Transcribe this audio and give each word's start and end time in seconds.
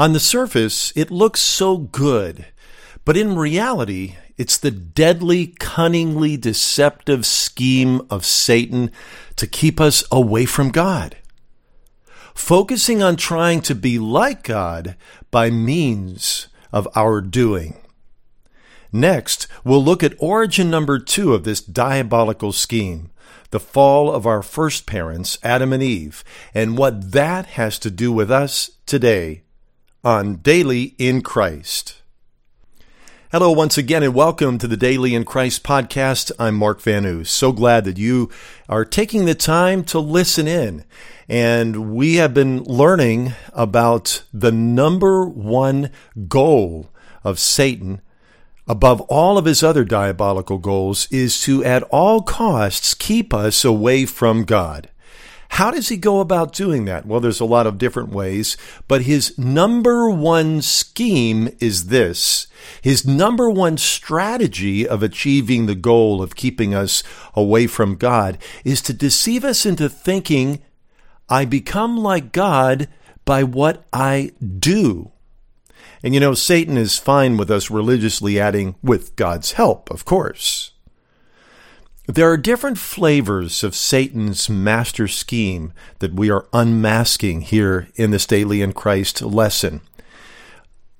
On 0.00 0.14
the 0.14 0.18
surface, 0.18 0.94
it 0.96 1.10
looks 1.10 1.42
so 1.42 1.76
good, 1.76 2.46
but 3.04 3.18
in 3.18 3.36
reality, 3.36 4.16
it's 4.38 4.56
the 4.56 4.70
deadly, 4.70 5.48
cunningly 5.48 6.38
deceptive 6.38 7.26
scheme 7.26 8.00
of 8.08 8.24
Satan 8.24 8.92
to 9.36 9.46
keep 9.46 9.78
us 9.78 10.02
away 10.10 10.46
from 10.46 10.70
God. 10.70 11.18
Focusing 12.34 13.02
on 13.02 13.16
trying 13.16 13.60
to 13.60 13.74
be 13.74 13.98
like 13.98 14.42
God 14.42 14.96
by 15.30 15.50
means 15.50 16.48
of 16.72 16.88
our 16.96 17.20
doing. 17.20 17.76
Next, 18.90 19.48
we'll 19.64 19.84
look 19.84 20.02
at 20.02 20.14
origin 20.18 20.70
number 20.70 20.98
two 20.98 21.34
of 21.34 21.44
this 21.44 21.60
diabolical 21.60 22.52
scheme 22.52 23.10
the 23.50 23.60
fall 23.60 24.10
of 24.10 24.24
our 24.24 24.42
first 24.42 24.86
parents, 24.86 25.36
Adam 25.42 25.74
and 25.74 25.82
Eve, 25.82 26.24
and 26.54 26.78
what 26.78 27.12
that 27.12 27.44
has 27.44 27.78
to 27.80 27.90
do 27.90 28.10
with 28.10 28.30
us 28.30 28.70
today 28.86 29.42
on 30.04 30.36
Daily 30.36 30.94
in 30.98 31.22
Christ. 31.22 32.02
Hello, 33.32 33.52
once 33.52 33.78
again, 33.78 34.02
and 34.02 34.14
welcome 34.14 34.58
to 34.58 34.66
the 34.66 34.76
Daily 34.76 35.14
in 35.14 35.24
Christ 35.24 35.62
podcast. 35.62 36.32
I'm 36.38 36.56
Mark 36.56 36.80
Van 36.80 37.04
Oos. 37.06 37.30
So 37.30 37.52
glad 37.52 37.84
that 37.84 37.98
you 37.98 38.30
are 38.68 38.84
taking 38.84 39.24
the 39.24 39.34
time 39.34 39.84
to 39.84 39.98
listen 39.98 40.48
in. 40.48 40.84
And 41.28 41.94
we 41.94 42.16
have 42.16 42.34
been 42.34 42.64
learning 42.64 43.34
about 43.52 44.24
the 44.32 44.50
number 44.50 45.24
one 45.24 45.90
goal 46.28 46.90
of 47.22 47.38
Satan 47.38 48.00
above 48.66 49.00
all 49.02 49.36
of 49.36 49.46
his 49.46 49.62
other 49.62 49.84
diabolical 49.84 50.58
goals 50.58 51.08
is 51.10 51.40
to 51.42 51.64
at 51.64 51.82
all 51.84 52.22
costs 52.22 52.94
keep 52.94 53.34
us 53.34 53.64
away 53.64 54.06
from 54.06 54.44
God. 54.44 54.89
How 55.54 55.72
does 55.72 55.88
he 55.88 55.96
go 55.96 56.20
about 56.20 56.52
doing 56.52 56.84
that? 56.84 57.06
Well, 57.06 57.18
there's 57.18 57.40
a 57.40 57.44
lot 57.44 57.66
of 57.66 57.76
different 57.76 58.10
ways, 58.10 58.56
but 58.86 59.02
his 59.02 59.36
number 59.36 60.08
one 60.08 60.62
scheme 60.62 61.54
is 61.58 61.88
this. 61.88 62.46
His 62.80 63.04
number 63.04 63.50
one 63.50 63.76
strategy 63.76 64.86
of 64.86 65.02
achieving 65.02 65.66
the 65.66 65.74
goal 65.74 66.22
of 66.22 66.36
keeping 66.36 66.72
us 66.72 67.02
away 67.34 67.66
from 67.66 67.96
God 67.96 68.38
is 68.64 68.80
to 68.82 68.92
deceive 68.92 69.44
us 69.44 69.66
into 69.66 69.88
thinking, 69.88 70.62
I 71.28 71.44
become 71.44 71.96
like 71.96 72.32
God 72.32 72.88
by 73.24 73.42
what 73.42 73.84
I 73.92 74.30
do. 74.58 75.10
And 76.02 76.14
you 76.14 76.20
know, 76.20 76.34
Satan 76.34 76.76
is 76.76 76.96
fine 76.96 77.36
with 77.36 77.50
us 77.50 77.70
religiously 77.70 78.38
adding, 78.38 78.76
with 78.82 79.16
God's 79.16 79.52
help, 79.52 79.90
of 79.90 80.04
course. 80.04 80.69
There 82.12 82.28
are 82.28 82.36
different 82.36 82.76
flavors 82.76 83.62
of 83.62 83.76
Satan's 83.76 84.50
master 84.50 85.06
scheme 85.06 85.72
that 86.00 86.12
we 86.12 86.28
are 86.28 86.48
unmasking 86.52 87.42
here 87.42 87.86
in 87.94 88.10
this 88.10 88.26
Daily 88.26 88.62
in 88.62 88.72
Christ 88.72 89.22
lesson. 89.22 89.80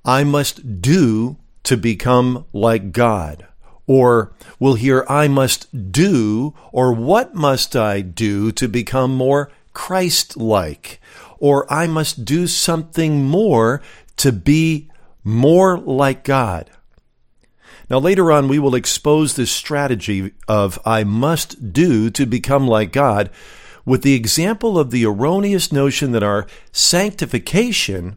I 0.05 0.23
must 0.23 0.81
do 0.81 1.35
to 1.63 1.75
become 1.75 2.45
like 2.53 2.93
God. 2.93 3.45
Or 3.87 4.31
we'll 4.57 4.75
hear, 4.75 5.05
I 5.09 5.27
must 5.27 5.91
do, 5.91 6.53
or 6.71 6.93
what 6.93 7.35
must 7.35 7.75
I 7.75 7.99
do 7.99 8.53
to 8.53 8.69
become 8.69 9.13
more 9.13 9.51
Christ 9.73 10.37
like? 10.37 11.01
Or 11.39 11.71
I 11.71 11.87
must 11.87 12.23
do 12.23 12.47
something 12.47 13.25
more 13.25 13.81
to 14.15 14.31
be 14.31 14.89
more 15.25 15.77
like 15.77 16.23
God. 16.23 16.69
Now, 17.91 17.99
later 17.99 18.31
on, 18.31 18.47
we 18.47 18.57
will 18.57 18.73
expose 18.73 19.35
this 19.35 19.51
strategy 19.51 20.31
of 20.47 20.79
I 20.85 21.03
must 21.03 21.73
do 21.73 22.09
to 22.11 22.25
become 22.25 22.65
like 22.65 22.93
God 22.93 23.29
with 23.83 24.01
the 24.01 24.13
example 24.13 24.79
of 24.79 24.91
the 24.91 25.05
erroneous 25.05 25.73
notion 25.73 26.13
that 26.13 26.23
our 26.23 26.47
sanctification 26.71 28.15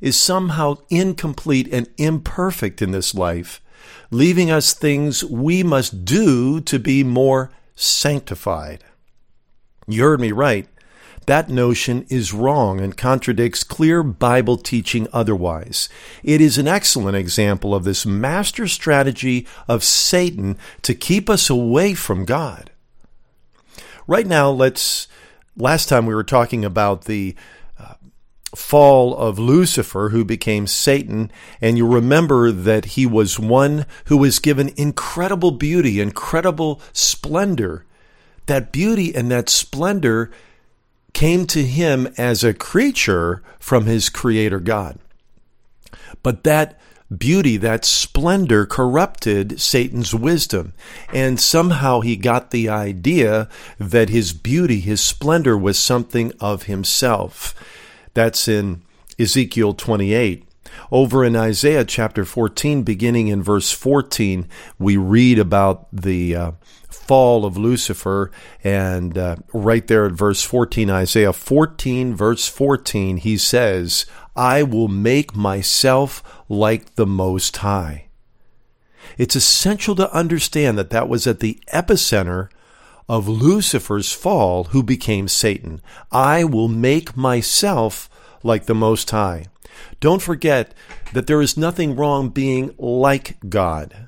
is 0.00 0.18
somehow 0.18 0.78
incomplete 0.88 1.68
and 1.70 1.86
imperfect 1.98 2.80
in 2.80 2.92
this 2.92 3.14
life, 3.14 3.60
leaving 4.10 4.50
us 4.50 4.72
things 4.72 5.22
we 5.22 5.62
must 5.62 6.06
do 6.06 6.62
to 6.62 6.78
be 6.78 7.04
more 7.04 7.50
sanctified. 7.76 8.84
You 9.86 10.02
heard 10.02 10.20
me 10.20 10.32
right. 10.32 10.66
That 11.26 11.48
notion 11.48 12.04
is 12.10 12.34
wrong 12.34 12.80
and 12.80 12.96
contradicts 12.96 13.64
clear 13.64 14.02
Bible 14.02 14.58
teaching 14.58 15.08
otherwise. 15.12 15.88
It 16.22 16.40
is 16.40 16.58
an 16.58 16.68
excellent 16.68 17.16
example 17.16 17.74
of 17.74 17.84
this 17.84 18.04
master 18.04 18.68
strategy 18.68 19.46
of 19.66 19.84
Satan 19.84 20.58
to 20.82 20.94
keep 20.94 21.30
us 21.30 21.48
away 21.48 21.94
from 21.94 22.24
God. 22.24 22.70
Right 24.06 24.26
now, 24.26 24.50
let's. 24.50 25.08
Last 25.56 25.88
time 25.88 26.04
we 26.04 26.14
were 26.16 26.24
talking 26.24 26.64
about 26.64 27.04
the 27.04 27.36
uh, 27.78 27.94
fall 28.56 29.16
of 29.16 29.38
Lucifer, 29.38 30.08
who 30.08 30.24
became 30.24 30.66
Satan, 30.66 31.30
and 31.60 31.78
you 31.78 31.86
remember 31.86 32.50
that 32.50 32.86
he 32.86 33.06
was 33.06 33.38
one 33.38 33.86
who 34.06 34.16
was 34.16 34.40
given 34.40 34.72
incredible 34.76 35.52
beauty, 35.52 36.00
incredible 36.00 36.82
splendor. 36.92 37.86
That 38.46 38.72
beauty 38.72 39.14
and 39.14 39.30
that 39.30 39.48
splendor 39.48 40.32
came 41.14 41.46
to 41.46 41.64
him 41.64 42.12
as 42.18 42.44
a 42.44 42.52
creature 42.52 43.42
from 43.58 43.86
his 43.86 44.10
creator 44.10 44.60
God. 44.60 44.98
But 46.22 46.44
that 46.44 46.78
beauty, 47.16 47.56
that 47.58 47.84
splendor 47.84 48.66
corrupted 48.66 49.60
Satan's 49.60 50.14
wisdom. 50.14 50.72
And 51.12 51.40
somehow 51.40 52.00
he 52.00 52.16
got 52.16 52.50
the 52.50 52.68
idea 52.68 53.48
that 53.78 54.08
his 54.08 54.32
beauty, 54.32 54.80
his 54.80 55.00
splendor 55.00 55.56
was 55.56 55.78
something 55.78 56.32
of 56.40 56.64
himself. 56.64 57.54
That's 58.14 58.48
in 58.48 58.82
Ezekiel 59.18 59.74
28. 59.74 60.44
Over 60.90 61.24
in 61.24 61.36
Isaiah 61.36 61.84
chapter 61.84 62.24
14, 62.24 62.82
beginning 62.82 63.28
in 63.28 63.42
verse 63.42 63.70
14, 63.70 64.48
we 64.78 64.96
read 64.96 65.38
about 65.38 65.86
the 65.92 66.34
uh, 66.34 66.50
fall 67.06 67.44
of 67.44 67.56
Lucifer. 67.56 68.30
And 68.62 69.16
uh, 69.16 69.36
right 69.52 69.86
there 69.86 70.06
at 70.06 70.12
verse 70.12 70.42
14, 70.42 70.90
Isaiah 70.90 71.32
14, 71.32 72.14
verse 72.14 72.48
14, 72.48 73.18
he 73.18 73.36
says, 73.36 74.06
I 74.36 74.62
will 74.62 74.88
make 74.88 75.36
myself 75.36 76.22
like 76.48 76.94
the 76.94 77.06
Most 77.06 77.58
High. 77.58 78.06
It's 79.18 79.36
essential 79.36 79.94
to 79.96 80.12
understand 80.12 80.78
that 80.78 80.90
that 80.90 81.08
was 81.08 81.26
at 81.26 81.40
the 81.40 81.60
epicenter 81.72 82.48
of 83.08 83.28
Lucifer's 83.28 84.12
fall, 84.12 84.64
who 84.64 84.82
became 84.82 85.28
Satan. 85.28 85.80
I 86.10 86.44
will 86.44 86.68
make 86.68 87.16
myself 87.16 88.08
like 88.42 88.66
the 88.66 88.74
Most 88.74 89.10
High. 89.10 89.46
Don't 90.00 90.22
forget 90.22 90.74
that 91.12 91.26
there 91.26 91.42
is 91.42 91.56
nothing 91.56 91.96
wrong 91.96 92.30
being 92.30 92.74
like 92.78 93.36
God. 93.48 94.03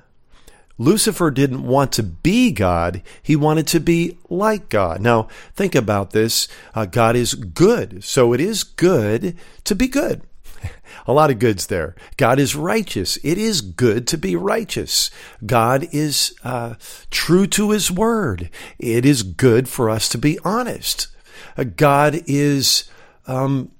Lucifer 0.77 1.31
didn't 1.31 1.63
want 1.63 1.91
to 1.93 2.03
be 2.03 2.51
God, 2.51 3.01
he 3.21 3.35
wanted 3.35 3.67
to 3.67 3.79
be 3.79 4.17
like 4.29 4.69
God. 4.69 5.01
Now, 5.01 5.27
think 5.55 5.75
about 5.75 6.11
this. 6.11 6.47
Uh, 6.75 6.85
God 6.85 7.15
is 7.15 7.33
good, 7.33 8.03
so 8.03 8.33
it 8.33 8.39
is 8.39 8.63
good 8.63 9.35
to 9.63 9.75
be 9.75 9.87
good. 9.87 10.21
A 11.07 11.13
lot 11.13 11.29
of 11.29 11.39
goods 11.39 11.67
there. 11.67 11.95
God 12.17 12.39
is 12.39 12.55
righteous. 12.55 13.17
It 13.23 13.37
is 13.37 13.61
good 13.61 14.07
to 14.07 14.17
be 14.17 14.35
righteous. 14.35 15.09
God 15.45 15.87
is 15.91 16.35
uh, 16.43 16.75
true 17.09 17.47
to 17.47 17.71
his 17.71 17.91
word. 17.91 18.49
It 18.77 19.05
is 19.05 19.23
good 19.23 19.67
for 19.67 19.89
us 19.89 20.09
to 20.09 20.17
be 20.17 20.39
honest. 20.43 21.07
Uh, 21.55 21.63
God 21.63 22.21
is 22.27 22.89
um, 23.25 23.71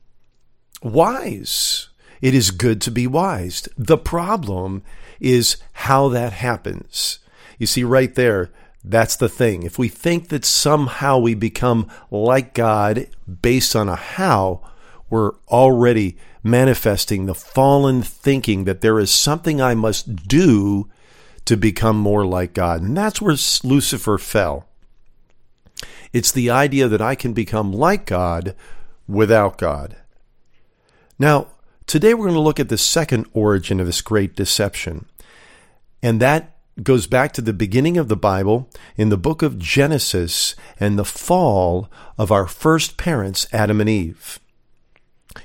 wise. 0.81 1.87
It 2.22 2.33
is 2.33 2.51
good 2.51 2.81
to 2.81 2.91
be 2.91 3.07
wise. 3.07 3.67
The 3.78 3.97
problem 3.97 4.83
is 5.19 5.57
how 5.73 6.09
that 6.09 6.33
happens. 6.33 7.19
You 7.57 7.67
see, 7.67 7.83
right 7.83 8.13
there, 8.13 8.51
that's 8.83 9.16
the 9.16 9.29
thing. 9.29 9.63
If 9.63 9.78
we 9.78 9.88
think 9.89 10.29
that 10.29 10.45
somehow 10.45 11.17
we 11.17 11.33
become 11.33 11.89
like 12.09 12.53
God 12.53 13.07
based 13.41 13.75
on 13.75 13.89
a 13.89 13.95
how, 13.95 14.61
we're 15.09 15.33
already 15.47 16.17
manifesting 16.44 17.25
the 17.25 17.35
fallen 17.35 18.01
thinking 18.01 18.63
that 18.63 18.81
there 18.81 19.00
is 19.00 19.12
something 19.12 19.62
I 19.62 19.75
must 19.75 20.27
do 20.27 20.89
to 21.45 21.57
become 21.57 21.97
more 21.97 22.25
like 22.25 22.53
God. 22.53 22.81
And 22.81 22.95
that's 22.95 23.21
where 23.21 23.36
Lucifer 23.63 24.18
fell. 24.18 24.68
It's 26.13 26.31
the 26.31 26.50
idea 26.50 26.88
that 26.88 27.01
I 27.01 27.15
can 27.15 27.33
become 27.33 27.74
like 27.74 28.06
God 28.06 28.56
without 29.07 29.57
God. 29.57 29.95
Now, 31.19 31.47
Today 31.88 32.13
we're 32.13 32.25
going 32.25 32.34
to 32.34 32.42
look 32.42 32.60
at 32.60 32.68
the 32.68 32.78
second 32.78 33.28
origin 33.31 33.80
of 33.80 33.86
this 33.86 34.01
great 34.01 34.36
deception. 34.36 35.06
And 36.04 36.19
that 36.19 36.57
goes 36.84 37.07
back 37.07 37.31
to 37.31 37.42
the 37.42 37.54
beginning 37.54 37.95
of 37.98 38.10
the 38.10 38.18
Bible 38.18 38.69
in 38.98 39.07
the 39.07 39.16
book 39.16 39.42
of 39.42 39.57
Genesis 39.57 40.54
and 40.81 41.00
the 41.00 41.06
fall 41.06 41.89
of 42.18 42.30
our 42.30 42.45
first 42.45 42.98
parents, 42.98 43.48
Adam 43.54 43.80
and 43.80 43.89
Eve. 43.89 44.38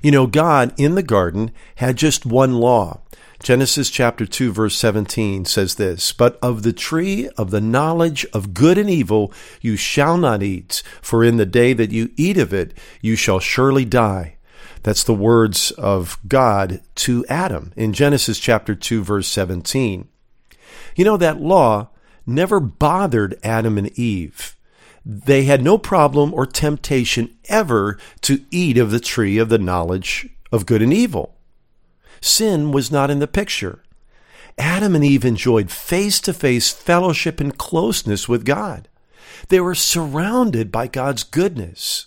You 0.02 0.10
know, 0.10 0.26
God 0.26 0.74
in 0.76 0.96
the 0.96 1.02
garden 1.04 1.52
had 1.76 1.96
just 1.96 2.26
one 2.26 2.54
law. 2.54 3.02
Genesis 3.40 3.88
chapter 3.88 4.26
2 4.26 4.52
verse 4.52 4.74
17 4.74 5.44
says 5.44 5.76
this, 5.76 6.12
But 6.12 6.40
of 6.42 6.64
the 6.64 6.72
tree 6.72 7.28
of 7.38 7.52
the 7.52 7.60
knowledge 7.60 8.26
of 8.32 8.52
good 8.52 8.78
and 8.78 8.90
evil 8.90 9.32
you 9.60 9.76
shall 9.76 10.18
not 10.18 10.42
eat, 10.42 10.82
for 11.02 11.22
in 11.22 11.36
the 11.36 11.46
day 11.46 11.72
that 11.72 11.92
you 11.92 12.10
eat 12.16 12.36
of 12.36 12.52
it 12.52 12.76
you 13.00 13.14
shall 13.14 13.38
surely 13.38 13.84
die. 13.84 14.38
That's 14.82 15.04
the 15.04 15.14
words 15.14 15.70
of 15.72 16.18
God 16.26 16.80
to 16.96 17.24
Adam 17.28 17.72
in 17.76 17.92
Genesis 17.92 18.38
chapter 18.38 18.74
2 18.74 19.02
verse 19.02 19.28
17. 19.28 20.08
You 20.96 21.04
know, 21.04 21.16
that 21.16 21.40
law 21.40 21.90
never 22.26 22.60
bothered 22.60 23.38
Adam 23.42 23.78
and 23.78 23.96
Eve. 23.98 24.56
They 25.04 25.44
had 25.44 25.62
no 25.62 25.78
problem 25.78 26.32
or 26.32 26.46
temptation 26.46 27.36
ever 27.48 27.98
to 28.22 28.44
eat 28.50 28.78
of 28.78 28.90
the 28.90 29.00
tree 29.00 29.38
of 29.38 29.48
the 29.48 29.58
knowledge 29.58 30.28
of 30.52 30.66
good 30.66 30.82
and 30.82 30.92
evil. 30.92 31.36
Sin 32.20 32.70
was 32.70 32.92
not 32.92 33.10
in 33.10 33.18
the 33.18 33.26
picture. 33.26 33.82
Adam 34.58 34.94
and 34.94 35.04
Eve 35.04 35.24
enjoyed 35.24 35.70
face 35.70 36.20
to 36.20 36.32
face 36.32 36.70
fellowship 36.70 37.40
and 37.40 37.58
closeness 37.58 38.28
with 38.28 38.44
God. 38.44 38.88
They 39.48 39.60
were 39.60 39.74
surrounded 39.74 40.70
by 40.70 40.86
God's 40.86 41.24
goodness. 41.24 42.06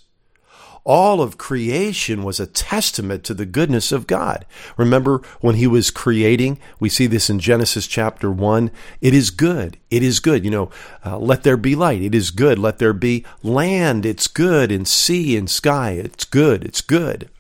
All 0.85 1.19
of 1.19 1.39
creation 1.39 2.23
was 2.23 2.39
a 2.39 2.45
testament 2.45 3.23
to 3.23 3.33
the 3.33 3.47
goodness 3.47 3.91
of 3.91 4.05
God. 4.05 4.45
Remember 4.77 5.23
when 5.41 5.55
he 5.55 5.65
was 5.65 5.89
creating? 5.89 6.59
We 6.79 6.89
see 6.89 7.07
this 7.07 7.27
in 7.27 7.39
Genesis 7.39 7.87
chapter 7.87 8.31
1. 8.31 8.69
It 9.01 9.15
is 9.15 9.31
good. 9.31 9.79
It 9.89 10.03
is 10.03 10.19
good. 10.19 10.45
You 10.45 10.51
know, 10.51 10.69
uh, 11.03 11.17
let 11.17 11.41
there 11.41 11.57
be 11.57 11.75
light. 11.75 12.03
It 12.03 12.13
is 12.13 12.29
good. 12.29 12.59
Let 12.59 12.77
there 12.77 12.93
be 12.93 13.25
land. 13.41 14.05
It's 14.05 14.27
good. 14.27 14.71
And 14.71 14.87
sea 14.87 15.35
and 15.35 15.49
sky. 15.49 15.91
It's 15.93 16.23
good. 16.23 16.63
It's 16.63 16.81
good. 16.81 17.31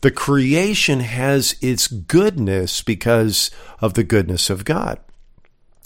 The 0.00 0.10
creation 0.10 1.00
has 1.00 1.56
its 1.60 1.86
goodness 1.86 2.82
because 2.82 3.50
of 3.80 3.92
the 3.92 4.04
goodness 4.04 4.48
of 4.48 4.64
God. 4.64 4.98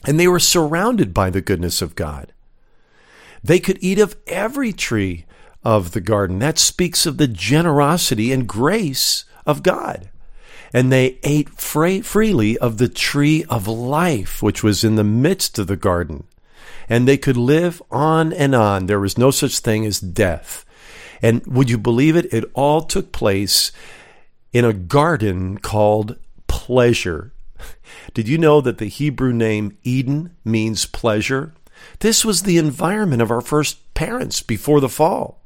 And 0.07 0.21
they 0.21 0.29
were 0.29 0.39
surrounded 0.39 1.13
by 1.13 1.31
the 1.31 1.41
goodness 1.41 1.83
of 1.83 1.97
God. 1.97 2.33
They 3.43 3.59
could 3.59 3.79
eat 3.81 3.99
of 3.99 4.17
every 4.29 4.73
tree 4.73 5.27
of 5.65 5.93
the 5.93 6.01
garden. 6.01 6.39
That 6.39 6.59
speaks 6.59 7.07
of 7.07 7.17
the 7.17 7.29
generosity 7.29 8.33
and 8.33 8.47
grace 8.47 9.25
of 9.47 9.63
God. 9.63 10.11
And 10.73 10.93
they 10.93 11.19
ate 11.23 11.51
freely 11.51 12.59
of 12.59 12.79
the 12.79 12.89
tree 12.89 13.45
of 13.45 13.69
life, 13.69 14.43
which 14.43 14.63
was 14.63 14.83
in 14.83 14.97
the 14.97 15.05
midst 15.05 15.59
of 15.59 15.69
the 15.69 15.77
garden. 15.77 16.25
And 16.89 17.07
they 17.07 17.17
could 17.17 17.37
live 17.37 17.81
on 17.91 18.33
and 18.33 18.55
on. 18.55 18.87
There 18.87 19.01
was 19.01 19.17
no 19.17 19.31
such 19.31 19.61
thing 19.61 19.87
as 19.87 20.01
death. 20.01 20.65
And 21.23 21.47
would 21.47 21.71
you 21.71 21.79
believe 21.79 22.17
it? 22.17 22.33
It 22.33 22.45
all 22.55 22.83
took 22.83 23.13
place 23.13 23.73
in 24.53 24.65
a 24.65 24.73
garden 24.73 25.59
called 25.59 26.17
pleasure. 26.49 27.33
Did 28.13 28.29
you 28.29 28.37
know 28.37 28.61
that 28.61 28.79
the 28.79 28.87
Hebrew 28.87 29.33
name 29.33 29.79
Eden 29.85 30.37
means 30.45 30.87
pleasure? 30.87 31.55
This 32.01 32.25
was 32.25 32.43
the 32.43 32.59
environment 32.59 33.23
of 33.23 33.31
our 33.31 33.41
first 33.41 33.95
parents 33.95 34.43
before 34.43 34.81
the 34.81 34.89
fall. 34.89 35.44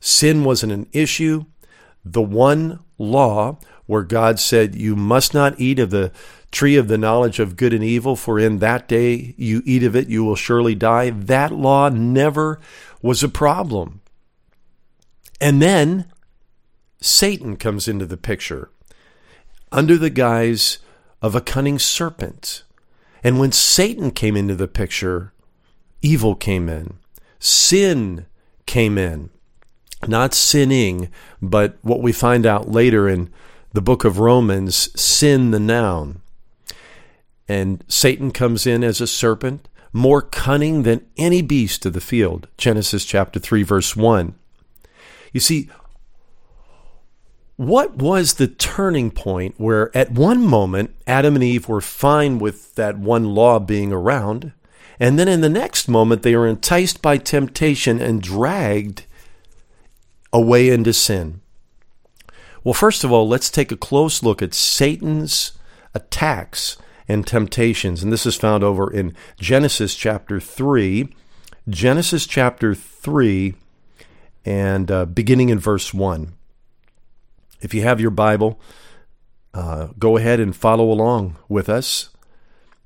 Sin 0.00 0.44
wasn't 0.44 0.72
an 0.72 0.86
issue. 0.92 1.44
The 2.04 2.22
one 2.22 2.80
law 2.98 3.58
where 3.86 4.02
God 4.02 4.38
said, 4.38 4.74
You 4.74 4.94
must 4.94 5.34
not 5.34 5.58
eat 5.58 5.78
of 5.78 5.90
the 5.90 6.12
tree 6.50 6.76
of 6.76 6.88
the 6.88 6.98
knowledge 6.98 7.38
of 7.38 7.56
good 7.56 7.72
and 7.72 7.84
evil, 7.84 8.16
for 8.16 8.38
in 8.38 8.58
that 8.58 8.88
day 8.88 9.34
you 9.36 9.62
eat 9.64 9.82
of 9.82 9.96
it, 9.96 10.08
you 10.08 10.24
will 10.24 10.36
surely 10.36 10.74
die. 10.74 11.10
That 11.10 11.52
law 11.52 11.88
never 11.88 12.60
was 13.02 13.22
a 13.22 13.28
problem. 13.28 14.00
And 15.40 15.62
then 15.62 16.06
Satan 17.00 17.56
comes 17.56 17.86
into 17.86 18.06
the 18.06 18.16
picture 18.16 18.70
under 19.70 19.96
the 19.96 20.10
guise 20.10 20.78
of 21.20 21.34
a 21.34 21.40
cunning 21.40 21.78
serpent. 21.78 22.64
And 23.22 23.38
when 23.38 23.52
Satan 23.52 24.10
came 24.10 24.36
into 24.36 24.54
the 24.54 24.68
picture, 24.68 25.32
evil 26.02 26.34
came 26.34 26.68
in, 26.68 26.98
sin 27.38 28.26
came 28.66 28.96
in 28.96 29.30
not 30.06 30.34
sinning, 30.34 31.10
but 31.42 31.78
what 31.82 32.00
we 32.00 32.12
find 32.12 32.46
out 32.46 32.70
later 32.70 33.08
in 33.08 33.30
the 33.72 33.82
book 33.82 34.04
of 34.04 34.18
Romans, 34.18 34.88
sin 35.00 35.50
the 35.50 35.60
noun. 35.60 36.20
And 37.48 37.82
Satan 37.88 38.30
comes 38.30 38.66
in 38.66 38.84
as 38.84 39.00
a 39.00 39.06
serpent, 39.06 39.68
more 39.92 40.22
cunning 40.22 40.82
than 40.82 41.06
any 41.16 41.42
beast 41.42 41.86
of 41.86 41.92
the 41.94 42.00
field. 42.00 42.46
Genesis 42.56 43.04
chapter 43.04 43.40
3, 43.40 43.62
verse 43.62 43.96
1. 43.96 44.34
You 45.32 45.40
see, 45.40 45.68
what 47.56 47.96
was 47.96 48.34
the 48.34 48.46
turning 48.46 49.10
point 49.10 49.54
where 49.58 49.96
at 49.96 50.12
one 50.12 50.46
moment 50.46 50.94
Adam 51.06 51.34
and 51.34 51.42
Eve 51.42 51.68
were 51.68 51.80
fine 51.80 52.38
with 52.38 52.74
that 52.76 52.98
one 52.98 53.34
law 53.34 53.58
being 53.58 53.92
around, 53.92 54.52
and 55.00 55.18
then 55.18 55.26
in 55.26 55.40
the 55.40 55.48
next 55.48 55.88
moment 55.88 56.22
they 56.22 56.36
were 56.36 56.46
enticed 56.46 57.02
by 57.02 57.16
temptation 57.16 58.00
and 58.00 58.22
dragged 58.22 59.04
away 60.32 60.68
into 60.68 60.92
sin? 60.92 61.40
Well, 62.64 62.74
first 62.74 63.04
of 63.04 63.12
all, 63.12 63.28
let's 63.28 63.50
take 63.50 63.72
a 63.72 63.76
close 63.76 64.22
look 64.22 64.42
at 64.42 64.54
Satan's 64.54 65.52
attacks 65.94 66.76
and 67.06 67.26
temptations. 67.26 68.02
And 68.02 68.12
this 68.12 68.26
is 68.26 68.36
found 68.36 68.62
over 68.62 68.92
in 68.92 69.14
Genesis 69.38 69.94
chapter 69.94 70.40
3. 70.40 71.08
Genesis 71.68 72.26
chapter 72.26 72.74
3, 72.74 73.54
and 74.46 74.90
uh, 74.90 75.04
beginning 75.04 75.50
in 75.50 75.58
verse 75.58 75.92
1. 75.92 76.32
If 77.60 77.74
you 77.74 77.82
have 77.82 78.00
your 78.00 78.10
Bible, 78.10 78.58
uh, 79.52 79.88
go 79.98 80.16
ahead 80.16 80.40
and 80.40 80.56
follow 80.56 80.90
along 80.90 81.36
with 81.46 81.68
us. 81.68 82.08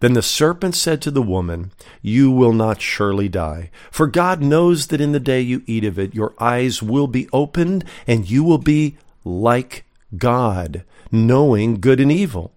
Then 0.00 0.12
the 0.12 0.22
serpent 0.22 0.74
said 0.74 1.00
to 1.02 1.10
the 1.10 1.22
woman, 1.22 1.72
You 2.02 2.30
will 2.30 2.52
not 2.52 2.82
surely 2.82 3.28
die. 3.28 3.70
For 3.90 4.06
God 4.06 4.42
knows 4.42 4.88
that 4.88 5.00
in 5.00 5.12
the 5.12 5.20
day 5.20 5.40
you 5.40 5.62
eat 5.66 5.84
of 5.84 5.98
it, 5.98 6.14
your 6.14 6.34
eyes 6.38 6.82
will 6.82 7.06
be 7.06 7.28
opened, 7.32 7.84
and 8.06 8.28
you 8.28 8.44
will 8.44 8.58
be 8.58 8.98
like 9.24 9.84
God, 10.16 10.84
knowing 11.10 11.80
good 11.80 12.00
and 12.00 12.12
evil. 12.12 12.52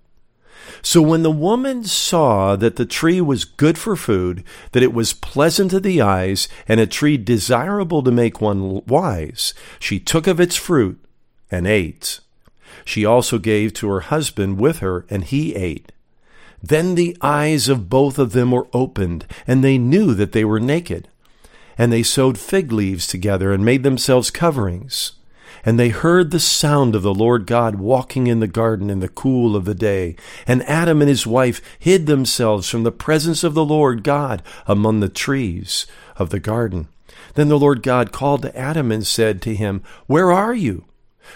So 0.82 1.02
when 1.02 1.24
the 1.24 1.32
woman 1.32 1.84
saw 1.84 2.56
that 2.56 2.76
the 2.76 2.86
tree 2.86 3.22
was 3.22 3.46
good 3.46 3.78
for 3.78 3.96
food, 3.96 4.44
that 4.72 4.84
it 4.84 4.94
was 4.94 5.14
pleasant 5.14 5.72
to 5.72 5.80
the 5.80 6.02
eyes, 6.02 6.48
and 6.68 6.80
a 6.80 6.88
tree 6.88 7.18
desirable 7.18 8.04
to 8.04 8.12
make 8.12 8.40
one 8.40 8.86
wise, 8.86 9.54
she 9.80 10.00
took 10.00 10.28
of 10.28 10.40
its 10.40 10.56
fruit 10.56 11.04
and 11.52 11.68
ate. 11.68 12.20
She 12.86 13.06
also 13.06 13.40
gave 13.40 13.74
to 13.74 13.90
her 13.90 14.02
husband 14.02 14.60
with 14.60 14.80
her, 14.80 15.06
and 15.10 15.24
he 15.24 15.56
ate. 15.56 15.92
Then 16.62 16.96
the 16.96 17.16
eyes 17.22 17.70
of 17.70 17.90
both 17.90 18.20
of 18.20 18.34
them 18.34 18.52
were 18.52 18.68
opened, 18.74 19.26
and 19.48 19.64
they 19.64 19.78
knew 19.78 20.14
that 20.14 20.32
they 20.32 20.46
were 20.46 20.60
naked. 20.60 21.08
And 21.78 21.92
they 21.94 22.04
sewed 22.04 22.38
fig 22.38 22.72
leaves 22.72 23.08
together 23.08 23.54
and 23.54 23.64
made 23.64 23.84
themselves 23.84 24.32
coverings. 24.32 25.14
And 25.66 25.80
they 25.80 25.90
heard 25.90 26.32
the 26.32 26.40
sound 26.40 26.96
of 26.96 27.02
the 27.02 27.14
Lord 27.14 27.46
God 27.46 27.76
walking 27.76 28.28
in 28.28 28.40
the 28.40 28.48
garden 28.48 28.90
in 28.90 29.00
the 29.00 29.10
cool 29.10 29.56
of 29.56 29.66
the 29.66 29.76
day. 29.76 30.16
And 30.48 30.64
Adam 30.64 31.02
and 31.02 31.10
his 31.10 31.28
wife 31.28 31.62
hid 31.80 32.06
themselves 32.06 32.70
from 32.70 32.84
the 32.84 32.92
presence 32.92 33.44
of 33.44 33.54
the 33.54 33.66
Lord 33.66 34.04
God 34.04 34.42
among 34.68 35.00
the 35.00 35.10
trees 35.10 35.86
of 36.18 36.30
the 36.30 36.40
garden. 36.40 36.88
Then 37.36 37.50
the 37.50 37.60
Lord 37.60 37.84
God 37.84 38.12
called 38.12 38.42
to 38.44 38.58
Adam 38.58 38.92
and 38.92 39.06
said 39.06 39.42
to 39.42 39.56
him, 39.56 39.84
Where 40.08 40.32
are 40.32 40.54
you? 40.54 40.86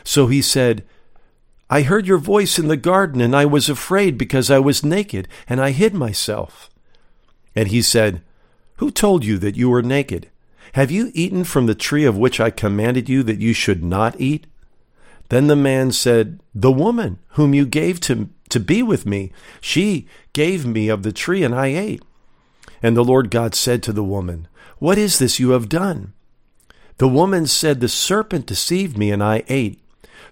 So 0.04 0.28
he 0.28 0.42
said, 0.42 0.84
I 1.70 1.82
heard 1.82 2.08
your 2.08 2.18
voice 2.18 2.60
in 2.60 2.68
the 2.68 2.78
garden, 2.78 3.22
and 3.22 3.36
I 3.36 3.46
was 3.46 3.70
afraid 3.70 4.18
because 4.18 4.52
I 4.52 4.60
was 4.60 4.84
naked, 4.84 5.28
and 5.48 5.62
I 5.62 5.72
hid 5.72 5.94
myself. 5.94 6.70
And 7.56 7.70
he 7.70 7.82
said, 7.82 8.22
Who 8.78 8.92
told 8.92 9.26
you 9.26 9.38
that 9.40 9.56
you 9.56 9.70
were 9.70 9.82
naked? 9.82 10.30
Have 10.74 10.92
you 10.92 11.12
eaten 11.14 11.44
from 11.44 11.68
the 11.68 11.76
tree 11.76 12.06
of 12.06 12.18
which 12.18 12.40
I 12.40 12.50
commanded 12.50 13.08
you 13.08 13.24
that 13.24 13.40
you 13.40 13.54
should 13.54 13.84
not 13.84 14.20
eat? 14.20 14.48
Then 15.30 15.48
the 15.48 15.56
man 15.56 15.92
said, 15.92 16.40
The 16.54 16.72
woman 16.72 17.20
whom 17.30 17.54
you 17.54 17.66
gave 17.66 18.00
to, 18.02 18.30
to 18.50 18.60
be 18.60 18.84
with 18.84 19.06
me, 19.06 19.32
she 19.62 20.08
gave 20.34 20.66
me 20.66 20.90
of 20.90 21.04
the 21.04 21.12
tree, 21.12 21.44
and 21.44 21.56
I 21.56 21.68
ate. 21.68 22.04
And 22.82 22.98
the 22.98 23.04
Lord 23.04 23.30
God 23.32 23.56
said 23.56 23.82
to 23.84 23.94
the 23.94 24.04
woman, 24.04 24.48
What 24.80 24.98
is 24.98 25.20
this 25.20 25.40
you 25.40 25.52
have 25.52 25.70
done? 25.70 26.14
The 26.98 27.08
woman 27.08 27.48
said, 27.48 27.80
The 27.80 27.90
serpent 27.90 28.46
deceived 28.46 28.98
me, 28.98 29.12
and 29.12 29.24
I 29.24 29.44
ate. 29.48 29.80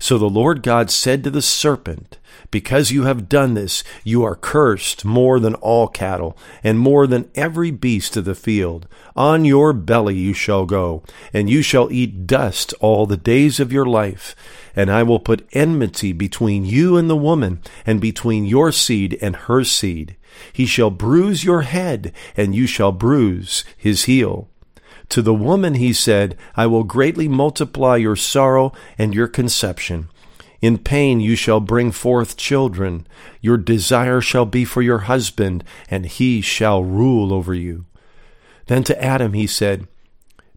So 0.01 0.17
the 0.17 0.25
Lord 0.25 0.63
God 0.63 0.89
said 0.89 1.23
to 1.23 1.29
the 1.29 1.43
serpent, 1.43 2.17
because 2.49 2.89
you 2.89 3.03
have 3.03 3.29
done 3.29 3.53
this, 3.53 3.83
you 4.03 4.23
are 4.23 4.35
cursed 4.35 5.05
more 5.05 5.39
than 5.39 5.53
all 5.53 5.87
cattle, 5.87 6.35
and 6.63 6.79
more 6.79 7.05
than 7.05 7.29
every 7.35 7.69
beast 7.69 8.17
of 8.17 8.25
the 8.25 8.33
field. 8.33 8.87
On 9.15 9.45
your 9.45 9.73
belly 9.73 10.15
you 10.15 10.33
shall 10.33 10.65
go, 10.65 11.03
and 11.31 11.51
you 11.51 11.61
shall 11.61 11.91
eat 11.91 12.25
dust 12.25 12.73
all 12.79 13.05
the 13.05 13.15
days 13.15 13.59
of 13.59 13.71
your 13.71 13.85
life. 13.85 14.35
And 14.75 14.89
I 14.89 15.03
will 15.03 15.19
put 15.19 15.47
enmity 15.53 16.13
between 16.13 16.65
you 16.65 16.97
and 16.97 17.07
the 17.07 17.15
woman, 17.15 17.61
and 17.85 18.01
between 18.01 18.45
your 18.45 18.71
seed 18.71 19.19
and 19.21 19.35
her 19.35 19.63
seed. 19.63 20.17
He 20.51 20.65
shall 20.65 20.89
bruise 20.89 21.43
your 21.43 21.61
head, 21.61 22.11
and 22.35 22.55
you 22.55 22.65
shall 22.65 22.91
bruise 22.91 23.63
his 23.77 24.05
heel. 24.05 24.49
To 25.11 25.21
the 25.21 25.33
woman 25.33 25.73
he 25.73 25.91
said, 25.91 26.37
I 26.55 26.67
will 26.67 26.85
greatly 26.85 27.27
multiply 27.27 27.97
your 27.97 28.15
sorrow 28.15 28.71
and 28.97 29.13
your 29.13 29.27
conception. 29.27 30.07
In 30.61 30.77
pain 30.77 31.19
you 31.19 31.35
shall 31.35 31.59
bring 31.59 31.91
forth 31.91 32.37
children. 32.37 33.05
Your 33.41 33.57
desire 33.57 34.21
shall 34.21 34.45
be 34.45 34.63
for 34.63 34.81
your 34.81 34.99
husband, 34.99 35.65
and 35.89 36.05
he 36.05 36.39
shall 36.39 36.85
rule 36.85 37.33
over 37.33 37.53
you. 37.53 37.85
Then 38.67 38.85
to 38.85 39.03
Adam 39.03 39.33
he 39.33 39.47
said, 39.47 39.85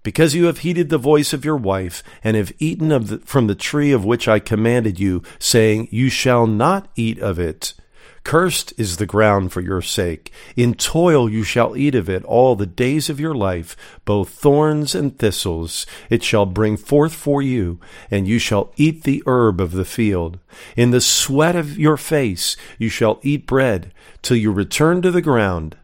Because 0.04 0.36
you 0.36 0.44
have 0.44 0.58
heeded 0.58 0.88
the 0.88 0.98
voice 0.98 1.32
of 1.32 1.44
your 1.44 1.56
wife, 1.56 2.04
and 2.22 2.36
have 2.36 2.52
eaten 2.60 2.92
of 2.92 3.08
the, 3.08 3.18
from 3.18 3.48
the 3.48 3.56
tree 3.56 3.90
of 3.90 4.04
which 4.04 4.28
I 4.28 4.38
commanded 4.38 5.00
you, 5.00 5.24
saying, 5.40 5.88
You 5.90 6.10
shall 6.10 6.46
not 6.46 6.86
eat 6.94 7.18
of 7.18 7.40
it. 7.40 7.74
Cursed 8.24 8.72
is 8.78 8.96
the 8.96 9.06
ground 9.06 9.52
for 9.52 9.60
your 9.60 9.82
sake. 9.82 10.32
In 10.56 10.74
toil 10.74 11.28
you 11.28 11.44
shall 11.44 11.76
eat 11.76 11.94
of 11.94 12.08
it 12.08 12.24
all 12.24 12.56
the 12.56 12.66
days 12.66 13.10
of 13.10 13.20
your 13.20 13.34
life, 13.34 13.76
both 14.06 14.30
thorns 14.30 14.94
and 14.94 15.16
thistles 15.18 15.84
it 16.08 16.22
shall 16.22 16.46
bring 16.46 16.78
forth 16.78 17.12
for 17.14 17.42
you, 17.42 17.78
and 18.10 18.26
you 18.26 18.38
shall 18.38 18.72
eat 18.76 19.02
the 19.02 19.22
herb 19.26 19.60
of 19.60 19.72
the 19.72 19.84
field. 19.84 20.38
In 20.74 20.90
the 20.90 21.02
sweat 21.02 21.54
of 21.54 21.78
your 21.78 21.98
face 21.98 22.56
you 22.78 22.88
shall 22.88 23.20
eat 23.22 23.46
bread, 23.46 23.92
till 24.22 24.38
you 24.38 24.52
return 24.52 25.02
to 25.02 25.10
the 25.10 25.22
ground. 25.22 25.76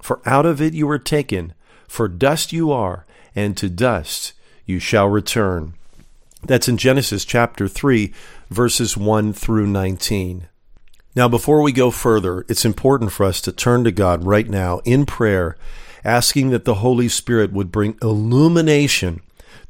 For 0.00 0.20
out 0.24 0.46
of 0.46 0.62
it 0.62 0.74
you 0.74 0.86
were 0.86 0.98
taken, 0.98 1.54
for 1.88 2.06
dust 2.06 2.52
you 2.52 2.70
are, 2.70 3.04
and 3.34 3.56
to 3.56 3.68
dust 3.68 4.32
you 4.64 4.78
shall 4.78 5.08
return. 5.08 5.74
That's 6.44 6.68
in 6.68 6.76
Genesis 6.76 7.24
chapter 7.24 7.66
3, 7.66 8.12
verses 8.48 8.96
1 8.96 9.32
through 9.32 9.66
19. 9.66 10.46
Now, 11.14 11.28
before 11.28 11.60
we 11.60 11.72
go 11.72 11.90
further, 11.90 12.44
it's 12.48 12.64
important 12.64 13.10
for 13.10 13.26
us 13.26 13.40
to 13.42 13.52
turn 13.52 13.82
to 13.84 13.90
God 13.90 14.24
right 14.24 14.48
now 14.48 14.78
in 14.84 15.06
prayer, 15.06 15.56
asking 16.04 16.50
that 16.50 16.64
the 16.64 16.76
Holy 16.76 17.08
Spirit 17.08 17.52
would 17.52 17.72
bring 17.72 17.98
illumination 18.00 19.20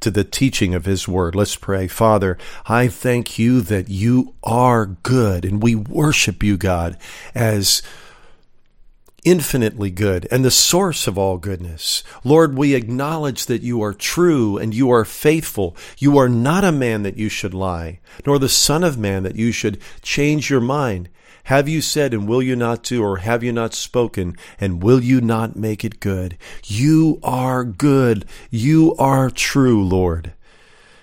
to 0.01 0.11
the 0.11 0.25
teaching 0.25 0.75
of 0.75 0.85
His 0.85 1.09
Word. 1.09 1.35
Let's 1.35 1.57
pray. 1.57 1.89
Father, 1.89 2.37
I 2.67 2.89
thank 2.89 3.39
you 3.39 3.63
that 3.63 3.89
you 3.89 4.35
are 4.43 4.85
good, 4.85 5.47
and 5.47 5.63
we 5.63 5.75
worship 5.75 6.43
you, 6.43 6.59
God, 6.59 6.99
as 7.35 7.83
infinitely 9.23 9.91
good 9.91 10.27
and 10.31 10.43
the 10.43 10.51
source 10.51 11.07
of 11.07 11.19
all 11.19 11.37
goodness. 11.37 12.03
Lord, 12.25 12.57
we 12.57 12.75
acknowledge 12.75 13.47
that 13.47 13.61
you 13.61 13.83
are 13.83 13.93
true 13.93 14.57
and 14.57 14.75
you 14.75 14.91
are 14.91 15.05
faithful. 15.05 15.77
You 15.99 16.17
are 16.17 16.29
not 16.29 16.65
a 16.65 16.73
man 16.73 17.03
that 17.03 17.19
you 17.19 17.29
should 17.29 17.53
lie, 17.53 18.01
nor 18.27 18.39
the 18.39 18.49
Son 18.49 18.83
of 18.83 18.97
Man 18.97 19.23
that 19.25 19.37
you 19.37 19.53
should 19.53 19.79
change 20.03 20.49
your 20.49 20.61
mind. 20.61 21.11
Have 21.45 21.69
you 21.69 21.81
said, 21.81 22.15
and 22.15 22.29
will 22.29 22.43
you 22.43 22.57
not 22.57 22.83
do, 22.83 23.03
or 23.03 23.19
have 23.19 23.43
you 23.43 23.53
not 23.53 23.75
spoken, 23.75 24.37
and 24.59 24.83
will 24.83 25.03
you 25.03 25.21
not 25.21 25.57
make 25.57 25.85
it 25.85 26.01
good? 26.01 26.37
You 26.65 27.19
are 27.23 27.65
good. 27.65 28.25
You 28.51 28.95
are 28.97 29.31
true, 29.31 29.85
Lord. 29.85 30.33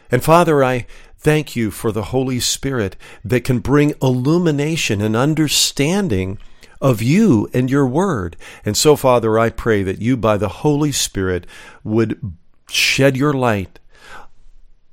And 0.10 0.24
Father, 0.24 0.64
I 0.64 0.86
thank 1.18 1.56
you 1.56 1.72
for 1.72 1.92
the 1.92 2.04
Holy 2.04 2.40
Spirit 2.40 2.96
that 3.26 3.44
can 3.44 3.60
bring 3.60 3.94
illumination 4.02 5.02
and 5.02 5.16
understanding 5.16 6.38
of 6.80 7.02
you 7.02 7.50
and 7.54 7.70
your 7.70 7.88
word. 7.88 8.38
And 8.64 8.78
so, 8.78 8.96
Father, 8.96 9.38
I 9.38 9.50
pray 9.50 9.84
that 9.84 10.02
you, 10.02 10.16
by 10.16 10.38
the 10.38 10.48
Holy 10.48 10.92
Spirit, 10.92 11.48
would 11.84 12.38
shed 12.70 13.18
your 13.18 13.34
light, 13.34 13.80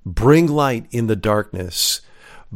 bring 0.05 0.47
light 0.47 0.87
in 0.91 1.07
the 1.07 1.17
darkness, 1.17 2.01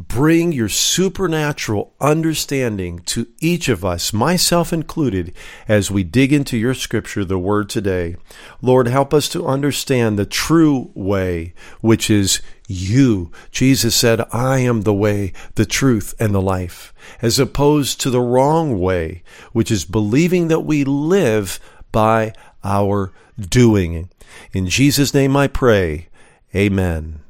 bring 0.07 0.53
your 0.53 0.69
supernatural 0.69 1.93
understanding 2.01 3.01
to 3.01 3.27
each 3.41 3.69
of 3.69 3.85
us, 3.85 4.13
myself 4.13 4.73
included, 4.73 5.35
as 5.67 5.91
we 5.91 6.05
dig 6.05 6.33
into 6.33 6.57
your 6.57 6.75
scripture, 6.75 7.25
the 7.25 7.39
word 7.39 7.69
today. 7.69 8.15
Lord, 8.63 8.87
help 8.87 9.13
us 9.13 9.29
to 9.31 9.47
understand 9.47 10.17
the 10.17 10.27
true 10.27 10.93
way, 10.95 11.53
which 11.81 12.11
is 12.11 12.41
you. 12.69 13.33
Jesus 13.51 13.97
said, 13.97 14.21
I 14.33 14.61
am 14.61 14.83
the 14.83 14.95
way, 14.95 15.33
the 15.57 15.67
truth, 15.67 16.15
and 16.21 16.33
the 16.33 16.43
life, 16.43 16.95
as 17.21 17.41
opposed 17.41 18.01
to 18.01 18.11
the 18.11 18.21
wrong 18.21 18.79
way, 18.79 19.25
which 19.53 19.71
is 19.71 19.85
believing 19.85 20.47
that 20.49 20.61
we 20.61 20.85
live 20.85 21.59
by 21.91 22.33
our 22.63 23.13
doing. 23.41 24.11
In 24.53 24.69
Jesus' 24.69 25.13
name 25.13 25.37
I 25.37 25.49
pray. 25.49 26.09
Amen 26.55 27.21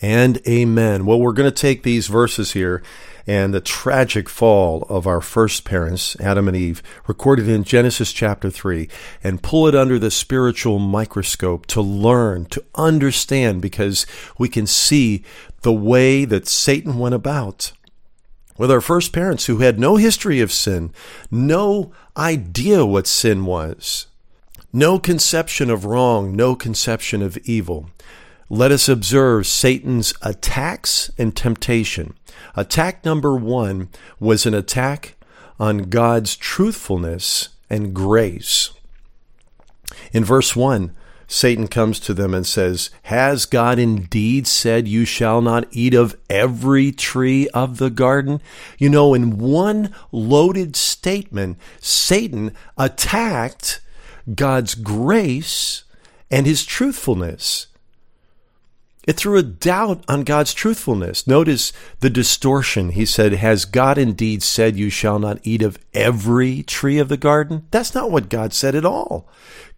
and 0.00 0.40
amen. 0.48 1.04
Well, 1.04 1.20
we're 1.20 1.32
going 1.32 1.50
to 1.50 1.54
take 1.54 1.82
these 1.82 2.06
verses 2.06 2.52
here 2.52 2.82
and 3.26 3.52
the 3.52 3.60
tragic 3.60 4.28
fall 4.28 4.82
of 4.88 5.06
our 5.06 5.20
first 5.20 5.64
parents, 5.64 6.16
Adam 6.20 6.48
and 6.48 6.56
Eve, 6.56 6.82
recorded 7.06 7.48
in 7.48 7.64
Genesis 7.64 8.12
chapter 8.12 8.50
3, 8.50 8.88
and 9.22 9.42
pull 9.42 9.68
it 9.68 9.74
under 9.74 9.98
the 9.98 10.10
spiritual 10.10 10.78
microscope 10.78 11.66
to 11.66 11.80
learn, 11.80 12.46
to 12.46 12.64
understand, 12.74 13.60
because 13.60 14.06
we 14.38 14.48
can 14.48 14.66
see 14.66 15.22
the 15.62 15.72
way 15.72 16.24
that 16.24 16.48
Satan 16.48 16.98
went 16.98 17.14
about. 17.14 17.72
With 18.56 18.70
our 18.70 18.80
first 18.80 19.12
parents 19.12 19.46
who 19.46 19.58
had 19.58 19.78
no 19.78 19.96
history 19.96 20.40
of 20.40 20.52
sin, 20.52 20.92
no 21.30 21.92
idea 22.16 22.84
what 22.84 23.06
sin 23.06 23.44
was, 23.44 24.06
no 24.72 24.98
conception 24.98 25.70
of 25.70 25.84
wrong, 25.84 26.34
no 26.34 26.54
conception 26.54 27.22
of 27.22 27.38
evil 27.38 27.90
let 28.50 28.72
us 28.72 28.88
observe 28.88 29.46
Satan's 29.46 30.12
attacks 30.22 31.10
and 31.16 31.36
temptation. 31.36 32.14
Attack 32.56 33.04
number 33.04 33.36
one 33.36 33.88
was 34.18 34.44
an 34.44 34.54
attack 34.54 35.14
on 35.60 35.84
God's 35.84 36.36
truthfulness 36.36 37.50
and 37.70 37.94
grace. 37.94 38.72
In 40.12 40.24
verse 40.24 40.56
1, 40.56 40.94
Satan 41.28 41.68
comes 41.68 42.00
to 42.00 42.12
them 42.12 42.34
and 42.34 42.44
says, 42.44 42.90
Has 43.04 43.46
God 43.46 43.78
indeed 43.78 44.48
said, 44.48 44.88
You 44.88 45.04
shall 45.04 45.40
not 45.40 45.68
eat 45.70 45.94
of 45.94 46.16
every 46.28 46.90
tree 46.90 47.48
of 47.50 47.78
the 47.78 47.90
garden? 47.90 48.40
You 48.78 48.88
know, 48.88 49.14
in 49.14 49.38
one 49.38 49.94
loaded 50.10 50.74
statement, 50.74 51.56
Satan 51.78 52.52
attacked 52.76 53.80
God's 54.34 54.74
grace 54.74 55.84
and 56.32 56.46
his 56.46 56.64
truthfulness. 56.64 57.68
It 59.06 59.16
threw 59.16 59.38
a 59.38 59.42
doubt 59.42 60.04
on 60.08 60.24
God's 60.24 60.52
truthfulness. 60.52 61.26
Notice 61.26 61.72
the 62.00 62.10
distortion. 62.10 62.90
He 62.90 63.06
said, 63.06 63.32
Has 63.32 63.64
God 63.64 63.96
indeed 63.96 64.42
said, 64.42 64.76
You 64.76 64.90
shall 64.90 65.18
not 65.18 65.38
eat 65.42 65.62
of 65.62 65.78
every 65.94 66.62
tree 66.62 66.98
of 66.98 67.08
the 67.08 67.16
garden? 67.16 67.66
That's 67.70 67.94
not 67.94 68.10
what 68.10 68.28
God 68.28 68.52
said 68.52 68.74
at 68.74 68.84
all. 68.84 69.26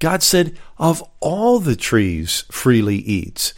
God 0.01 0.23
said, 0.23 0.59
Of 0.77 1.03
all 1.21 1.61
the 1.61 1.77
trees 1.77 2.45
freely 2.51 2.97
eat. 2.97 3.55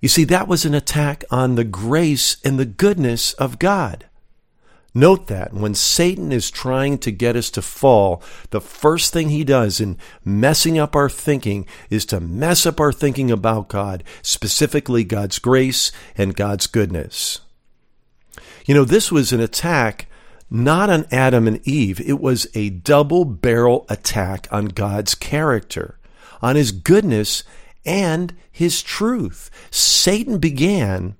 You 0.00 0.08
see, 0.08 0.22
that 0.24 0.46
was 0.46 0.64
an 0.64 0.74
attack 0.74 1.24
on 1.28 1.56
the 1.56 1.64
grace 1.64 2.36
and 2.44 2.56
the 2.56 2.64
goodness 2.64 3.32
of 3.32 3.58
God. 3.58 4.07
Note 4.98 5.28
that 5.28 5.54
when 5.54 5.76
Satan 5.76 6.32
is 6.32 6.50
trying 6.50 6.98
to 6.98 7.12
get 7.12 7.36
us 7.36 7.50
to 7.50 7.62
fall, 7.62 8.20
the 8.50 8.60
first 8.60 9.12
thing 9.12 9.28
he 9.28 9.44
does 9.44 9.80
in 9.80 9.96
messing 10.24 10.76
up 10.76 10.96
our 10.96 11.08
thinking 11.08 11.68
is 11.88 12.04
to 12.06 12.18
mess 12.18 12.66
up 12.66 12.80
our 12.80 12.90
thinking 12.90 13.30
about 13.30 13.68
God, 13.68 14.02
specifically 14.22 15.04
God's 15.04 15.38
grace 15.38 15.92
and 16.16 16.34
God's 16.34 16.66
goodness. 16.66 17.42
You 18.66 18.74
know, 18.74 18.84
this 18.84 19.12
was 19.12 19.32
an 19.32 19.38
attack 19.38 20.08
not 20.50 20.90
on 20.90 21.06
Adam 21.12 21.46
and 21.46 21.64
Eve, 21.64 22.00
it 22.00 22.20
was 22.20 22.48
a 22.56 22.70
double 22.70 23.24
barrel 23.24 23.86
attack 23.88 24.48
on 24.50 24.64
God's 24.64 25.14
character, 25.14 25.96
on 26.42 26.56
his 26.56 26.72
goodness 26.72 27.44
and 27.86 28.34
his 28.50 28.82
truth. 28.82 29.48
Satan 29.70 30.38
began 30.38 31.14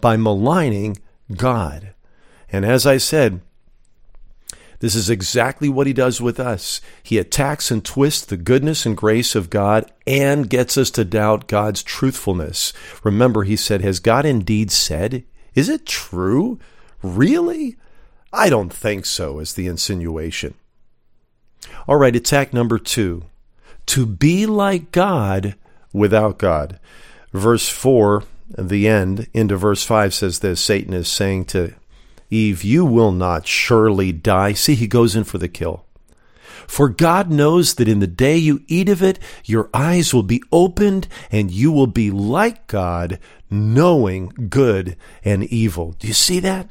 by 0.00 0.16
maligning 0.16 0.98
God. 1.36 1.92
And 2.52 2.64
as 2.64 2.86
I 2.86 2.98
said, 2.98 3.40
this 4.80 4.94
is 4.94 5.08
exactly 5.08 5.68
what 5.68 5.86
he 5.86 5.92
does 5.92 6.20
with 6.20 6.38
us. 6.38 6.80
He 7.02 7.18
attacks 7.18 7.70
and 7.70 7.84
twists 7.84 8.24
the 8.24 8.36
goodness 8.36 8.84
and 8.84 8.96
grace 8.96 9.34
of 9.34 9.50
God 9.50 9.90
and 10.06 10.50
gets 10.50 10.76
us 10.76 10.90
to 10.92 11.04
doubt 11.04 11.48
God's 11.48 11.82
truthfulness. 11.82 12.72
Remember, 13.02 13.44
he 13.44 13.56
said, 13.56 13.80
Has 13.80 14.00
God 14.00 14.26
indeed 14.26 14.70
said? 14.70 15.24
Is 15.54 15.68
it 15.68 15.86
true? 15.86 16.58
Really? 17.02 17.76
I 18.32 18.50
don't 18.50 18.72
think 18.72 19.06
so, 19.06 19.38
is 19.38 19.54
the 19.54 19.66
insinuation. 19.66 20.54
All 21.88 21.96
right, 21.96 22.14
attack 22.14 22.52
number 22.52 22.78
two 22.78 23.24
to 23.86 24.04
be 24.04 24.46
like 24.46 24.92
God 24.92 25.54
without 25.92 26.38
God. 26.38 26.78
Verse 27.32 27.68
4 27.68 28.24
the 28.56 28.86
end, 28.86 29.26
into 29.32 29.56
verse 29.56 29.84
5 29.84 30.14
says 30.14 30.38
this 30.38 30.60
Satan 30.60 30.92
is 30.92 31.08
saying 31.08 31.46
to 31.46 31.74
Eve, 32.30 32.64
You 32.64 32.84
will 32.84 33.12
not 33.12 33.46
surely 33.46 34.12
die. 34.12 34.52
See, 34.52 34.74
he 34.74 34.86
goes 34.86 35.14
in 35.14 35.24
for 35.24 35.38
the 35.38 35.48
kill. 35.48 35.84
For 36.66 36.88
God 36.88 37.30
knows 37.30 37.74
that 37.74 37.88
in 37.88 38.00
the 38.00 38.06
day 38.06 38.36
you 38.36 38.62
eat 38.66 38.88
of 38.88 39.02
it, 39.02 39.18
your 39.44 39.70
eyes 39.72 40.12
will 40.12 40.24
be 40.24 40.42
opened 40.50 41.06
and 41.30 41.50
you 41.50 41.70
will 41.70 41.86
be 41.86 42.10
like 42.10 42.66
God, 42.66 43.20
knowing 43.48 44.48
good 44.48 44.96
and 45.24 45.44
evil. 45.44 45.92
Do 45.98 46.08
you 46.08 46.14
see 46.14 46.40
that? 46.40 46.68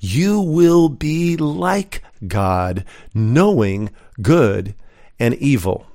You 0.00 0.40
will 0.40 0.88
be 0.88 1.36
like 1.36 2.02
God, 2.26 2.84
knowing 3.12 3.90
good 4.22 4.74
and 5.18 5.34
evil. 5.34 5.86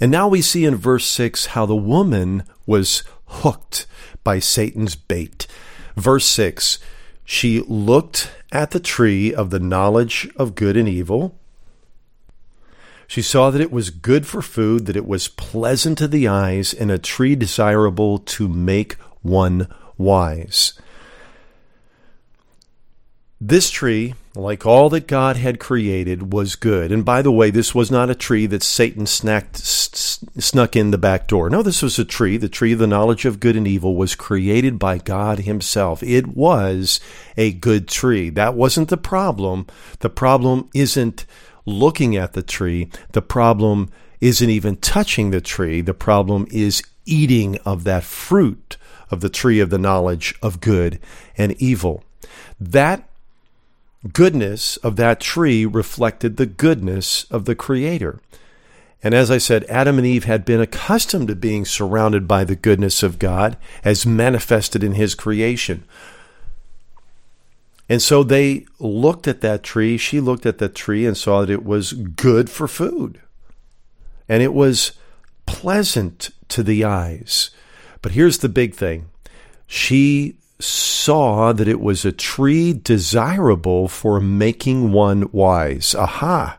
And 0.00 0.10
now 0.10 0.28
we 0.28 0.42
see 0.42 0.64
in 0.64 0.76
verse 0.76 1.06
6 1.06 1.46
how 1.46 1.66
the 1.66 1.76
woman 1.76 2.44
was 2.66 3.02
hooked 3.26 3.86
by 4.24 4.40
Satan's 4.40 4.96
bait. 4.96 5.46
Verse 5.96 6.26
6 6.26 6.78
She 7.24 7.60
looked 7.60 8.30
at 8.52 8.70
the 8.70 8.80
tree 8.80 9.34
of 9.34 9.50
the 9.50 9.58
knowledge 9.58 10.28
of 10.36 10.54
good 10.54 10.76
and 10.76 10.88
evil. 10.88 11.38
She 13.08 13.22
saw 13.22 13.50
that 13.50 13.60
it 13.60 13.72
was 13.72 13.90
good 13.90 14.26
for 14.26 14.42
food, 14.42 14.86
that 14.86 14.96
it 14.96 15.06
was 15.06 15.28
pleasant 15.28 15.96
to 15.98 16.08
the 16.08 16.26
eyes, 16.26 16.74
and 16.74 16.90
a 16.90 16.98
tree 16.98 17.36
desirable 17.36 18.18
to 18.18 18.48
make 18.48 18.94
one 19.22 19.68
wise. 19.96 20.74
This 23.40 23.70
tree, 23.70 24.14
like 24.36 24.66
all 24.66 24.88
that 24.90 25.06
God 25.06 25.36
had 25.36 25.58
created, 25.58 26.32
was 26.32 26.56
good. 26.56 26.92
And 26.92 27.04
by 27.04 27.22
the 27.22 27.32
way, 27.32 27.50
this 27.50 27.74
was 27.74 27.90
not 27.90 28.10
a 28.10 28.14
tree 28.14 28.46
that 28.46 28.62
Satan 28.62 29.04
snacked, 29.04 29.56
snuck 30.40 30.76
in 30.76 30.90
the 30.90 30.98
back 30.98 31.26
door. 31.28 31.48
No, 31.50 31.62
this 31.62 31.82
was 31.82 31.98
a 31.98 32.04
tree. 32.04 32.36
The 32.36 32.48
tree 32.48 32.72
of 32.72 32.78
the 32.78 32.86
knowledge 32.86 33.24
of 33.24 33.40
good 33.40 33.56
and 33.56 33.66
evil 33.66 33.96
was 33.96 34.14
created 34.14 34.78
by 34.78 34.98
God 34.98 35.40
Himself. 35.40 36.02
It 36.02 36.28
was 36.28 37.00
a 37.36 37.52
good 37.52 37.88
tree. 37.88 38.30
That 38.30 38.54
wasn't 38.54 38.88
the 38.88 38.96
problem. 38.96 39.66
The 40.00 40.10
problem 40.10 40.68
isn't 40.74 41.26
looking 41.64 42.16
at 42.16 42.32
the 42.34 42.42
tree. 42.42 42.90
The 43.12 43.22
problem 43.22 43.90
isn't 44.20 44.50
even 44.50 44.76
touching 44.76 45.30
the 45.30 45.40
tree. 45.40 45.80
The 45.80 45.94
problem 45.94 46.46
is 46.50 46.82
eating 47.04 47.58
of 47.64 47.84
that 47.84 48.04
fruit 48.04 48.76
of 49.10 49.20
the 49.20 49.28
tree 49.28 49.60
of 49.60 49.70
the 49.70 49.78
knowledge 49.78 50.34
of 50.42 50.60
good 50.60 50.98
and 51.36 51.52
evil. 51.60 52.02
That 52.58 53.08
goodness 54.12 54.76
of 54.78 54.96
that 54.96 55.20
tree 55.20 55.64
reflected 55.64 56.36
the 56.36 56.46
goodness 56.46 57.24
of 57.30 57.44
the 57.44 57.54
Creator. 57.54 58.20
And 59.02 59.14
as 59.14 59.30
I 59.30 59.38
said, 59.38 59.64
Adam 59.64 59.98
and 59.98 60.06
Eve 60.06 60.24
had 60.24 60.44
been 60.44 60.60
accustomed 60.60 61.28
to 61.28 61.36
being 61.36 61.64
surrounded 61.64 62.26
by 62.26 62.44
the 62.44 62.56
goodness 62.56 63.02
of 63.02 63.18
God 63.18 63.56
as 63.84 64.06
manifested 64.06 64.82
in 64.82 64.92
His 64.92 65.14
creation. 65.14 65.84
And 67.88 68.02
so 68.02 68.22
they 68.22 68.66
looked 68.78 69.28
at 69.28 69.42
that 69.42 69.62
tree. 69.62 69.96
She 69.96 70.18
looked 70.18 70.46
at 70.46 70.58
that 70.58 70.74
tree 70.74 71.06
and 71.06 71.16
saw 71.16 71.40
that 71.40 71.50
it 71.50 71.64
was 71.64 71.92
good 71.92 72.50
for 72.50 72.66
food. 72.66 73.20
And 74.28 74.42
it 74.42 74.52
was 74.52 74.92
pleasant 75.46 76.30
to 76.48 76.62
the 76.62 76.84
eyes. 76.84 77.50
But 78.02 78.12
here's 78.12 78.38
the 78.38 78.48
big 78.48 78.74
thing 78.74 79.08
she 79.66 80.36
saw 80.58 81.52
that 81.52 81.68
it 81.68 81.80
was 81.80 82.04
a 82.04 82.12
tree 82.12 82.72
desirable 82.72 83.88
for 83.88 84.20
making 84.20 84.92
one 84.92 85.28
wise. 85.32 85.94
Aha! 85.94 86.58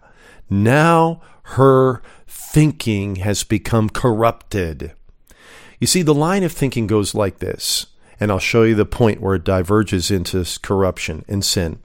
Now 0.50 1.22
her 1.44 2.02
thinking 2.28 3.18
has 3.18 3.44
become 3.44 3.90
corrupted. 3.90 4.94
You 5.80 5.88
see, 5.88 6.02
the 6.02 6.14
line 6.14 6.44
of 6.44 6.52
thinking 6.52 6.88
goes 6.88 7.14
like 7.14 7.40
this, 7.40 7.88
and 8.20 8.32
I'll 8.32 8.40
show 8.40 8.64
you 8.64 8.76
the 8.76 8.86
point 8.86 9.22
where 9.22 9.36
it 9.36 9.44
diverges 9.44 10.10
into 10.10 10.46
corruption 10.62 11.24
and 11.28 11.44
sin. 11.44 11.80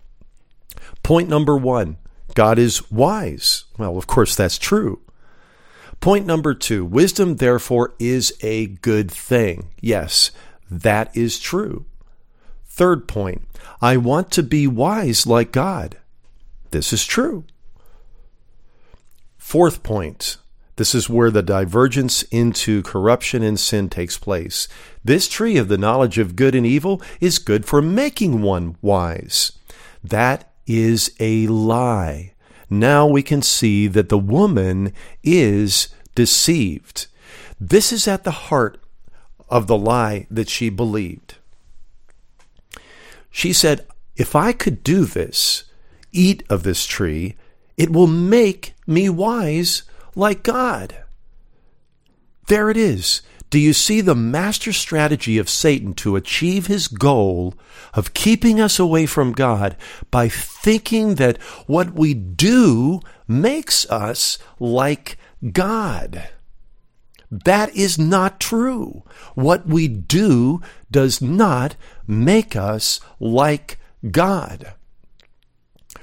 Point 1.02 1.28
number 1.28 1.57
one 1.57 1.99
God 2.35 2.59
is 2.59 2.90
wise. 2.90 3.64
Well, 3.78 3.99
of 3.99 4.07
course, 4.07 4.35
that's 4.35 4.59
true. 4.59 5.00
Point 6.00 6.26
number 6.26 6.54
two 6.54 6.85
wisdom, 6.85 7.37
therefore, 7.37 7.95
is 7.99 8.33
a 8.40 8.66
good 8.66 9.11
thing. 9.11 9.69
Yes, 9.81 10.31
that 10.71 11.14
is 11.16 11.38
true. 11.38 11.85
Third 12.75 13.07
point, 13.07 13.43
I 13.83 13.99
want 13.99 14.31
to 14.31 14.43
be 14.43 14.67
wise 14.67 15.26
like 15.26 15.52
God. 15.52 15.99
This 16.71 16.91
is 16.91 17.05
true. 17.05 17.45
Fourth 19.37 19.82
point, 19.82 20.39
this 20.76 20.95
is 20.95 21.06
where 21.06 21.30
the 21.30 21.43
divergence 21.43 22.23
into 22.30 22.82
corruption 22.82 23.43
and 23.43 23.61
sin 23.61 23.91
takes 23.91 24.17
place. 24.17 24.69
This 25.04 25.28
tree 25.28 25.58
of 25.58 25.69
the 25.69 25.76
knowledge 25.76 26.17
of 26.17 26.35
good 26.35 26.54
and 26.54 26.65
evil 26.65 27.02
is 27.21 27.39
good 27.39 27.67
for 27.67 27.82
making 27.82 28.41
one 28.41 28.76
wise. 28.80 29.52
That 30.02 30.50
is 30.67 31.15
a 31.21 31.47
lie. 31.49 32.32
Now 32.71 33.06
we 33.06 33.23
can 33.23 33.43
see 33.43 33.87
that 33.89 34.08
the 34.08 34.17
woman 34.17 34.95
is 35.23 35.89
deceived. 36.15 37.06
This 37.61 37.93
is 37.93 38.08
at 38.08 38.25
the 38.25 38.49
heart 38.49 38.80
of 39.50 39.67
the 39.67 39.76
lie 39.76 40.26
that 40.30 40.49
she 40.49 40.71
believed. 40.71 41.37
She 43.32 43.52
said, 43.52 43.86
If 44.14 44.36
I 44.36 44.52
could 44.52 44.84
do 44.84 45.06
this, 45.06 45.64
eat 46.12 46.45
of 46.49 46.62
this 46.62 46.86
tree, 46.86 47.34
it 47.76 47.90
will 47.90 48.06
make 48.06 48.75
me 48.86 49.08
wise 49.08 49.82
like 50.14 50.45
God. 50.45 50.99
There 52.47 52.71
it 52.71 52.76
is. 52.76 53.23
Do 53.49 53.58
you 53.58 53.73
see 53.73 54.00
the 54.00 54.14
master 54.14 54.73
strategy 54.73 55.36
of 55.38 55.49
Satan 55.49 55.95
to 55.95 56.16
achieve 56.16 56.66
his 56.66 56.88
goal 56.88 57.54
of 57.92 58.14
keeping 58.14 58.60
us 58.60 58.78
away 58.78 59.06
from 59.06 59.32
God 59.32 59.76
by 60.10 60.28
thinking 60.28 61.16
that 61.16 61.36
what 61.66 61.92
we 61.92 62.14
do 62.14 63.00
makes 63.28 63.88
us 63.90 64.38
like 64.58 65.18
God? 65.52 66.28
That 67.32 67.75
is 67.75 67.99
not 67.99 68.38
true. 68.38 69.04
What 69.34 69.66
we 69.66 69.88
do 69.88 70.60
does 70.90 71.23
not 71.23 71.76
make 72.06 72.54
us 72.54 73.00
like 73.18 73.78
God. 74.10 74.75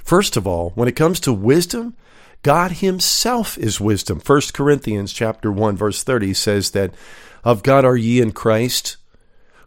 First 0.02 0.36
of 0.36 0.44
all, 0.44 0.70
when 0.70 0.88
it 0.88 0.96
comes 0.96 1.20
to 1.20 1.32
wisdom, 1.32 1.94
God 2.42 2.72
himself 2.72 3.56
is 3.56 3.80
wisdom. 3.80 4.18
1 4.18 4.40
Corinthians 4.52 5.12
chapter 5.12 5.52
1 5.52 5.76
verse 5.76 6.02
30 6.02 6.34
says 6.34 6.72
that 6.72 6.92
of 7.44 7.62
God 7.62 7.84
are 7.84 7.96
ye 7.96 8.20
in 8.20 8.32
Christ, 8.32 8.96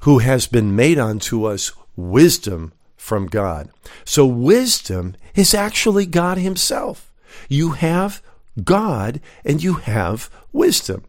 who 0.01 0.19
has 0.19 0.47
been 0.47 0.75
made 0.75 0.99
unto 0.99 1.45
us 1.45 1.71
wisdom 1.95 2.73
from 2.97 3.27
God. 3.27 3.69
So 4.03 4.25
wisdom 4.25 5.15
is 5.33 5.53
actually 5.53 6.07
God 6.07 6.37
himself. 6.37 7.13
You 7.47 7.71
have 7.71 8.21
God 8.65 9.21
and 9.45 9.63
you 9.63 9.75
have 9.75 10.29
wisdom. 10.51 11.05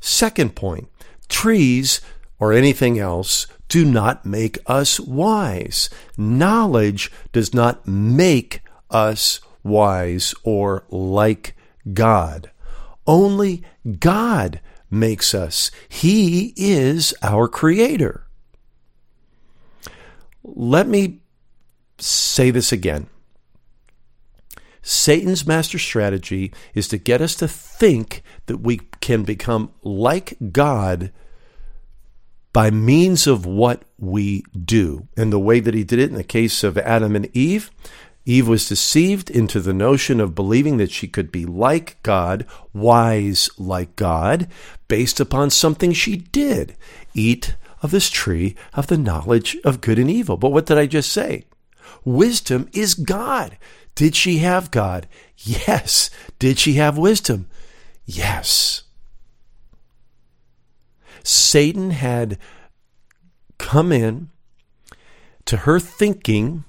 Second 0.00 0.54
point, 0.54 0.88
trees 1.28 2.00
or 2.38 2.52
anything 2.52 2.98
else 2.98 3.46
do 3.68 3.84
not 3.84 4.24
make 4.24 4.58
us 4.66 4.98
wise. 4.98 5.90
Knowledge 6.16 7.12
does 7.32 7.52
not 7.52 7.86
make 7.86 8.62
us 8.90 9.40
wise 9.62 10.34
or 10.42 10.84
like 10.88 11.54
God. 11.92 12.50
Only 13.06 13.62
God 13.98 14.60
makes 14.90 15.34
us. 15.34 15.70
He 15.88 16.54
is 16.56 17.14
our 17.22 17.48
creator. 17.48 18.26
Let 20.42 20.88
me 20.88 21.20
say 21.98 22.50
this 22.50 22.72
again. 22.72 23.08
Satan's 24.88 25.46
master 25.46 25.78
strategy 25.78 26.50
is 26.72 26.88
to 26.88 26.96
get 26.96 27.20
us 27.20 27.34
to 27.36 27.46
think 27.46 28.22
that 28.46 28.56
we 28.56 28.78
can 29.02 29.22
become 29.22 29.70
like 29.82 30.38
God 30.50 31.12
by 32.54 32.70
means 32.70 33.26
of 33.26 33.44
what 33.44 33.82
we 33.98 34.44
do. 34.58 35.06
And 35.14 35.30
the 35.30 35.38
way 35.38 35.60
that 35.60 35.74
he 35.74 35.84
did 35.84 35.98
it 35.98 36.08
in 36.08 36.16
the 36.16 36.24
case 36.24 36.64
of 36.64 36.78
Adam 36.78 37.14
and 37.14 37.28
Eve, 37.36 37.70
Eve 38.24 38.48
was 38.48 38.66
deceived 38.66 39.28
into 39.28 39.60
the 39.60 39.74
notion 39.74 40.20
of 40.20 40.34
believing 40.34 40.78
that 40.78 40.90
she 40.90 41.06
could 41.06 41.30
be 41.30 41.44
like 41.44 42.02
God, 42.02 42.46
wise 42.72 43.50
like 43.58 43.94
God, 43.94 44.48
based 44.88 45.20
upon 45.20 45.50
something 45.50 45.92
she 45.92 46.16
did 46.16 46.76
eat 47.12 47.56
of 47.82 47.90
this 47.90 48.08
tree 48.08 48.56
of 48.72 48.86
the 48.86 48.96
knowledge 48.96 49.58
of 49.66 49.82
good 49.82 49.98
and 49.98 50.10
evil. 50.10 50.38
But 50.38 50.52
what 50.52 50.64
did 50.64 50.78
I 50.78 50.86
just 50.86 51.12
say? 51.12 51.44
Wisdom 52.06 52.70
is 52.72 52.94
God. 52.94 53.58
Did 53.98 54.14
she 54.14 54.38
have 54.38 54.70
God? 54.70 55.08
Yes. 55.38 56.08
Did 56.38 56.56
she 56.60 56.74
have 56.74 56.96
wisdom? 56.96 57.48
Yes. 58.06 58.84
Satan 61.24 61.90
had 61.90 62.38
come 63.58 63.90
in 63.90 64.28
to 65.46 65.56
her 65.58 65.80
thinking 65.80 66.62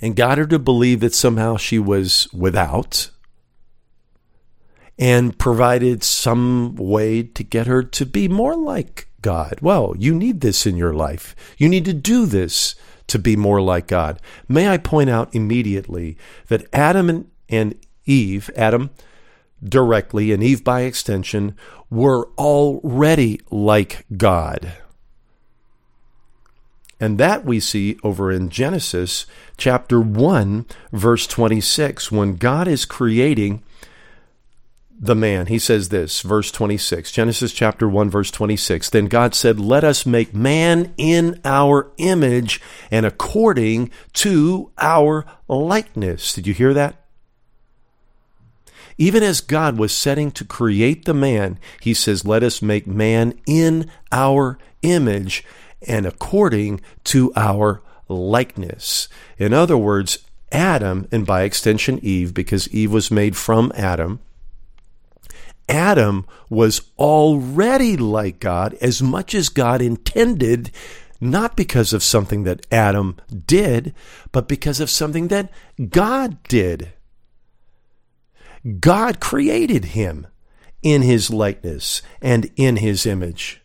and 0.00 0.14
got 0.14 0.38
her 0.38 0.46
to 0.46 0.58
believe 0.60 1.00
that 1.00 1.14
somehow 1.14 1.56
she 1.56 1.80
was 1.80 2.28
without. 2.32 3.10
and 4.98 5.38
provided 5.38 6.02
some 6.02 6.74
way 6.74 7.22
to 7.22 7.44
get 7.44 7.66
her 7.68 7.82
to 7.82 8.04
be 8.04 8.26
more 8.28 8.56
like 8.56 9.08
God. 9.22 9.58
Well, 9.62 9.94
you 9.96 10.14
need 10.14 10.40
this 10.40 10.66
in 10.66 10.76
your 10.76 10.92
life. 10.92 11.36
You 11.56 11.68
need 11.68 11.84
to 11.84 11.92
do 11.92 12.26
this 12.26 12.74
to 13.08 13.18
be 13.18 13.36
more 13.36 13.60
like 13.60 13.88
God. 13.88 14.20
May 14.48 14.68
I 14.68 14.78
point 14.78 15.10
out 15.10 15.34
immediately 15.34 16.16
that 16.46 16.66
Adam 16.72 17.10
and, 17.10 17.30
and 17.48 17.74
Eve, 18.06 18.50
Adam 18.56 18.90
directly 19.62 20.32
and 20.32 20.42
Eve 20.42 20.62
by 20.62 20.82
extension, 20.82 21.56
were 21.90 22.28
already 22.38 23.40
like 23.50 24.04
God. 24.16 24.72
And 27.00 27.18
that 27.18 27.44
we 27.44 27.60
see 27.60 27.98
over 28.02 28.30
in 28.30 28.48
Genesis 28.48 29.26
chapter 29.56 30.00
1, 30.00 30.66
verse 30.92 31.26
26, 31.26 32.10
when 32.10 32.36
God 32.36 32.66
is 32.66 32.84
creating 32.84 33.62
the 34.98 35.14
man. 35.14 35.46
He 35.46 35.58
says 35.58 35.90
this, 35.90 36.22
verse 36.22 36.50
26, 36.50 37.12
Genesis 37.12 37.52
chapter 37.52 37.88
1, 37.88 38.10
verse 38.10 38.30
26. 38.30 38.90
Then 38.90 39.06
God 39.06 39.34
said, 39.34 39.60
Let 39.60 39.84
us 39.84 40.04
make 40.04 40.34
man 40.34 40.92
in 40.96 41.40
our 41.44 41.90
image 41.98 42.60
and 42.90 43.06
according 43.06 43.90
to 44.14 44.72
our 44.78 45.24
likeness. 45.46 46.32
Did 46.32 46.46
you 46.46 46.54
hear 46.54 46.74
that? 46.74 46.96
Even 49.00 49.22
as 49.22 49.40
God 49.40 49.78
was 49.78 49.92
setting 49.92 50.32
to 50.32 50.44
create 50.44 51.04
the 51.04 51.14
man, 51.14 51.60
he 51.80 51.94
says, 51.94 52.24
Let 52.24 52.42
us 52.42 52.60
make 52.60 52.86
man 52.86 53.34
in 53.46 53.88
our 54.10 54.58
image 54.82 55.44
and 55.86 56.06
according 56.06 56.80
to 57.04 57.32
our 57.36 57.82
likeness. 58.08 59.08
In 59.38 59.52
other 59.52 59.78
words, 59.78 60.18
Adam, 60.50 61.06
and 61.12 61.24
by 61.24 61.42
extension 61.42 62.00
Eve, 62.02 62.34
because 62.34 62.68
Eve 62.74 62.92
was 62.92 63.10
made 63.10 63.36
from 63.36 63.70
Adam, 63.76 64.18
Adam 65.68 66.26
was 66.48 66.80
already 66.98 67.96
like 67.96 68.40
God 68.40 68.74
as 68.80 69.02
much 69.02 69.34
as 69.34 69.48
God 69.48 69.82
intended, 69.82 70.70
not 71.20 71.56
because 71.56 71.92
of 71.92 72.02
something 72.02 72.44
that 72.44 72.66
Adam 72.72 73.16
did, 73.46 73.94
but 74.32 74.48
because 74.48 74.80
of 74.80 74.90
something 74.90 75.28
that 75.28 75.50
God 75.90 76.42
did. 76.44 76.92
God 78.80 79.20
created 79.20 79.86
him 79.86 80.26
in 80.82 81.02
his 81.02 81.30
likeness 81.30 82.02
and 82.20 82.50
in 82.56 82.76
his 82.76 83.06
image. 83.06 83.62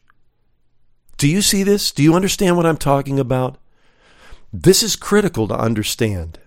Do 1.18 1.28
you 1.28 1.42
see 1.42 1.64
this? 1.64 1.92
Do 1.92 2.04
you 2.04 2.16
understand 2.16 2.58
what 2.58 2.66
I'm 2.66 2.78
talking 2.78 3.20
about? 3.20 3.58
This 4.52 4.84
is 4.84 4.96
critical 4.96 5.48
to 5.48 5.58
understand. 5.58 6.40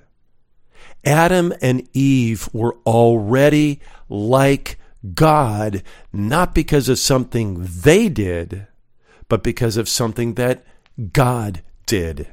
Adam 1.05 1.53
and 1.63 1.89
Eve 1.93 2.49
were 2.53 2.77
already 2.85 3.81
like 4.09 4.79
God, 5.15 5.83
not 6.13 6.55
because 6.55 6.89
of 6.89 6.99
something 6.99 7.59
they 7.63 8.09
did, 8.09 8.67
but 9.29 9.43
because 9.43 9.77
of 9.77 9.89
something 9.89 10.35
that 10.35 10.65
God 11.13 11.63
did. 11.87 12.29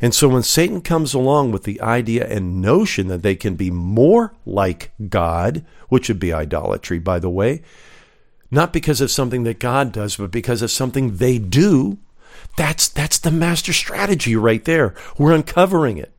And 0.00 0.12
so 0.12 0.28
when 0.28 0.42
Satan 0.42 0.80
comes 0.80 1.14
along 1.14 1.52
with 1.52 1.62
the 1.62 1.80
idea 1.80 2.26
and 2.26 2.60
notion 2.60 3.06
that 3.06 3.22
they 3.22 3.36
can 3.36 3.54
be 3.54 3.70
more 3.70 4.34
like 4.44 4.92
God, 5.08 5.64
which 5.88 6.08
would 6.08 6.18
be 6.18 6.32
idolatry, 6.32 6.98
by 6.98 7.20
the 7.20 7.30
way, 7.30 7.62
not 8.50 8.72
because 8.72 9.00
of 9.00 9.12
something 9.12 9.44
that 9.44 9.60
God 9.60 9.92
does, 9.92 10.16
but 10.16 10.32
because 10.32 10.60
of 10.60 10.72
something 10.72 11.16
they 11.16 11.38
do, 11.38 11.98
that's, 12.56 12.88
that's 12.88 13.18
the 13.18 13.30
master 13.30 13.72
strategy 13.72 14.34
right 14.34 14.64
there. 14.64 14.94
We're 15.16 15.32
uncovering 15.32 15.98
it. 15.98 16.12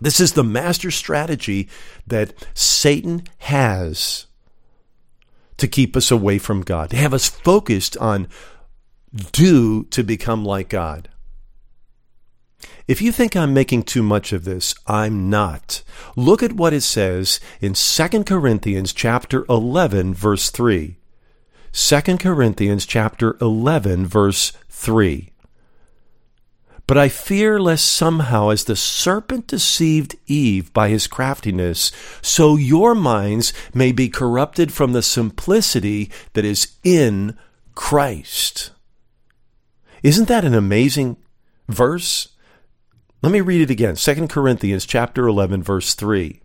This 0.00 0.20
is 0.20 0.32
the 0.32 0.44
master 0.44 0.90
strategy 0.90 1.68
that 2.06 2.34
Satan 2.54 3.24
has 3.38 4.26
to 5.56 5.68
keep 5.68 5.96
us 5.96 6.10
away 6.10 6.38
from 6.38 6.62
God, 6.62 6.90
to 6.90 6.96
have 6.96 7.14
us 7.14 7.28
focused 7.28 7.96
on 7.98 8.28
do 9.32 9.84
to 9.84 10.02
become 10.02 10.44
like 10.44 10.68
God. 10.68 11.08
If 12.86 13.00
you 13.00 13.12
think 13.12 13.34
I'm 13.34 13.54
making 13.54 13.84
too 13.84 14.02
much 14.02 14.32
of 14.32 14.44
this, 14.44 14.74
I'm 14.86 15.30
not. 15.30 15.82
Look 16.16 16.42
at 16.42 16.52
what 16.52 16.74
it 16.74 16.82
says 16.82 17.40
in 17.60 17.74
2 17.74 18.24
Corinthians 18.24 18.92
chapter 18.92 19.46
11 19.48 20.12
verse 20.12 20.50
3. 20.50 20.96
2 21.72 22.00
Corinthians 22.18 22.84
chapter 22.84 23.36
11 23.40 24.06
verse 24.06 24.52
3. 24.68 25.33
But 26.86 26.98
I 26.98 27.08
fear 27.08 27.58
lest 27.58 27.86
somehow, 27.86 28.50
as 28.50 28.64
the 28.64 28.76
serpent 28.76 29.46
deceived 29.46 30.16
Eve 30.26 30.72
by 30.72 30.90
his 30.90 31.06
craftiness, 31.06 31.90
so 32.20 32.56
your 32.56 32.94
minds 32.94 33.54
may 33.72 33.90
be 33.90 34.08
corrupted 34.10 34.72
from 34.72 34.92
the 34.92 35.02
simplicity 35.02 36.10
that 36.34 36.44
is 36.44 36.76
in 36.82 37.38
Christ. 37.74 38.72
Isn't 40.02 40.28
that 40.28 40.44
an 40.44 40.54
amazing 40.54 41.16
verse? 41.68 42.28
Let 43.22 43.32
me 43.32 43.40
read 43.40 43.62
it 43.62 43.70
again. 43.70 43.96
2 43.96 44.28
Corinthians 44.28 44.84
chapter 44.84 45.26
11 45.26 45.62
verse 45.62 45.94
3. 45.94 46.42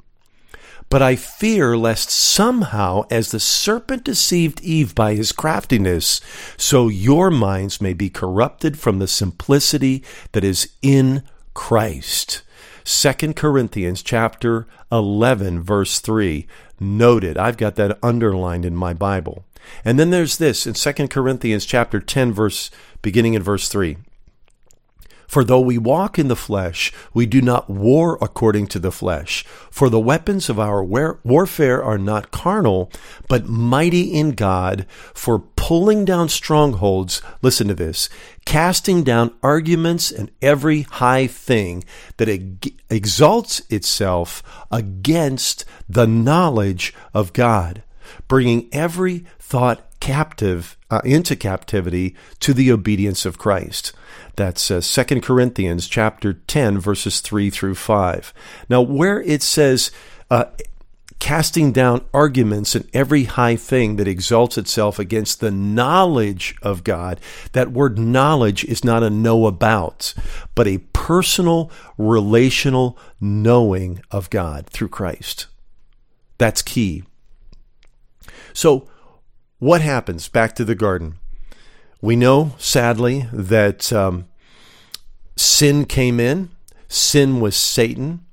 But 0.89 1.03
I 1.03 1.15
fear 1.15 1.77
lest 1.77 2.09
somehow, 2.09 3.03
as 3.11 3.29
the 3.29 3.39
serpent 3.39 4.03
deceived 4.03 4.59
Eve 4.61 4.95
by 4.95 5.13
his 5.13 5.31
craftiness, 5.31 6.19
so 6.57 6.87
your 6.87 7.29
minds 7.29 7.79
may 7.79 7.93
be 7.93 8.09
corrupted 8.09 8.79
from 8.79 8.97
the 8.97 9.07
simplicity 9.07 10.03
that 10.31 10.43
is 10.43 10.73
in 10.81 11.23
Christ. 11.53 12.41
2 12.85 13.33
Corinthians 13.33 14.01
chapter 14.01 14.65
11 14.91 15.61
verse 15.61 15.99
3. 15.99 16.47
Noted. 16.79 17.37
I've 17.37 17.57
got 17.57 17.75
that 17.75 17.99
underlined 18.01 18.65
in 18.65 18.75
my 18.75 18.93
Bible. 18.93 19.45
And 19.85 19.99
then 19.99 20.09
there's 20.09 20.37
this 20.37 20.65
in 20.65 20.73
2 20.73 21.07
Corinthians 21.07 21.65
chapter 21.65 21.99
10 21.99 22.33
verse 22.33 22.71
beginning 23.03 23.35
in 23.35 23.43
verse 23.43 23.69
3. 23.69 23.97
For 25.29 25.43
though 25.43 25.59
we 25.59 25.77
walk 25.77 26.17
in 26.17 26.27
the 26.27 26.35
flesh, 26.35 26.91
we 27.13 27.27
do 27.27 27.39
not 27.39 27.69
war 27.69 28.17
according 28.19 28.65
to 28.69 28.79
the 28.79 28.91
flesh. 28.91 29.45
For 29.69 29.87
the 29.87 29.99
weapons 29.99 30.49
of 30.49 30.59
our 30.59 30.83
warfare 30.83 31.83
are 31.83 31.99
not 31.99 32.31
carnal, 32.31 32.91
but 33.27 33.47
mighty 33.47 34.11
in 34.11 34.31
God 34.31 34.87
for 35.13 35.37
pulling 35.37 36.03
down 36.03 36.29
strongholds. 36.29 37.21
Listen 37.43 37.67
to 37.67 37.75
this 37.75 38.09
casting 38.43 39.03
down 39.03 39.31
arguments 39.43 40.11
and 40.11 40.31
every 40.41 40.81
high 40.81 41.27
thing 41.27 41.83
that 42.17 42.27
exalts 42.89 43.61
itself 43.69 44.41
against 44.71 45.63
the 45.87 46.07
knowledge 46.07 46.91
of 47.13 47.33
God, 47.33 47.83
bringing 48.27 48.67
every 48.71 49.25
thought 49.37 49.88
captive 49.99 50.77
uh, 50.89 51.01
into 51.03 51.35
captivity 51.35 52.15
to 52.39 52.53
the 52.53 52.71
obedience 52.71 53.25
of 53.25 53.37
Christ. 53.37 53.93
That's 54.35 54.71
uh, 54.71 54.81
2 54.81 55.21
Corinthians 55.21 55.87
chapter 55.87 56.33
10 56.33 56.79
verses 56.79 57.21
3 57.21 57.49
through 57.49 57.75
5. 57.75 58.33
Now 58.69 58.81
where 58.81 59.21
it 59.21 59.43
says 59.43 59.91
uh, 60.31 60.45
casting 61.19 61.73
down 61.73 62.03
arguments 62.13 62.75
and 62.75 62.87
every 62.93 63.25
high 63.25 63.55
thing 63.55 63.97
that 63.97 64.07
exalts 64.07 64.57
itself 64.57 64.97
against 64.97 65.39
the 65.39 65.51
knowledge 65.51 66.55
of 66.61 66.83
God. 66.83 67.19
That 67.51 67.71
word 67.71 67.99
knowledge 67.99 68.63
is 68.63 68.83
not 68.83 69.03
a 69.03 69.09
know 69.09 69.45
about, 69.45 70.13
but 70.55 70.67
a 70.67 70.79
personal, 70.93 71.71
relational 71.97 72.97
knowing 73.19 74.01
of 74.09 74.29
God 74.29 74.67
through 74.67 74.89
Christ. 74.89 75.47
That's 76.37 76.61
key. 76.61 77.03
So, 78.53 78.87
what 79.59 79.81
happens 79.81 80.27
back 80.27 80.55
to 80.55 80.65
the 80.65 80.75
garden? 80.75 81.15
We 82.01 82.15
know, 82.15 82.53
sadly, 82.57 83.27
that 83.33 83.91
um, 83.91 84.27
sin 85.35 85.85
came 85.85 86.19
in, 86.19 86.49
sin 86.87 87.41
was 87.41 87.55
Satan, 87.55 88.25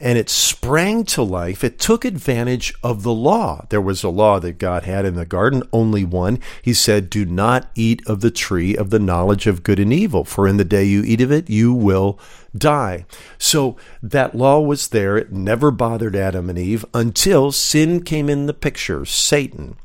and 0.00 0.16
it 0.16 0.30
sprang 0.30 1.04
to 1.04 1.22
life. 1.22 1.64
It 1.64 1.78
took 1.78 2.04
advantage 2.04 2.72
of 2.84 3.02
the 3.02 3.12
law. 3.12 3.66
There 3.68 3.80
was 3.80 4.04
a 4.04 4.08
law 4.08 4.38
that 4.38 4.58
God 4.58 4.84
had 4.84 5.04
in 5.04 5.16
the 5.16 5.26
garden, 5.26 5.64
only 5.72 6.04
one. 6.04 6.38
He 6.62 6.72
said, 6.72 7.10
Do 7.10 7.24
not 7.26 7.68
eat 7.74 8.06
of 8.06 8.20
the 8.20 8.30
tree 8.30 8.76
of 8.76 8.90
the 8.90 9.00
knowledge 9.00 9.48
of 9.48 9.64
good 9.64 9.80
and 9.80 9.92
evil, 9.92 10.24
for 10.24 10.46
in 10.46 10.56
the 10.56 10.64
day 10.64 10.84
you 10.84 11.02
eat 11.02 11.20
of 11.20 11.32
it, 11.32 11.50
you 11.50 11.74
will 11.74 12.18
die. 12.56 13.06
So 13.38 13.76
that 14.00 14.36
law 14.36 14.60
was 14.60 14.88
there. 14.88 15.16
It 15.16 15.32
never 15.32 15.72
bothered 15.72 16.14
Adam 16.14 16.48
and 16.48 16.58
Eve 16.58 16.84
until 16.94 17.50
sin 17.50 18.02
came 18.04 18.28
in 18.28 18.46
the 18.46 18.54
picture, 18.54 19.04
Satan. 19.04 19.76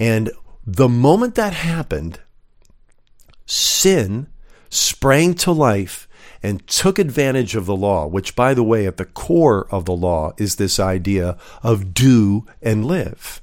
And 0.00 0.32
the 0.66 0.88
moment 0.88 1.34
that 1.34 1.52
happened, 1.52 2.20
sin 3.44 4.28
sprang 4.70 5.34
to 5.34 5.52
life 5.52 6.08
and 6.42 6.66
took 6.66 6.98
advantage 6.98 7.54
of 7.54 7.66
the 7.66 7.76
law, 7.76 8.06
which, 8.06 8.34
by 8.34 8.54
the 8.54 8.62
way, 8.62 8.86
at 8.86 8.96
the 8.96 9.04
core 9.04 9.68
of 9.70 9.84
the 9.84 9.92
law 9.92 10.32
is 10.38 10.56
this 10.56 10.80
idea 10.80 11.36
of 11.62 11.92
do 11.92 12.46
and 12.62 12.86
live. 12.86 13.42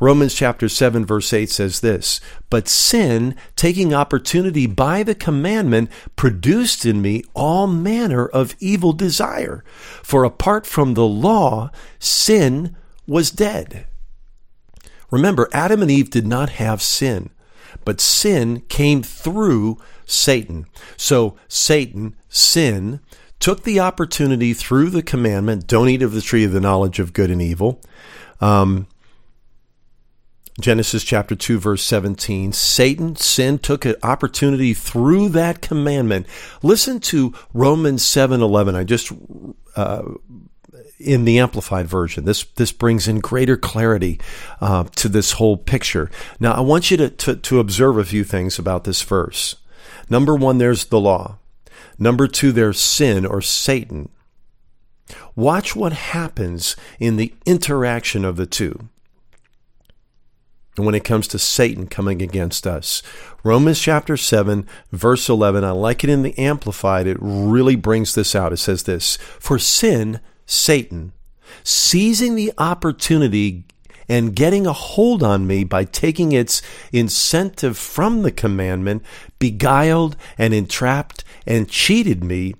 Romans 0.00 0.34
chapter 0.34 0.68
7 0.68 1.06
verse 1.06 1.32
8 1.32 1.48
says 1.48 1.78
this, 1.78 2.20
but 2.50 2.66
sin, 2.66 3.36
taking 3.54 3.94
opportunity 3.94 4.66
by 4.66 5.04
the 5.04 5.14
commandment, 5.14 5.90
produced 6.16 6.84
in 6.84 7.00
me 7.00 7.22
all 7.34 7.68
manner 7.68 8.26
of 8.26 8.56
evil 8.58 8.92
desire. 8.92 9.62
For 10.02 10.24
apart 10.24 10.66
from 10.66 10.94
the 10.94 11.06
law, 11.06 11.70
sin 12.00 12.74
was 13.06 13.30
dead. 13.30 13.86
Remember, 15.12 15.48
Adam 15.52 15.82
and 15.82 15.90
Eve 15.90 16.10
did 16.10 16.26
not 16.26 16.50
have 16.50 16.82
sin, 16.82 17.30
but 17.84 18.00
sin 18.00 18.62
came 18.62 19.04
through 19.04 19.78
Satan. 20.04 20.66
So 20.96 21.36
Satan, 21.46 22.16
sin, 22.28 22.98
took 23.38 23.62
the 23.62 23.78
opportunity 23.78 24.54
through 24.54 24.90
the 24.90 25.02
commandment, 25.02 25.68
don't 25.68 25.88
eat 25.88 26.02
of 26.02 26.12
the 26.12 26.22
tree 26.22 26.44
of 26.44 26.52
the 26.52 26.60
knowledge 26.60 26.98
of 26.98 27.12
good 27.12 27.30
and 27.30 27.42
evil, 27.42 27.80
um, 28.40 28.86
Genesis 30.60 31.02
chapter 31.02 31.34
2 31.34 31.58
verse 31.58 31.82
17 31.82 32.52
Satan 32.52 33.16
sin 33.16 33.58
took 33.58 33.86
an 33.86 33.94
opportunity 34.02 34.74
through 34.74 35.30
that 35.30 35.62
commandment. 35.62 36.26
Listen 36.62 37.00
to 37.00 37.32
Romans 37.54 38.02
7:11 38.02 38.74
I 38.74 38.84
just 38.84 39.12
uh, 39.76 40.02
in 41.02 41.24
the 41.24 41.38
amplified 41.38 41.86
version 41.86 42.24
this 42.24 42.44
this 42.56 42.72
brings 42.72 43.08
in 43.08 43.20
greater 43.20 43.56
clarity 43.56 44.20
uh, 44.60 44.84
to 44.96 45.08
this 45.08 45.32
whole 45.32 45.56
picture 45.56 46.10
now 46.40 46.52
I 46.52 46.60
want 46.60 46.90
you 46.90 46.96
to, 46.98 47.10
to 47.10 47.36
to 47.36 47.60
observe 47.60 47.98
a 47.98 48.04
few 48.04 48.24
things 48.24 48.58
about 48.58 48.84
this 48.84 49.02
verse 49.02 49.56
number 50.08 50.34
1 50.34 50.58
there's 50.58 50.86
the 50.86 51.00
law 51.00 51.38
number 51.98 52.26
2 52.26 52.52
there's 52.52 52.80
sin 52.80 53.26
or 53.26 53.40
Satan 53.40 54.08
watch 55.34 55.76
what 55.76 55.92
happens 55.92 56.76
in 56.98 57.16
the 57.16 57.34
interaction 57.46 58.24
of 58.24 58.36
the 58.36 58.46
two 58.46 58.88
and 60.76 60.86
when 60.86 60.94
it 60.94 61.04
comes 61.04 61.28
to 61.28 61.38
Satan 61.38 61.86
coming 61.86 62.22
against 62.22 62.66
us. 62.66 63.02
Romans 63.44 63.78
chapter 63.78 64.16
7, 64.16 64.66
verse 64.90 65.28
11, 65.28 65.64
I 65.64 65.70
like 65.70 66.02
it 66.02 66.10
in 66.10 66.22
the 66.22 66.38
Amplified. 66.38 67.06
It 67.06 67.18
really 67.20 67.76
brings 67.76 68.14
this 68.14 68.34
out. 68.34 68.52
It 68.52 68.58
says 68.58 68.84
this 68.84 69.16
For 69.16 69.58
sin, 69.58 70.20
Satan, 70.52 71.12
seizing 71.64 72.34
the 72.34 72.52
opportunity 72.58 73.64
and 74.08 74.36
getting 74.36 74.66
a 74.66 74.72
hold 74.72 75.22
on 75.22 75.46
me 75.46 75.64
by 75.64 75.84
taking 75.84 76.32
its 76.32 76.60
incentive 76.92 77.78
from 77.78 78.22
the 78.22 78.30
commandment, 78.30 79.02
beguiled 79.38 80.16
and 80.36 80.52
entrapped 80.52 81.24
and 81.46 81.68
cheated 81.68 82.22
me, 82.22 82.54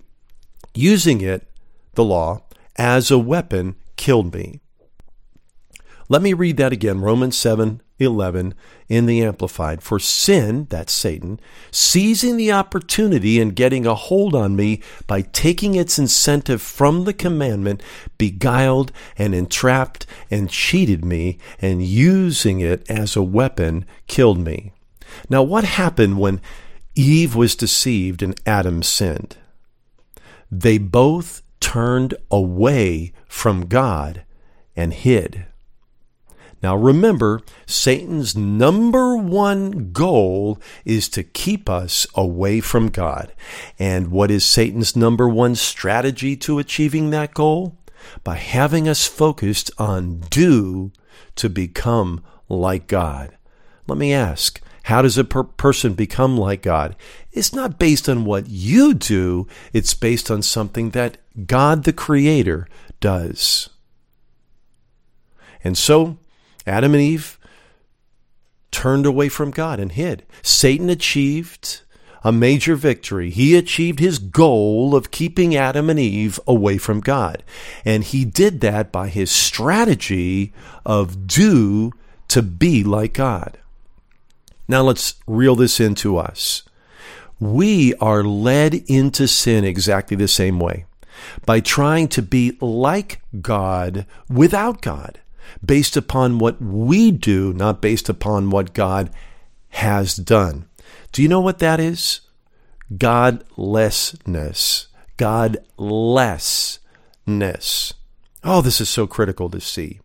using 0.74 1.20
it, 1.20 1.46
the 1.94 2.04
law, 2.04 2.42
as 2.76 3.10
a 3.10 3.18
weapon, 3.18 3.76
killed 3.96 4.32
me. 4.34 4.60
Let 6.08 6.22
me 6.22 6.32
read 6.32 6.56
that 6.56 6.72
again 6.72 7.00
Romans 7.00 7.36
7 7.36 7.82
11 8.02 8.54
in 8.88 9.06
the 9.06 9.22
Amplified. 9.22 9.82
For 9.82 9.98
sin, 9.98 10.66
that's 10.68 10.92
Satan, 10.92 11.40
seizing 11.70 12.36
the 12.36 12.52
opportunity 12.52 13.40
and 13.40 13.56
getting 13.56 13.86
a 13.86 13.94
hold 13.94 14.34
on 14.34 14.54
me 14.56 14.82
by 15.06 15.22
taking 15.22 15.74
its 15.74 15.98
incentive 15.98 16.60
from 16.60 17.04
the 17.04 17.12
commandment, 17.12 17.82
beguiled 18.18 18.92
and 19.16 19.34
entrapped 19.34 20.06
and 20.30 20.50
cheated 20.50 21.04
me, 21.04 21.38
and 21.60 21.84
using 21.84 22.60
it 22.60 22.88
as 22.90 23.16
a 23.16 23.22
weapon, 23.22 23.84
killed 24.06 24.38
me. 24.38 24.72
Now, 25.28 25.42
what 25.42 25.64
happened 25.64 26.18
when 26.18 26.40
Eve 26.94 27.34
was 27.34 27.56
deceived 27.56 28.22
and 28.22 28.38
Adam 28.46 28.82
sinned? 28.82 29.36
They 30.50 30.78
both 30.78 31.42
turned 31.60 32.14
away 32.30 33.12
from 33.26 33.66
God 33.66 34.24
and 34.76 34.92
hid. 34.92 35.46
Now 36.62 36.76
remember, 36.76 37.40
Satan's 37.66 38.36
number 38.36 39.16
one 39.16 39.92
goal 39.92 40.60
is 40.84 41.08
to 41.10 41.24
keep 41.24 41.68
us 41.68 42.06
away 42.14 42.60
from 42.60 42.88
God. 42.88 43.32
And 43.78 44.12
what 44.12 44.30
is 44.30 44.44
Satan's 44.44 44.94
number 44.94 45.28
one 45.28 45.56
strategy 45.56 46.36
to 46.36 46.58
achieving 46.58 47.10
that 47.10 47.34
goal? 47.34 47.76
By 48.24 48.36
having 48.36 48.88
us 48.88 49.06
focused 49.06 49.70
on 49.78 50.20
do 50.30 50.92
to 51.36 51.48
become 51.48 52.22
like 52.48 52.86
God. 52.86 53.36
Let 53.86 53.98
me 53.98 54.12
ask, 54.12 54.60
how 54.84 55.02
does 55.02 55.18
a 55.18 55.24
per- 55.24 55.44
person 55.44 55.94
become 55.94 56.36
like 56.36 56.62
God? 56.62 56.96
It's 57.32 57.52
not 57.52 57.78
based 57.78 58.08
on 58.08 58.24
what 58.24 58.48
you 58.48 58.94
do, 58.94 59.46
it's 59.72 59.94
based 59.94 60.30
on 60.30 60.42
something 60.42 60.90
that 60.90 61.18
God 61.46 61.84
the 61.84 61.92
Creator 61.92 62.68
does. 63.00 63.68
And 65.64 65.78
so, 65.78 66.18
Adam 66.66 66.94
and 66.94 67.02
Eve 67.02 67.38
turned 68.70 69.06
away 69.06 69.28
from 69.28 69.50
God 69.50 69.78
and 69.78 69.92
hid. 69.92 70.24
Satan 70.42 70.90
achieved 70.90 71.82
a 72.24 72.32
major 72.32 72.76
victory. 72.76 73.30
He 73.30 73.56
achieved 73.56 73.98
his 73.98 74.18
goal 74.18 74.94
of 74.94 75.10
keeping 75.10 75.56
Adam 75.56 75.90
and 75.90 75.98
Eve 75.98 76.38
away 76.46 76.78
from 76.78 77.00
God. 77.00 77.42
And 77.84 78.04
he 78.04 78.24
did 78.24 78.60
that 78.60 78.92
by 78.92 79.08
his 79.08 79.30
strategy 79.30 80.52
of 80.86 81.26
do 81.26 81.92
to 82.28 82.42
be 82.42 82.82
like 82.84 83.14
God. 83.14 83.58
Now 84.68 84.82
let's 84.82 85.16
reel 85.26 85.56
this 85.56 85.80
into 85.80 86.16
us. 86.16 86.62
We 87.40 87.94
are 87.96 88.22
led 88.22 88.74
into 88.86 89.26
sin 89.26 89.64
exactly 89.64 90.16
the 90.16 90.28
same 90.28 90.60
way 90.60 90.86
by 91.44 91.60
trying 91.60 92.08
to 92.08 92.22
be 92.22 92.56
like 92.60 93.20
God 93.40 94.06
without 94.28 94.80
God 94.80 95.18
based 95.64 95.96
upon 95.96 96.38
what 96.38 96.60
we 96.60 97.10
do, 97.10 97.52
not 97.52 97.80
based 97.80 98.08
upon 98.08 98.50
what 98.50 98.74
God 98.74 99.10
has 99.70 100.16
done. 100.16 100.68
Do 101.12 101.22
you 101.22 101.28
know 101.28 101.40
what 101.40 101.58
that 101.58 101.80
is? 101.80 102.20
Godlessness. 102.96 104.86
Godlessness. 105.16 106.78
Oh, 108.44 108.60
this 108.60 108.80
is 108.80 108.88
so 108.88 109.06
critical 109.06 109.48
to 109.50 109.60
see. 109.60 110.00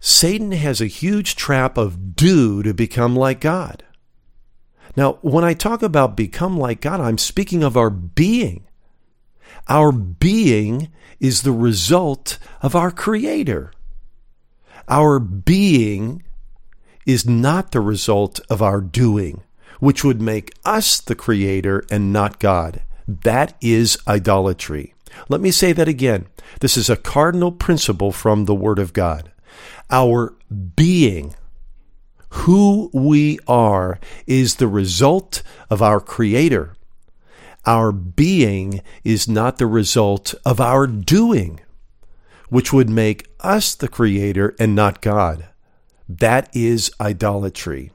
Satan 0.00 0.52
has 0.52 0.80
a 0.80 0.86
huge 0.86 1.36
trap 1.36 1.76
of 1.76 2.16
do 2.16 2.62
to 2.62 2.72
become 2.72 3.14
like 3.14 3.40
God. 3.40 3.84
Now, 4.96 5.18
when 5.22 5.44
I 5.44 5.54
talk 5.54 5.82
about 5.82 6.16
become 6.16 6.58
like 6.58 6.80
God, 6.80 7.00
I'm 7.00 7.18
speaking 7.18 7.62
of 7.62 7.76
our 7.76 7.90
being. 7.90 8.66
Our 9.68 9.92
being 9.92 10.90
is 11.20 11.42
the 11.42 11.52
result 11.52 12.38
of 12.62 12.74
our 12.74 12.90
Creator. 12.90 13.72
Our 14.90 15.20
being 15.20 16.24
is 17.06 17.24
not 17.24 17.70
the 17.70 17.80
result 17.80 18.40
of 18.50 18.60
our 18.60 18.80
doing, 18.80 19.44
which 19.78 20.02
would 20.02 20.20
make 20.20 20.52
us 20.64 21.00
the 21.00 21.14
creator 21.14 21.84
and 21.92 22.12
not 22.12 22.40
God. 22.40 22.82
That 23.06 23.56
is 23.60 23.96
idolatry. 24.08 24.94
Let 25.28 25.40
me 25.40 25.52
say 25.52 25.72
that 25.72 25.86
again. 25.86 26.26
This 26.58 26.76
is 26.76 26.90
a 26.90 26.96
cardinal 26.96 27.52
principle 27.52 28.10
from 28.10 28.44
the 28.44 28.54
Word 28.54 28.80
of 28.80 28.92
God. 28.92 29.30
Our 29.90 30.34
being, 30.74 31.36
who 32.30 32.90
we 32.92 33.38
are, 33.46 34.00
is 34.26 34.56
the 34.56 34.68
result 34.68 35.44
of 35.70 35.80
our 35.80 36.00
Creator. 36.00 36.74
Our 37.64 37.92
being 37.92 38.82
is 39.04 39.28
not 39.28 39.58
the 39.58 39.66
result 39.68 40.34
of 40.44 40.60
our 40.60 40.88
doing 40.88 41.60
which 42.50 42.72
would 42.72 42.90
make 42.90 43.28
us 43.40 43.74
the 43.74 43.88
creator 43.88 44.54
and 44.58 44.74
not 44.74 45.00
God. 45.00 45.48
That 46.08 46.54
is 46.54 46.90
idolatry. 47.00 47.92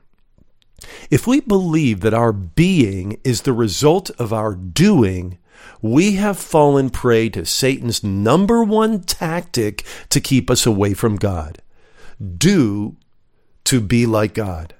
If 1.10 1.28
we 1.28 1.40
believe 1.42 2.02
that 2.02 2.14
our 2.14 2.32
being 2.34 3.20
is 3.24 3.42
the 3.42 3.54
result 3.54 4.10
of 4.12 4.34
our 4.34 4.56
doing, 4.56 5.38
we 5.82 6.14
have 6.14 6.38
fallen 6.38 6.90
prey 6.90 7.30
to 7.30 7.46
Satan's 7.46 8.04
number 8.04 8.64
one 8.64 9.02
tactic 9.02 9.86
to 10.10 10.20
keep 10.20 10.50
us 10.50 10.66
away 10.66 10.94
from 10.94 11.18
God. 11.18 11.62
Do 12.38 12.96
to 13.66 13.82
be 13.82 14.06
like 14.06 14.34
God. 14.34 14.74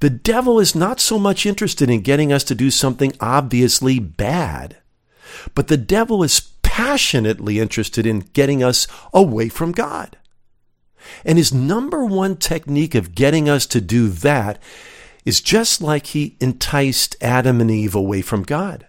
The 0.00 0.10
devil 0.10 0.60
is 0.60 0.74
not 0.74 1.00
so 1.00 1.18
much 1.18 1.44
interested 1.44 1.90
in 1.90 2.02
getting 2.02 2.32
us 2.32 2.44
to 2.44 2.54
do 2.54 2.70
something 2.70 3.12
obviously 3.20 3.98
bad, 3.98 4.76
but 5.54 5.68
the 5.68 5.76
devil 5.76 6.22
is 6.22 6.40
passionately 6.78 7.58
interested 7.58 8.06
in 8.06 8.20
getting 8.20 8.62
us 8.62 8.86
away 9.12 9.48
from 9.48 9.72
God. 9.72 10.16
And 11.24 11.36
his 11.36 11.52
number 11.52 12.04
one 12.04 12.36
technique 12.36 12.94
of 12.94 13.16
getting 13.16 13.48
us 13.48 13.66
to 13.66 13.80
do 13.80 14.06
that 14.10 14.62
is 15.24 15.40
just 15.40 15.82
like 15.82 16.06
he 16.06 16.36
enticed 16.38 17.16
Adam 17.20 17.60
and 17.60 17.68
Eve 17.68 17.96
away 17.96 18.22
from 18.22 18.44
God 18.44 18.86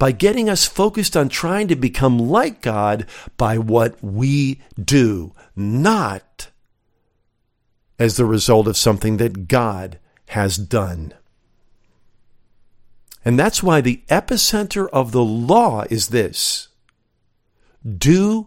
by 0.00 0.10
getting 0.10 0.50
us 0.50 0.66
focused 0.66 1.16
on 1.16 1.28
trying 1.28 1.68
to 1.68 1.76
become 1.76 2.18
like 2.18 2.60
God 2.60 3.06
by 3.36 3.56
what 3.56 4.02
we 4.02 4.60
do, 4.76 5.32
not 5.54 6.48
as 8.00 8.16
the 8.16 8.24
result 8.24 8.66
of 8.66 8.76
something 8.76 9.18
that 9.18 9.46
God 9.46 10.00
has 10.30 10.56
done. 10.56 11.14
And 13.24 13.38
that's 13.38 13.62
why 13.62 13.80
the 13.80 14.02
epicenter 14.08 14.88
of 14.92 15.12
the 15.12 15.22
law 15.22 15.84
is 15.88 16.08
this 16.08 16.66
do 17.98 18.46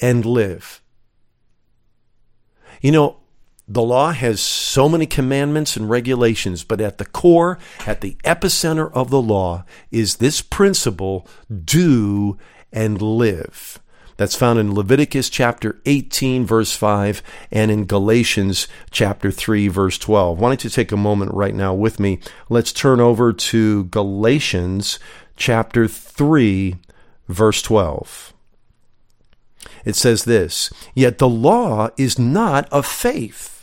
and 0.00 0.24
live. 0.24 0.82
You 2.80 2.92
know, 2.92 3.16
the 3.68 3.82
law 3.82 4.12
has 4.12 4.40
so 4.40 4.88
many 4.88 5.06
commandments 5.06 5.76
and 5.76 5.90
regulations, 5.90 6.62
but 6.62 6.80
at 6.80 6.98
the 6.98 7.04
core, 7.04 7.58
at 7.84 8.00
the 8.00 8.16
epicenter 8.22 8.92
of 8.92 9.10
the 9.10 9.20
law, 9.20 9.64
is 9.90 10.16
this 10.16 10.40
principle 10.40 11.26
do 11.64 12.38
and 12.72 13.02
live. 13.02 13.80
That's 14.16 14.36
found 14.36 14.58
in 14.58 14.74
Leviticus 14.74 15.28
chapter 15.28 15.80
18, 15.84 16.46
verse 16.46 16.74
5, 16.74 17.22
and 17.50 17.70
in 17.70 17.84
Galatians 17.86 18.66
chapter 18.90 19.30
3, 19.30 19.68
verse 19.68 19.98
12. 19.98 20.38
Why 20.38 20.48
don't 20.48 20.64
you 20.64 20.70
take 20.70 20.92
a 20.92 20.96
moment 20.96 21.34
right 21.34 21.54
now 21.54 21.74
with 21.74 22.00
me? 22.00 22.20
Let's 22.48 22.72
turn 22.72 23.00
over 23.00 23.32
to 23.32 23.84
Galatians 23.84 24.98
chapter 25.36 25.86
3, 25.86 26.76
verse 27.28 27.60
12. 27.60 28.32
It 29.86 29.96
says 29.96 30.24
this 30.24 30.70
Yet 30.94 31.16
the 31.16 31.28
law 31.28 31.88
is 31.96 32.18
not 32.18 32.68
of 32.70 32.84
faith 32.84 33.56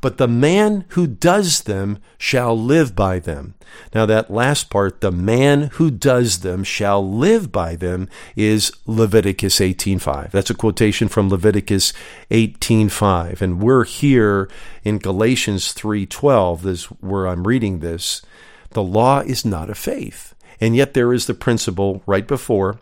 but 0.00 0.16
the 0.16 0.28
man 0.28 0.84
who 0.90 1.06
does 1.06 1.62
them 1.62 1.98
shall 2.16 2.58
live 2.58 2.96
by 2.96 3.18
them. 3.18 3.54
Now, 3.94 4.06
that 4.06 4.30
last 4.30 4.70
part, 4.70 5.00
the 5.00 5.12
man 5.12 5.70
who 5.74 5.90
does 5.90 6.40
them 6.40 6.64
shall 6.64 7.06
live 7.06 7.52
by 7.52 7.76
them, 7.76 8.08
is 8.34 8.72
Leviticus 8.86 9.58
18.5. 9.60 10.30
That's 10.30 10.50
a 10.50 10.54
quotation 10.54 11.08
from 11.08 11.28
Leviticus 11.28 11.92
18.5. 12.30 13.40
And 13.40 13.62
we're 13.62 13.84
here 13.84 14.48
in 14.82 14.98
Galatians 14.98 15.74
3.12, 15.74 16.66
is 16.66 16.84
where 16.84 17.28
I'm 17.28 17.46
reading 17.46 17.78
this. 17.78 18.22
The 18.70 18.82
law 18.82 19.20
is 19.20 19.44
not 19.44 19.70
of 19.70 19.78
faith. 19.78 20.34
And 20.60 20.74
yet 20.74 20.94
there 20.94 21.12
is 21.12 21.26
the 21.26 21.34
principle 21.34 22.02
right 22.06 22.26
before 22.26 22.80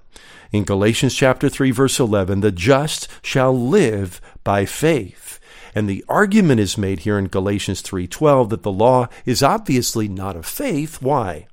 in 0.53 0.65
Galatians 0.65 1.15
chapter 1.15 1.49
3 1.49 1.71
verse 1.71 2.01
11, 2.01 2.41
the 2.41 2.53
just 2.53 3.09
shall 3.23 3.59
live 3.59 4.21
by 4.45 4.65
faith. 4.65 5.39
And 5.75 5.89
the 5.89 6.05
argument 6.09 6.61
is 6.61 6.79
made 6.79 7.01
here 7.01 7.19
in 7.19 7.29
Galatians 7.29 7.83
3:12 7.83 8.49
that 8.49 8.63
the 8.63 8.73
law 8.73 9.09
is 9.25 9.43
obviously 9.43 10.09
not 10.09 10.37
of 10.37 10.47
faith. 10.47 11.03
Why? 11.03 11.47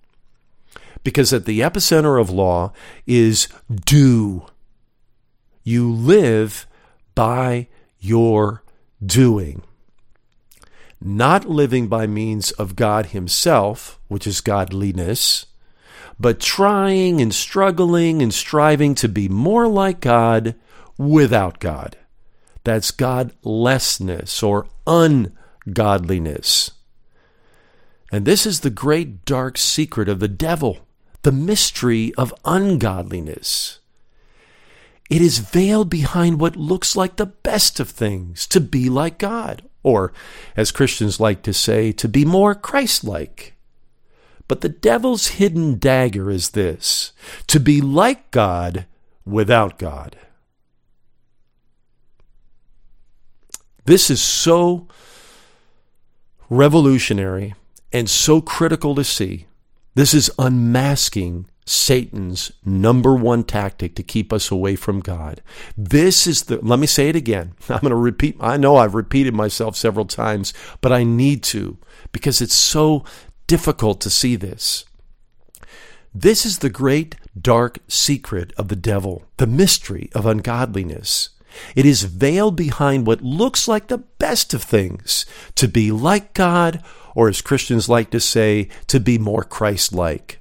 Because 1.03 1.33
at 1.33 1.45
the 1.45 1.59
epicenter 1.59 2.19
of 2.19 2.29
law 2.29 2.71
is 3.05 3.47
do. 3.69 4.45
You 5.63 5.91
live 5.91 6.65
by 7.13 7.67
your 7.99 8.63
doing. 9.05 9.61
Not 11.01 11.47
living 11.47 11.87
by 11.87 12.07
means 12.07 12.51
of 12.51 12.75
God 12.75 13.07
Himself, 13.07 13.99
which 14.07 14.25
is 14.25 14.41
godliness, 14.41 15.45
but 16.19 16.39
trying 16.39 17.21
and 17.21 17.33
struggling 17.33 18.21
and 18.21 18.33
striving 18.33 18.95
to 18.95 19.09
be 19.09 19.27
more 19.27 19.67
like 19.67 19.99
God 19.99 20.55
without 20.97 21.59
God. 21.59 21.97
That's 22.63 22.91
godlessness 22.91 24.41
or 24.41 24.67
ungodliness. 24.87 26.71
And 28.11 28.25
this 28.25 28.45
is 28.45 28.61
the 28.61 28.69
great 28.69 29.25
dark 29.25 29.57
secret 29.57 30.07
of 30.07 30.19
the 30.19 30.27
devil, 30.27 30.87
the 31.23 31.31
mystery 31.31 32.13
of 32.15 32.33
ungodliness. 32.45 33.79
It 35.09 35.21
is 35.21 35.39
veiled 35.39 35.89
behind 35.89 36.39
what 36.39 36.55
looks 36.55 36.95
like 36.95 37.17
the 37.17 37.25
best 37.25 37.79
of 37.79 37.89
things, 37.89 38.47
to 38.47 38.59
be 38.59 38.89
like 38.89 39.19
God, 39.19 39.63
or, 39.83 40.13
as 40.55 40.71
Christians 40.71 41.19
like 41.19 41.43
to 41.43 41.53
say, 41.53 41.91
to 41.91 42.07
be 42.07 42.25
more 42.25 42.55
Christ 42.55 43.03
like. 43.03 43.54
But 44.47 44.61
the 44.61 44.69
devil's 44.69 45.27
hidden 45.27 45.79
dagger 45.79 46.29
is 46.29 46.51
this 46.51 47.13
to 47.47 47.59
be 47.59 47.81
like 47.81 48.29
God 48.31 48.85
without 49.25 49.79
God. 49.79 50.17
This 53.85 54.09
is 54.09 54.21
so 54.21 54.87
revolutionary 56.49 57.55
and 57.91 58.09
so 58.09 58.41
critical 58.41 58.95
to 58.95 59.03
see. 59.03 59.47
This 59.95 60.13
is 60.13 60.31
unmasking 60.37 61.47
Satan's 61.65 62.51
number 62.63 63.15
one 63.15 63.43
tactic 63.43 63.95
to 63.95 64.03
keep 64.03 64.31
us 64.31 64.51
away 64.51 64.75
from 64.75 64.99
God. 64.99 65.41
This 65.75 66.27
is 66.27 66.43
the, 66.43 66.59
let 66.61 66.79
me 66.79 66.87
say 66.87 67.09
it 67.09 67.15
again. 67.15 67.53
I'm 67.69 67.79
going 67.79 67.89
to 67.89 67.95
repeat, 67.95 68.37
I 68.39 68.57
know 68.57 68.75
I've 68.77 68.93
repeated 68.93 69.33
myself 69.33 69.75
several 69.75 70.05
times, 70.05 70.53
but 70.81 70.91
I 70.91 71.03
need 71.03 71.41
to 71.43 71.77
because 72.11 72.41
it's 72.41 72.55
so 72.55 73.03
difficult 73.47 74.01
to 74.01 74.09
see 74.09 74.35
this. 74.35 74.85
This 76.13 76.45
is 76.45 76.59
the 76.59 76.69
great 76.69 77.15
dark 77.39 77.79
secret 77.87 78.53
of 78.57 78.69
the 78.69 78.75
devil, 78.75 79.25
the 79.37 79.47
mystery 79.47 80.09
of 80.15 80.25
ungodliness. 80.25 81.29
It 81.75 81.85
is 81.85 82.03
veiled 82.03 82.55
behind 82.55 83.05
what 83.05 83.21
looks 83.21 83.67
like 83.67 83.87
the 83.87 83.97
best 83.97 84.53
of 84.53 84.63
things 84.63 85.25
to 85.55 85.67
be 85.67 85.91
like 85.91 86.33
God, 86.33 86.83
or 87.15 87.29
as 87.29 87.41
Christians 87.41 87.89
like 87.89 88.11
to 88.11 88.19
say, 88.19 88.69
to 88.87 88.99
be 88.99 89.17
more 89.17 89.43
Christ 89.43 89.93
like. 89.93 90.39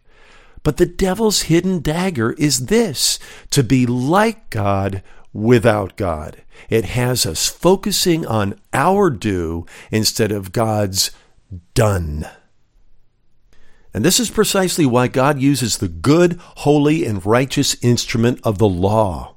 But 0.63 0.79
the 0.79 0.87
devil's 0.87 1.43
hidden 1.43 1.81
dagger 1.81 2.33
is 2.33 2.67
this 2.67 3.19
to 3.51 3.63
be 3.63 3.87
like 3.87 4.51
God 4.51 5.03
without 5.33 5.97
God. 5.97 6.43
It 6.71 6.85
has 6.87 7.27
us 7.27 7.49
focusing 7.49 8.25
on 8.27 8.59
our 8.73 9.11
do 9.11 9.67
instead 9.91 10.33
of 10.33 10.53
God's 10.53 11.11
done. 11.75 12.27
And 13.95 14.05
this 14.05 14.21
is 14.21 14.29
precisely 14.29 14.85
why 14.85 15.09
God 15.09 15.41
uses 15.41 15.79
the 15.79 15.89
good, 15.89 16.39
holy, 16.41 17.07
and 17.07 17.25
righteous 17.25 17.77
instrument 17.83 18.41
of 18.43 18.59
the 18.59 18.69
law 18.69 19.35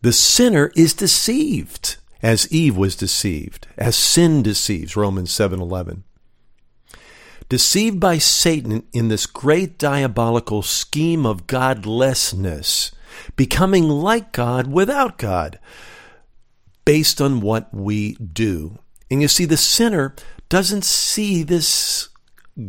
the 0.00 0.12
sinner 0.12 0.70
is 0.76 0.94
deceived 0.94 1.96
as 2.22 2.50
Eve 2.52 2.76
was 2.76 2.94
deceived, 2.94 3.66
as 3.76 3.96
sin 3.96 4.42
deceives, 4.42 4.96
Romans 4.96 5.32
7:11. 5.32 6.04
Deceived 7.48 7.98
by 7.98 8.18
Satan 8.18 8.84
in 8.92 9.08
this 9.08 9.26
great 9.26 9.78
diabolical 9.78 10.62
scheme 10.62 11.26
of 11.26 11.46
godlessness, 11.46 12.92
becoming 13.34 13.88
like 13.88 14.32
God 14.32 14.68
without 14.68 15.18
God, 15.18 15.58
based 16.84 17.20
on 17.20 17.40
what 17.40 17.72
we 17.74 18.14
do. 18.16 18.78
And 19.10 19.22
you 19.22 19.28
see, 19.28 19.46
the 19.46 19.56
sinner 19.56 20.14
doesn't 20.48 20.84
see 20.84 21.42
this 21.42 22.07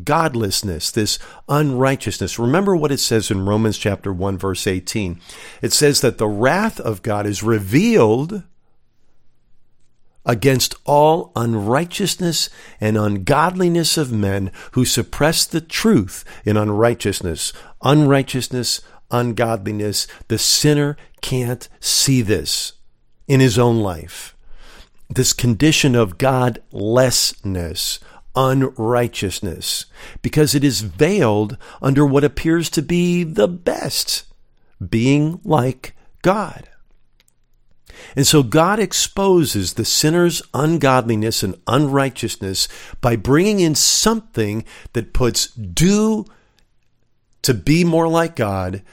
godlessness, 0.03 0.91
this 0.91 1.19
unrighteousness. 1.47 2.39
Remember 2.39 2.75
what 2.75 2.91
it 2.91 2.99
says 2.99 3.31
in 3.31 3.45
Romans 3.45 3.77
chapter 3.77 4.13
1 4.13 4.37
verse 4.37 4.67
18. 4.67 5.19
It 5.61 5.73
says 5.73 6.01
that 6.01 6.17
the 6.17 6.27
wrath 6.27 6.79
of 6.79 7.01
God 7.01 7.25
is 7.25 7.43
revealed 7.43 8.43
against 10.25 10.75
all 10.85 11.31
unrighteousness 11.35 12.49
and 12.79 12.97
ungodliness 12.97 13.97
of 13.97 14.11
men 14.11 14.51
who 14.73 14.85
suppress 14.85 15.45
the 15.45 15.61
truth 15.61 16.23
in 16.45 16.55
unrighteousness. 16.55 17.51
Unrighteousness, 17.81 18.81
ungodliness. 19.09 20.07
The 20.27 20.37
sinner 20.37 20.97
can't 21.21 21.67
see 21.79 22.21
this 22.21 22.73
in 23.27 23.39
his 23.39 23.57
own 23.57 23.79
life. 23.79 24.35
This 25.09 25.33
condition 25.33 25.95
of 25.95 26.19
godlessness 26.19 27.99
unrighteousness, 28.35 29.85
because 30.21 30.55
it 30.55 30.63
is 30.63 30.81
veiled 30.81 31.57
under 31.81 32.05
what 32.05 32.23
appears 32.23 32.69
to 32.71 32.81
be 32.81 33.23
the 33.23 33.47
best, 33.47 34.25
being 34.87 35.39
like 35.43 35.95
God. 36.21 36.69
And 38.15 38.25
so 38.25 38.43
God 38.43 38.79
exposes 38.79 39.73
the 39.73 39.85
sinner's 39.85 40.41
ungodliness 40.53 41.43
and 41.43 41.55
unrighteousness 41.67 42.67
by 43.01 43.15
bringing 43.15 43.59
in 43.59 43.75
something 43.75 44.63
that 44.93 45.13
puts 45.13 45.47
do 45.47 46.25
to 47.41 47.53
be 47.53 47.83
more 47.83 48.07
like 48.07 48.35
God, 48.35 48.83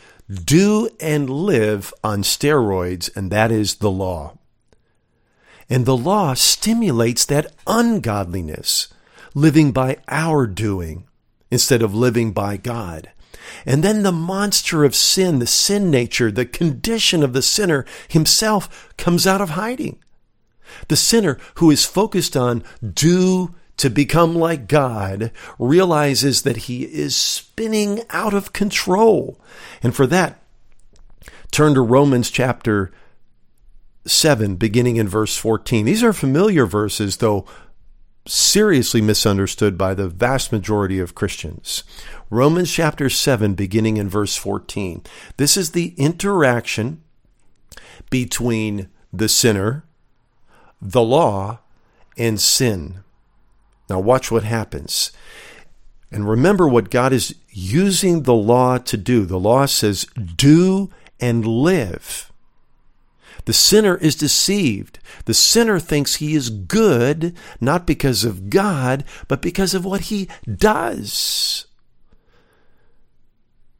do 0.44 0.88
and 1.00 1.30
live 1.30 1.92
on 2.02 2.22
steroids, 2.22 3.14
and 3.16 3.30
that 3.30 3.50
is 3.52 3.76
the 3.76 3.90
law. 3.90 4.38
And 5.68 5.84
the 5.84 5.96
law 5.96 6.34
stimulates 6.34 7.24
that 7.26 7.52
ungodliness 7.66 8.88
living 9.36 9.70
by 9.70 9.98
our 10.08 10.46
doing 10.46 11.06
instead 11.50 11.82
of 11.82 11.94
living 11.94 12.32
by 12.32 12.56
God. 12.56 13.12
And 13.66 13.84
then 13.84 14.02
the 14.02 14.10
monster 14.10 14.82
of 14.82 14.96
sin, 14.96 15.38
the 15.40 15.46
sin 15.46 15.90
nature, 15.90 16.32
the 16.32 16.46
condition 16.46 17.22
of 17.22 17.34
the 17.34 17.42
sinner 17.42 17.84
himself 18.08 18.92
comes 18.96 19.26
out 19.26 19.42
of 19.42 19.50
hiding. 19.50 19.98
The 20.88 20.96
sinner 20.96 21.38
who 21.56 21.70
is 21.70 21.84
focused 21.84 22.34
on 22.34 22.64
do 22.82 23.54
to 23.76 23.90
become 23.90 24.34
like 24.34 24.68
God 24.68 25.30
realizes 25.58 26.42
that 26.42 26.56
he 26.56 26.84
is 26.84 27.14
spinning 27.14 28.00
out 28.08 28.32
of 28.32 28.54
control. 28.54 29.38
And 29.82 29.94
for 29.94 30.06
that, 30.06 30.42
turn 31.50 31.74
to 31.74 31.82
Romans 31.82 32.30
chapter 32.30 32.90
7, 34.06 34.56
beginning 34.56 34.96
in 34.96 35.08
verse 35.08 35.36
14. 35.36 35.84
These 35.84 36.02
are 36.02 36.14
familiar 36.14 36.64
verses, 36.64 37.18
though 37.18 37.44
seriously 38.26 39.00
misunderstood 39.00 39.78
by 39.78 39.94
the 39.94 40.08
vast 40.08 40.52
majority 40.52 40.98
of 40.98 41.14
Christians. 41.14 41.84
Romans 42.30 42.72
chapter 42.72 43.08
7, 43.08 43.54
beginning 43.54 43.96
in 43.96 44.08
verse 44.08 44.36
14. 44.36 45.02
This 45.36 45.56
is 45.56 45.70
the 45.70 45.94
interaction 45.96 47.02
between 48.10 48.88
the 49.12 49.28
sinner 49.28 49.84
the 50.80 51.02
law 51.02 51.60
and 52.18 52.40
sin. 52.40 53.02
Now, 53.88 54.00
watch 54.00 54.30
what 54.30 54.44
happens. 54.44 55.12
And 56.10 56.28
remember 56.28 56.68
what 56.68 56.90
God 56.90 57.12
is 57.12 57.34
using 57.50 58.22
the 58.22 58.34
law 58.34 58.78
to 58.78 58.96
do. 58.96 59.24
The 59.24 59.38
law 59.38 59.66
says, 59.66 60.06
do 60.36 60.90
and 61.20 61.46
live. 61.46 62.25
The 63.46 63.52
sinner 63.52 63.96
is 63.96 64.14
deceived. 64.14 64.98
The 65.24 65.34
sinner 65.34 65.78
thinks 65.80 66.16
he 66.16 66.34
is 66.34 66.50
good, 66.50 67.34
not 67.60 67.86
because 67.86 68.24
of 68.24 68.50
God, 68.50 69.04
but 69.28 69.40
because 69.40 69.72
of 69.72 69.84
what 69.84 70.02
he 70.02 70.28
does. 70.52 71.66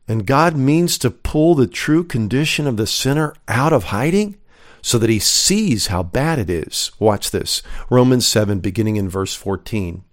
And 0.09 0.25
God 0.25 0.57
means 0.57 0.99
to 0.99 1.11
pull 1.11 1.55
the 1.55 1.67
true 1.67 2.05
condition 2.05 2.67
of 2.67 2.77
the 2.77 2.87
sinner 2.87 3.35
out 3.49 3.73
of 3.73 3.85
hiding 3.85 4.39
so 4.83 4.99
that 4.99 5.11
he 5.11 5.19
sees 5.19 5.89
how 5.89 6.05
bad 6.05 6.39
it 6.39 6.49
is. 6.49 6.93
Watch 7.01 7.33
this 7.33 7.61
Romans 7.91 8.25
7, 8.25 8.61
beginning 8.61 8.97
in 8.97 9.09
verse 9.09 9.35
14. 9.35 10.05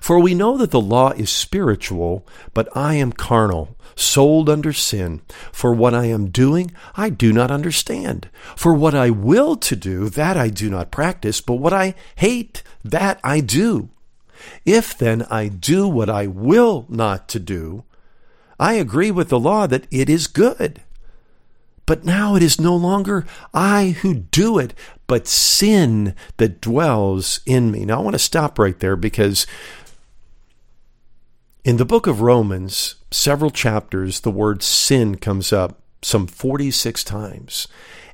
For 0.00 0.18
we 0.18 0.34
know 0.34 0.56
that 0.56 0.70
the 0.70 0.80
law 0.80 1.10
is 1.10 1.28
spiritual, 1.30 2.26
but 2.54 2.74
I 2.74 2.94
am 2.94 3.12
carnal, 3.12 3.76
sold 3.96 4.48
under 4.48 4.72
sin. 4.72 5.22
For 5.52 5.72
what 5.72 5.94
I 5.94 6.06
am 6.06 6.30
doing, 6.30 6.72
I 6.94 7.10
do 7.10 7.32
not 7.32 7.50
understand. 7.50 8.28
For 8.56 8.74
what 8.74 8.94
I 8.94 9.10
will 9.10 9.56
to 9.56 9.76
do, 9.76 10.08
that 10.10 10.36
I 10.36 10.48
do 10.48 10.70
not 10.70 10.90
practice, 10.90 11.40
but 11.40 11.54
what 11.54 11.72
I 11.72 11.94
hate, 12.16 12.62
that 12.84 13.20
I 13.22 13.40
do. 13.40 13.90
If 14.64 14.96
then 14.96 15.22
I 15.30 15.48
do 15.48 15.88
what 15.88 16.10
I 16.10 16.26
will 16.26 16.86
not 16.88 17.28
to 17.28 17.38
do, 17.38 17.84
I 18.58 18.74
agree 18.74 19.10
with 19.10 19.28
the 19.28 19.40
law 19.40 19.66
that 19.66 19.86
it 19.90 20.08
is 20.08 20.26
good. 20.26 20.80
But 21.86 22.04
now 22.04 22.34
it 22.34 22.42
is 22.42 22.60
no 22.60 22.74
longer 22.74 23.26
I 23.52 23.96
who 24.00 24.14
do 24.14 24.58
it, 24.58 24.72
but 25.06 25.28
sin 25.28 26.14
that 26.38 26.60
dwells 26.60 27.40
in 27.44 27.70
me. 27.70 27.84
Now 27.84 28.00
I 28.00 28.02
want 28.02 28.14
to 28.14 28.18
stop 28.18 28.58
right 28.58 28.78
there 28.78 28.96
because 28.96 29.46
in 31.64 31.76
the 31.78 31.84
book 31.84 32.06
of 32.06 32.20
Romans, 32.20 32.96
several 33.10 33.50
chapters, 33.50 34.20
the 34.20 34.30
word 34.30 34.62
sin 34.62 35.16
comes 35.16 35.52
up 35.52 35.80
some 36.02 36.26
46 36.26 37.02
times. 37.02 37.66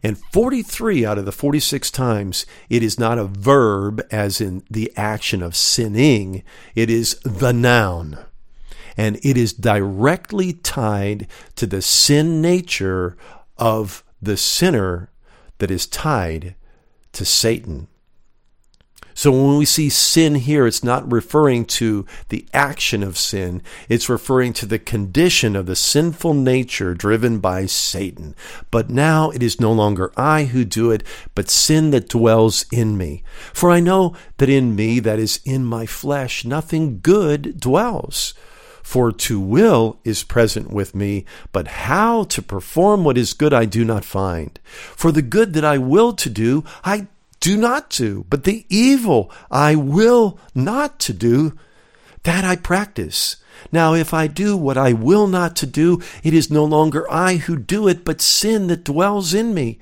And 0.02 0.16
43 0.32 1.04
out 1.04 1.18
of 1.18 1.26
the 1.26 1.32
46 1.32 1.90
times, 1.90 2.46
it 2.70 2.82
is 2.82 2.98
not 2.98 3.18
a 3.18 3.24
verb 3.24 4.00
as 4.10 4.40
in 4.40 4.62
the 4.70 4.90
action 4.96 5.42
of 5.42 5.54
sinning, 5.54 6.42
it 6.74 6.88
is 6.88 7.18
the 7.24 7.52
noun 7.52 8.18
and 8.96 9.18
it 9.22 9.36
is 9.36 9.52
directly 9.52 10.52
tied 10.52 11.26
to 11.56 11.66
the 11.66 11.82
sin 11.82 12.42
nature 12.42 13.16
of 13.56 14.04
the 14.20 14.36
sinner 14.36 15.10
that 15.56 15.70
is 15.70 15.86
tied 15.86 16.54
to 17.12 17.24
Satan. 17.24 17.88
So 19.20 19.32
when 19.32 19.58
we 19.58 19.66
see 19.66 19.90
sin 19.90 20.36
here, 20.36 20.66
it's 20.66 20.82
not 20.82 21.12
referring 21.12 21.66
to 21.76 22.06
the 22.30 22.46
action 22.54 23.02
of 23.02 23.18
sin. 23.18 23.60
It's 23.86 24.08
referring 24.08 24.54
to 24.54 24.64
the 24.64 24.78
condition 24.78 25.54
of 25.54 25.66
the 25.66 25.76
sinful 25.76 26.32
nature 26.32 26.94
driven 26.94 27.38
by 27.38 27.66
Satan. 27.66 28.34
But 28.70 28.88
now 28.88 29.28
it 29.28 29.42
is 29.42 29.60
no 29.60 29.72
longer 29.72 30.10
I 30.16 30.44
who 30.44 30.64
do 30.64 30.90
it, 30.90 31.02
but 31.34 31.50
sin 31.50 31.90
that 31.90 32.08
dwells 32.08 32.64
in 32.72 32.96
me. 32.96 33.22
For 33.52 33.70
I 33.70 33.78
know 33.78 34.16
that 34.38 34.48
in 34.48 34.74
me, 34.74 35.00
that 35.00 35.18
is 35.18 35.40
in 35.44 35.66
my 35.66 35.84
flesh, 35.84 36.46
nothing 36.46 37.00
good 37.02 37.60
dwells. 37.60 38.32
For 38.82 39.12
to 39.12 39.38
will 39.38 39.98
is 40.02 40.24
present 40.24 40.70
with 40.70 40.94
me, 40.94 41.26
but 41.52 41.66
how 41.68 42.24
to 42.24 42.40
perform 42.40 43.04
what 43.04 43.18
is 43.18 43.34
good 43.34 43.52
I 43.52 43.66
do 43.66 43.84
not 43.84 44.02
find. 44.02 44.58
For 44.64 45.12
the 45.12 45.20
good 45.20 45.52
that 45.52 45.64
I 45.66 45.76
will 45.76 46.14
to 46.14 46.30
do, 46.30 46.64
I 46.82 47.06
do 47.40 47.56
not 47.56 47.90
do, 47.90 48.26
but 48.28 48.44
the 48.44 48.66
evil 48.68 49.32
I 49.50 49.74
will 49.74 50.38
not 50.54 50.98
to 51.00 51.12
do, 51.12 51.56
that 52.22 52.44
I 52.44 52.56
practice. 52.56 53.36
Now, 53.72 53.94
if 53.94 54.14
I 54.14 54.26
do 54.26 54.56
what 54.56 54.76
I 54.78 54.92
will 54.92 55.26
not 55.26 55.56
to 55.56 55.66
do, 55.66 56.00
it 56.22 56.34
is 56.34 56.50
no 56.50 56.64
longer 56.64 57.10
I 57.10 57.36
who 57.36 57.56
do 57.56 57.88
it, 57.88 58.04
but 58.04 58.20
sin 58.20 58.68
that 58.68 58.84
dwells 58.84 59.34
in 59.34 59.54
me. 59.54 59.78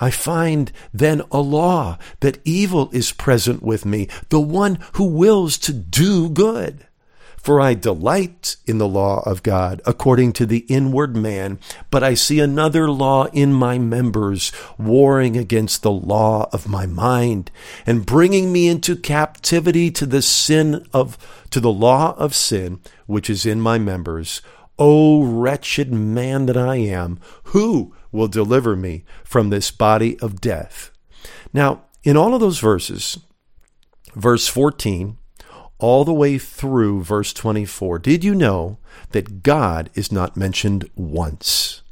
I 0.00 0.10
find 0.10 0.70
then 0.94 1.22
a 1.32 1.40
law 1.40 1.98
that 2.20 2.40
evil 2.44 2.90
is 2.92 3.12
present 3.12 3.62
with 3.62 3.84
me, 3.84 4.08
the 4.28 4.40
one 4.40 4.78
who 4.94 5.04
wills 5.04 5.58
to 5.58 5.72
do 5.72 6.28
good. 6.28 6.86
For 7.38 7.60
I 7.60 7.74
delight 7.74 8.56
in 8.66 8.78
the 8.78 8.88
law 8.88 9.22
of 9.24 9.42
God 9.42 9.80
according 9.86 10.32
to 10.34 10.46
the 10.46 10.66
inward 10.68 11.16
man, 11.16 11.58
but 11.90 12.02
I 12.02 12.14
see 12.14 12.40
another 12.40 12.90
law 12.90 13.26
in 13.26 13.52
my 13.52 13.78
members, 13.78 14.52
warring 14.76 15.36
against 15.36 15.82
the 15.82 15.90
law 15.90 16.48
of 16.52 16.68
my 16.68 16.84
mind, 16.84 17.50
and 17.86 18.04
bringing 18.04 18.52
me 18.52 18.68
into 18.68 18.96
captivity 18.96 19.90
to 19.92 20.04
the 20.04 20.20
sin 20.20 20.84
of, 20.92 21.16
to 21.50 21.60
the 21.60 21.72
law 21.72 22.14
of 22.18 22.34
sin, 22.34 22.80
which 23.06 23.30
is 23.30 23.46
in 23.46 23.60
my 23.60 23.78
members. 23.78 24.42
O 24.78 25.22
wretched 25.22 25.92
man 25.92 26.46
that 26.46 26.56
I 26.56 26.76
am, 26.76 27.18
who 27.44 27.94
will 28.12 28.28
deliver 28.28 28.76
me 28.76 29.04
from 29.24 29.50
this 29.50 29.70
body 29.70 30.18
of 30.20 30.40
death? 30.40 30.90
Now, 31.52 31.82
in 32.02 32.16
all 32.16 32.34
of 32.34 32.40
those 32.40 32.58
verses, 32.58 33.18
verse 34.14 34.48
14, 34.48 35.17
all 35.78 36.04
the 36.04 36.12
way 36.12 36.38
through 36.38 37.02
verse 37.02 37.32
24. 37.32 37.98
Did 38.00 38.24
you 38.24 38.34
know 38.34 38.78
that 39.10 39.42
God 39.42 39.90
is 39.94 40.12
not 40.12 40.36
mentioned 40.36 40.88
once? 40.96 41.82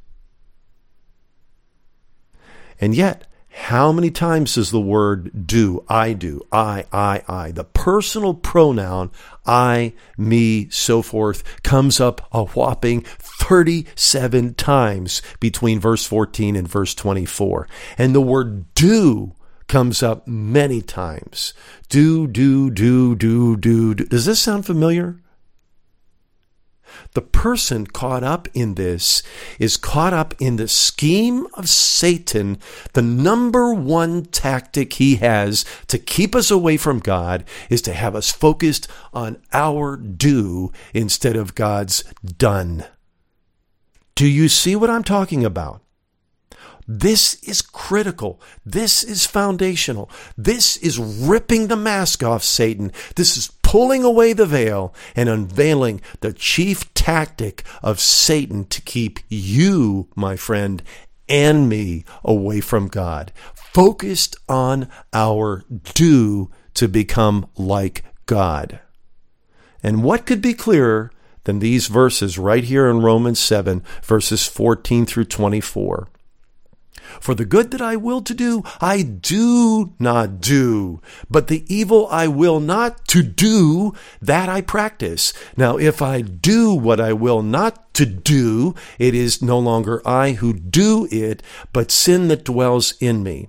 And 2.81 2.95
yet, 2.95 3.27
how 3.59 3.91
many 3.91 4.11
times 4.11 4.57
does 4.57 4.71
the 4.71 4.81
word 4.81 5.47
do, 5.47 5.83
I 5.89 6.13
do, 6.13 6.43
I, 6.53 6.85
I, 6.93 7.23
I, 7.27 7.53
the 7.53 7.65
personal 7.65 8.35
pronoun 8.35 9.11
I, 9.47 9.95
me, 10.19 10.69
so 10.69 11.01
forth, 11.01 11.43
comes 11.63 11.99
up 11.99 12.29
a 12.33 12.45
whopping 12.45 13.01
37 13.01 14.55
times 14.55 15.23
between 15.41 15.81
verse 15.81 16.05
14 16.05 16.55
and 16.55 16.69
verse 16.69 16.95
24. 16.95 17.67
And 17.97 18.15
the 18.15 18.21
word 18.21 18.75
do 18.75 19.35
comes 19.69 20.03
up 20.03 20.27
many 20.27 20.81
times. 20.81 21.53
Do, 21.89 22.27
do, 22.27 22.71
do, 22.71 23.15
do, 23.15 23.57
do, 23.57 23.95
do. 23.95 24.05
Does 24.05 24.27
this 24.27 24.41
sound 24.41 24.67
familiar? 24.67 25.21
The 27.15 27.23
person 27.23 27.87
caught 27.87 28.23
up 28.23 28.49
in 28.55 28.75
this 28.75 29.23
is 29.59 29.77
caught 29.77 30.13
up 30.13 30.35
in 30.39 30.57
the 30.57 30.69
scheme 30.69 31.47
of 31.55 31.69
Satan. 31.69 32.59
The 32.93 33.03
number 33.03 33.73
one 33.73 34.27
tactic 34.27 34.95
he 34.95 35.17
has 35.17 35.65
to 35.89 35.99
keep 35.99 36.35
us 36.35 36.51
away 36.51 36.77
from 36.77 36.99
God 36.99 37.45
is 37.71 37.83
to 37.83 37.93
have 37.93 38.15
us 38.15 38.31
focused 38.31 38.89
on 39.13 39.39
our 39.53 39.97
do 39.97 40.73
instead 40.93 41.37
of 41.37 41.55
God's 41.55 42.05
done. 42.23 42.85
Do 44.15 44.27
you 44.27 44.49
see 44.49 44.77
what 44.77 44.91
I'm 44.91 45.05
talking 45.05 45.45
about? 45.45 45.83
This 46.87 47.35
is 47.43 47.63
critical. 47.63 48.41
This 48.65 49.03
is 49.03 49.27
foundational. 49.27 50.11
This 50.37 50.77
is 50.77 50.99
ripping 50.99 51.67
the 51.67 51.77
mask 51.77 52.23
off 52.23 52.45
Satan. 52.45 52.93
This 53.17 53.37
is 53.37 53.51
pulling 53.63 54.05
away 54.05 54.33
the 54.33 54.47
veil 54.47 54.95
and 55.17 55.29
unveiling 55.29 56.01
the 56.21 56.33
chief 56.33 56.93
tactic 56.95 57.65
of 57.83 57.99
Satan 57.99 58.65
to 58.67 58.81
keep 58.81 59.19
you, 59.29 60.09
my 60.15 60.37
friend, 60.37 60.83
and 61.29 61.69
me 61.69 62.05
away 62.25 62.61
from 62.61 62.87
God. 62.87 63.33
Focused 63.55 64.37
on 64.49 64.89
our 65.13 65.65
do 65.95 66.51
to 66.75 66.87
become 66.87 67.49
like 67.57 68.05
God. 68.27 68.81
And 69.83 70.05
what 70.05 70.27
could 70.27 70.41
be 70.41 70.55
clearer 70.55 71.11
than 71.45 71.59
these 71.59 71.89
verses 71.89 72.39
right 72.39 72.65
here 72.65 72.89
in 72.89 73.03
Romans 73.03 73.39
7, 73.39 73.83
verses 74.03 74.47
14 74.47 75.07
through 75.07 75.25
24? 75.25 76.09
For 77.21 77.35
the 77.35 77.45
good 77.45 77.71
that 77.71 77.81
I 77.81 77.97
will 77.97 78.23
to 78.23 78.35
do, 78.35 78.63
I 78.81 79.03
do 79.03 79.95
not 79.99 80.41
do. 80.41 81.01
But 81.31 81.49
the 81.49 81.65
evil 81.73 82.09
I 82.11 82.29
will 82.29 82.61
not 82.61 83.07
to 83.09 83.23
do, 83.23 83.95
that 84.21 84.49
I 84.49 84.61
practice. 84.61 85.33
Now, 85.57 85.77
if 85.77 86.03
I 86.03 86.21
do 86.21 86.75
what 86.75 87.01
I 87.01 87.13
will 87.13 87.43
not 87.43 87.93
to 87.95 88.07
do, 88.07 88.75
it 88.99 89.15
is 89.15 89.43
no 89.43 89.59
longer 89.59 90.03
I 90.07 90.33
who 90.33 90.53
do 90.53 91.09
it, 91.11 91.43
but 91.73 91.91
sin 91.91 92.29
that 92.29 92.45
dwells 92.45 92.95
in 93.01 93.23
me. 93.23 93.49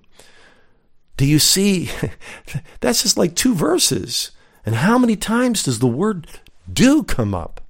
Do 1.17 1.25
you 1.25 1.39
see? 1.39 1.89
That's 2.79 3.03
just 3.03 3.17
like 3.17 3.35
two 3.35 3.55
verses. 3.55 4.31
And 4.65 4.75
how 4.75 4.97
many 4.97 5.15
times 5.15 5.63
does 5.63 5.79
the 5.79 5.87
word 5.87 6.27
do 6.71 7.03
come 7.03 7.33
up? 7.33 7.61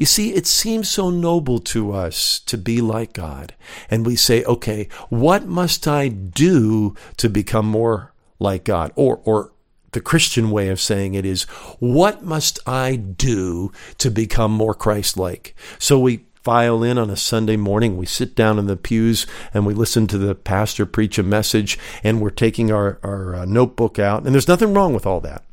You 0.00 0.06
see, 0.06 0.32
it 0.32 0.46
seems 0.46 0.88
so 0.88 1.10
noble 1.10 1.58
to 1.58 1.92
us 1.92 2.40
to 2.46 2.56
be 2.56 2.80
like 2.80 3.12
God. 3.12 3.54
And 3.90 4.06
we 4.06 4.16
say, 4.16 4.42
okay, 4.44 4.88
what 5.10 5.44
must 5.44 5.86
I 5.86 6.08
do 6.08 6.94
to 7.18 7.28
become 7.28 7.66
more 7.66 8.14
like 8.38 8.64
God? 8.64 8.92
Or, 8.96 9.20
or 9.24 9.52
the 9.92 10.00
Christian 10.00 10.50
way 10.50 10.70
of 10.70 10.80
saying 10.80 11.12
it 11.12 11.26
is, 11.26 11.42
what 11.80 12.24
must 12.24 12.58
I 12.66 12.96
do 12.96 13.72
to 13.98 14.10
become 14.10 14.52
more 14.52 14.72
Christ 14.72 15.18
like? 15.18 15.54
So 15.78 15.98
we 15.98 16.24
file 16.36 16.82
in 16.82 16.96
on 16.96 17.10
a 17.10 17.14
Sunday 17.16 17.58
morning. 17.58 17.98
We 17.98 18.06
sit 18.06 18.34
down 18.34 18.58
in 18.58 18.68
the 18.68 18.78
pews 18.78 19.26
and 19.52 19.66
we 19.66 19.74
listen 19.74 20.06
to 20.06 20.16
the 20.16 20.34
pastor 20.34 20.86
preach 20.86 21.18
a 21.18 21.22
message, 21.22 21.78
and 22.02 22.22
we're 22.22 22.30
taking 22.30 22.72
our, 22.72 22.98
our 23.02 23.34
uh, 23.34 23.44
notebook 23.44 23.98
out. 23.98 24.24
And 24.24 24.32
there's 24.32 24.48
nothing 24.48 24.72
wrong 24.72 24.94
with 24.94 25.04
all 25.04 25.20
that. 25.20 25.44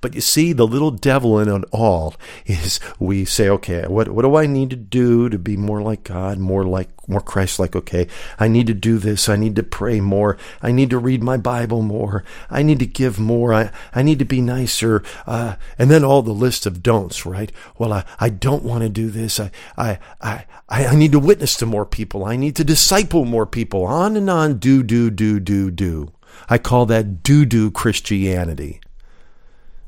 But 0.00 0.14
you 0.14 0.20
see, 0.20 0.52
the 0.52 0.66
little 0.66 0.90
devil 0.90 1.38
in 1.38 1.48
it 1.48 1.64
all 1.72 2.14
is 2.46 2.78
we 2.98 3.24
say, 3.24 3.48
okay, 3.48 3.86
what, 3.86 4.08
what 4.08 4.22
do 4.22 4.36
I 4.36 4.46
need 4.46 4.70
to 4.70 4.76
do 4.76 5.28
to 5.28 5.38
be 5.38 5.56
more 5.56 5.82
like 5.82 6.04
God, 6.04 6.38
more 6.38 6.64
like, 6.64 6.88
more 7.08 7.20
Christ 7.20 7.58
like? 7.58 7.74
Okay, 7.74 8.06
I 8.38 8.48
need 8.48 8.66
to 8.68 8.74
do 8.74 8.98
this. 8.98 9.28
I 9.28 9.36
need 9.36 9.56
to 9.56 9.62
pray 9.62 10.00
more. 10.00 10.36
I 10.62 10.72
need 10.72 10.90
to 10.90 10.98
read 10.98 11.22
my 11.22 11.36
Bible 11.36 11.82
more. 11.82 12.24
I 12.50 12.62
need 12.62 12.78
to 12.80 12.86
give 12.86 13.18
more. 13.18 13.52
I, 13.52 13.70
I 13.94 14.02
need 14.02 14.18
to 14.20 14.24
be 14.24 14.40
nicer. 14.40 15.02
Uh, 15.26 15.56
and 15.78 15.90
then 15.90 16.04
all 16.04 16.22
the 16.22 16.32
list 16.32 16.66
of 16.66 16.82
don'ts, 16.82 17.26
right? 17.26 17.50
Well, 17.78 17.92
I, 17.92 18.04
I 18.20 18.28
don't 18.28 18.64
want 18.64 18.82
to 18.82 18.88
do 18.88 19.10
this. 19.10 19.40
I, 19.40 19.50
I, 19.76 19.98
I, 20.20 20.46
I 20.68 20.94
need 20.94 21.12
to 21.12 21.18
witness 21.18 21.56
to 21.56 21.66
more 21.66 21.86
people. 21.86 22.24
I 22.24 22.36
need 22.36 22.56
to 22.56 22.64
disciple 22.64 23.24
more 23.24 23.46
people. 23.46 23.84
On 23.84 24.16
and 24.16 24.30
on. 24.30 24.58
Do, 24.58 24.82
do, 24.82 25.10
do, 25.10 25.40
do, 25.40 25.70
do. 25.70 26.12
I 26.48 26.58
call 26.58 26.86
that 26.86 27.22
do 27.22 27.44
do 27.44 27.70
Christianity 27.70 28.80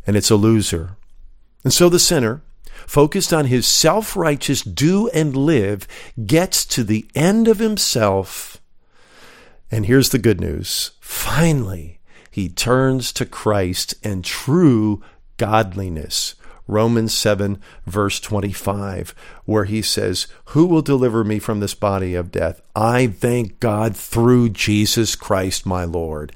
and 0.07 0.17
it's 0.17 0.31
a 0.31 0.37
loser. 0.37 0.97
And 1.65 1.73
so 1.73 1.89
the 1.89 1.99
sinner, 1.99 2.43
focused 2.87 3.33
on 3.33 3.47
his 3.47 3.67
self 3.67 4.17
righteous 4.17 4.63
do 4.63 5.09
and 5.09 5.37
live, 5.37 5.89
gets 6.27 6.65
to 6.67 6.85
the 6.85 7.07
end 7.15 7.49
of 7.49 7.59
himself. 7.59 8.61
And 9.71 9.87
here's 9.87 10.11
the 10.11 10.19
good 10.19 10.41
news 10.41 10.93
finally, 11.01 12.01
he 12.31 12.49
turns 12.49 13.13
to 13.15 13.27
Christ 13.27 13.95
and 14.05 14.25
true 14.25 15.03
godliness. 15.37 16.35
Romans 16.69 17.15
7, 17.15 17.61
verse 17.87 18.19
25, 18.19 19.15
where 19.45 19.65
he 19.65 19.83
says, 19.83 20.27
Who 20.47 20.67
will 20.67 20.83
deliver 20.83 21.23
me 21.23 21.39
from 21.39 21.61
this 21.61 21.75
body 21.75 22.15
of 22.15 22.33
death? 22.33 22.61
I 22.75 23.07
thank 23.07 23.61
God 23.61 23.97
through 23.97 24.51
Jesus 24.51 25.15
Christ, 25.15 25.65
my 25.65 25.85
Lord. 25.85 26.33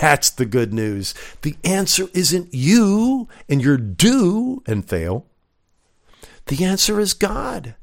That's 0.00 0.30
the 0.30 0.46
good 0.46 0.72
news. 0.72 1.14
The 1.42 1.56
answer 1.64 2.08
isn't 2.14 2.54
you 2.54 3.28
and 3.48 3.60
your 3.60 3.76
do 3.76 4.62
and 4.66 4.88
fail. 4.88 5.26
The 6.46 6.64
answer 6.64 7.00
is 7.00 7.12
God. 7.12 7.74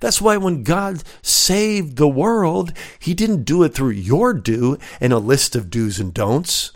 That's 0.00 0.20
why 0.20 0.36
when 0.36 0.62
God 0.62 1.02
saved 1.22 1.96
the 1.96 2.08
world, 2.08 2.72
He 2.98 3.14
didn't 3.14 3.44
do 3.44 3.62
it 3.62 3.74
through 3.74 3.90
your 3.90 4.34
do 4.34 4.78
and 5.00 5.12
a 5.12 5.18
list 5.18 5.56
of 5.56 5.70
do's 5.70 5.98
and 5.98 6.12
don'ts. 6.12 6.72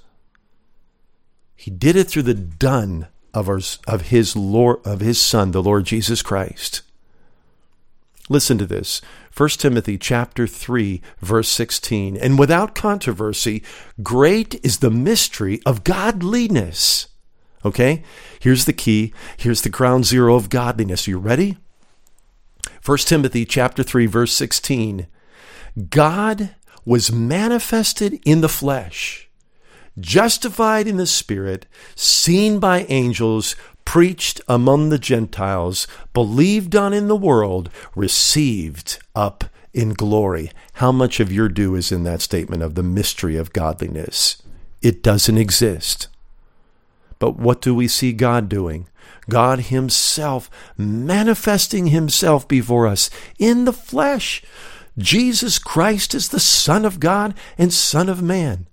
He 1.55 1.71
did 1.71 1.97
it 1.97 2.05
through 2.05 2.23
the 2.23 2.35
done 2.35 3.09
of, 3.37 3.51
our, 3.51 3.61
of 3.87 4.07
his 4.07 4.35
Lord 4.35 4.79
of 4.87 5.01
his 5.01 5.21
son 5.21 5.51
the 5.51 5.63
Lord 5.63 5.85
Jesus 5.85 6.23
Christ. 6.23 6.81
Listen 8.31 8.57
to 8.57 8.67
this. 8.67 9.03
1 9.37 9.49
Timothy 9.51 9.99
chapter 9.99 10.47
3 10.47 11.03
verse 11.21 11.51
16. 11.51 12.17
And 12.17 12.39
without 12.39 12.75
controversy, 12.75 13.63
great 14.03 14.59
is 14.65 14.79
the 14.79 14.91
mystery 14.91 15.61
of 15.67 15.85
godliness. 15.85 17.09
Okay? 17.63 18.03
Here's 18.41 18.65
the 18.65 18.73
key. 18.73 19.13
Here's 19.37 19.61
the 19.61 19.69
ground 19.69 20.07
zero 20.07 20.35
of 20.35 20.49
godliness. 20.49 21.07
Are 21.07 21.11
you 21.11 21.19
ready? 21.19 21.59
1 22.85 22.99
Timothy 22.99 23.45
chapter 23.45 23.83
3 23.83 24.07
verse 24.07 24.33
16. 24.33 25.09
God 25.91 26.55
was 26.87 27.13
manifested 27.13 28.19
in 28.25 28.41
the 28.41 28.49
flesh 28.49 29.26
justified 29.99 30.87
in 30.87 30.97
the 30.97 31.07
Spirit, 31.07 31.67
seen 31.95 32.59
by 32.59 32.85
angels, 32.89 33.57
preached 33.85 34.41
among 34.49 34.89
the 34.89 34.99
Gentiles, 34.99 35.87
believed 36.13 36.75
on 36.75 36.93
in 36.93 37.09
the 37.09 37.17
world, 37.17 37.71
received 37.95 38.99
up 39.15 39.45
in 39.73 39.95
glory. 39.95 40.51
How 40.75 40.93
much 40.93 41.21
of 41.21 41.33
your 41.33 41.49
do 41.49 41.75
is 41.75 41.93
in 41.93 42.05
that 42.05 42.21
statement 42.21 42.63
of 42.63 42.75
the 42.75 42.83
mystery 42.83 43.37
of 43.37 43.53
godliness? 43.53 44.43
It 44.83 45.03
doesn't 45.03 45.39
exist. 45.39 46.09
But 47.19 47.39
what 47.39 47.63
do 47.63 47.75
we 47.75 47.89
see 47.89 48.13
God 48.13 48.49
doing? 48.49 48.89
God 49.29 49.61
Himself 49.61 50.51
manifesting 50.77 51.89
Himself 51.89 52.47
before 52.47 52.87
us 52.87 53.09
in 53.39 53.65
the 53.65 53.73
flesh. 53.73 54.43
Jesus 54.99 55.59
Christ 55.59 56.15
is 56.15 56.29
the 56.29 56.41
Son 56.41 56.85
of 56.85 57.01
God 57.01 57.35
and 57.57 57.73
Son 57.73 58.09
of 58.09 58.23
Man 58.23 58.67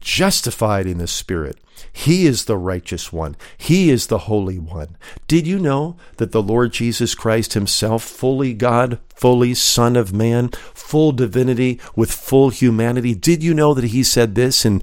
justified 0.00 0.86
in 0.86 0.98
the 0.98 1.06
Spirit. 1.06 1.58
He 1.92 2.26
is 2.26 2.44
the 2.44 2.56
righteous 2.56 3.12
one. 3.12 3.36
He 3.56 3.90
is 3.90 4.06
the 4.06 4.18
holy 4.18 4.58
one. 4.58 4.96
Did 5.26 5.46
you 5.46 5.58
know 5.58 5.96
that 6.16 6.32
the 6.32 6.42
Lord 6.42 6.72
Jesus 6.72 7.14
Christ 7.14 7.54
himself, 7.54 8.02
fully 8.02 8.54
God, 8.54 8.98
fully 9.08 9.54
Son 9.54 9.96
of 9.96 10.12
Man, 10.12 10.50
full 10.74 11.12
divinity 11.12 11.80
with 11.96 12.10
full 12.12 12.50
humanity, 12.50 13.14
did 13.14 13.42
you 13.42 13.54
know 13.54 13.74
that 13.74 13.84
he 13.84 14.02
said 14.02 14.34
this 14.34 14.64
in 14.64 14.82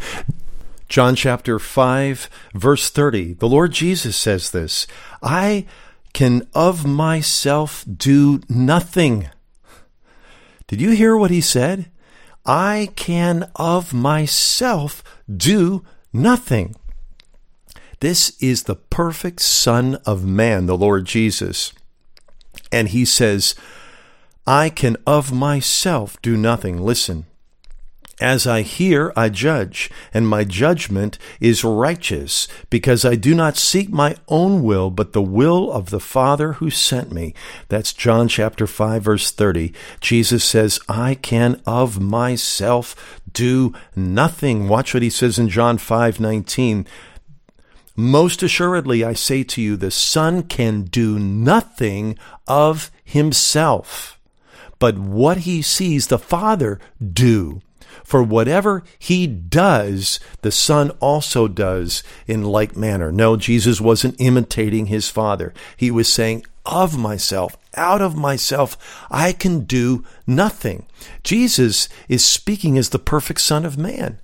John 0.88 1.16
chapter 1.16 1.60
5, 1.60 2.30
verse 2.54 2.90
30? 2.90 3.34
The 3.34 3.50
Lord 3.50 3.72
Jesus 3.72 4.16
says 4.16 4.52
this 4.52 4.88
I 5.22 5.66
can 6.14 6.48
of 6.54 6.86
myself 6.86 7.86
do 7.92 8.42
nothing. 8.48 9.30
Did 10.68 10.82
you 10.82 10.92
hear 10.92 11.16
what 11.16 11.32
he 11.32 11.42
said? 11.42 11.92
I 12.46 12.90
can 12.96 13.50
of 13.56 13.94
myself 13.94 15.04
do 15.36 15.84
nothing. 16.14 16.76
This 18.00 18.38
is 18.42 18.64
the 18.64 18.76
perfect 18.76 19.42
Son 19.42 19.96
of 20.06 20.26
Man, 20.26 20.66
the 20.66 20.78
Lord 20.78 21.06
Jesus. 21.06 21.74
And 22.72 22.90
he 22.90 23.06
says, 23.06 23.56
I 24.46 24.70
can 24.70 24.98
of 25.08 25.32
myself 25.32 26.22
do 26.22 26.38
nothing. 26.38 26.82
Listen. 26.82 27.26
As 28.22 28.48
I 28.48 28.62
hear, 28.62 29.12
I 29.18 29.28
judge, 29.28 29.92
and 30.14 30.26
my 30.26 30.46
judgment 30.46 31.20
is 31.42 31.66
righteous, 31.66 32.48
because 32.70 33.04
I 33.04 33.16
do 33.16 33.36
not 33.36 33.58
seek 33.58 33.90
my 33.90 34.16
own 34.30 34.64
will, 34.64 34.90
but 34.90 35.12
the 35.12 35.22
will 35.22 35.70
of 35.70 35.90
the 35.90 36.00
Father 36.00 36.54
who 36.54 36.70
sent 36.70 37.12
me. 37.12 37.34
That's 37.68 37.92
John 37.92 38.30
chapter 38.30 38.68
5, 38.68 39.04
verse 39.04 39.32
30. 39.32 39.74
Jesus 40.00 40.46
says, 40.46 40.80
I 40.88 41.16
can 41.16 41.62
of 41.66 42.00
myself 42.00 43.20
do 43.34 43.74
nothing. 43.98 44.70
Watch 44.70 44.94
what 44.94 45.04
he 45.04 45.10
says 45.10 45.38
in 45.38 45.50
John 45.50 45.78
5, 45.78 46.18
19. 46.18 46.88
Most 47.98 48.42
assuredly, 48.42 49.04
I 49.04 49.12
say 49.12 49.44
to 49.44 49.62
you, 49.62 49.76
the 49.76 49.92
Son 49.92 50.44
can 50.44 50.84
do 50.84 51.20
nothing 51.20 52.18
of 52.48 52.92
himself, 53.04 54.20
but 54.80 54.98
what 54.98 55.40
he 55.40 55.62
sees 55.62 56.08
the 56.08 56.20
Father 56.20 56.80
do. 57.14 57.62
For 58.06 58.22
whatever 58.22 58.84
he 59.00 59.26
does, 59.26 60.20
the 60.42 60.52
Son 60.52 60.92
also 61.00 61.48
does 61.48 62.04
in 62.28 62.44
like 62.44 62.78
manner. 62.78 63.12
No, 63.12 63.36
Jesus 63.36 63.82
wasn't 63.82 64.16
imitating 64.20 64.86
his 64.86 65.10
Father. 65.10 65.54
He 65.76 65.90
was 65.90 66.08
saying, 66.12 66.46
of 66.66 66.98
myself, 66.98 67.58
out 67.76 68.02
of 68.02 68.16
myself, 68.16 69.06
I 69.12 69.32
can 69.32 69.62
do 69.62 70.04
nothing. 70.26 70.86
Jesus 71.24 71.90
is 72.08 72.24
speaking 72.24 72.78
as 72.78 72.90
the 72.90 73.00
perfect 73.00 73.42
Son 73.42 73.66
of 73.66 73.78
Man. 73.78 74.20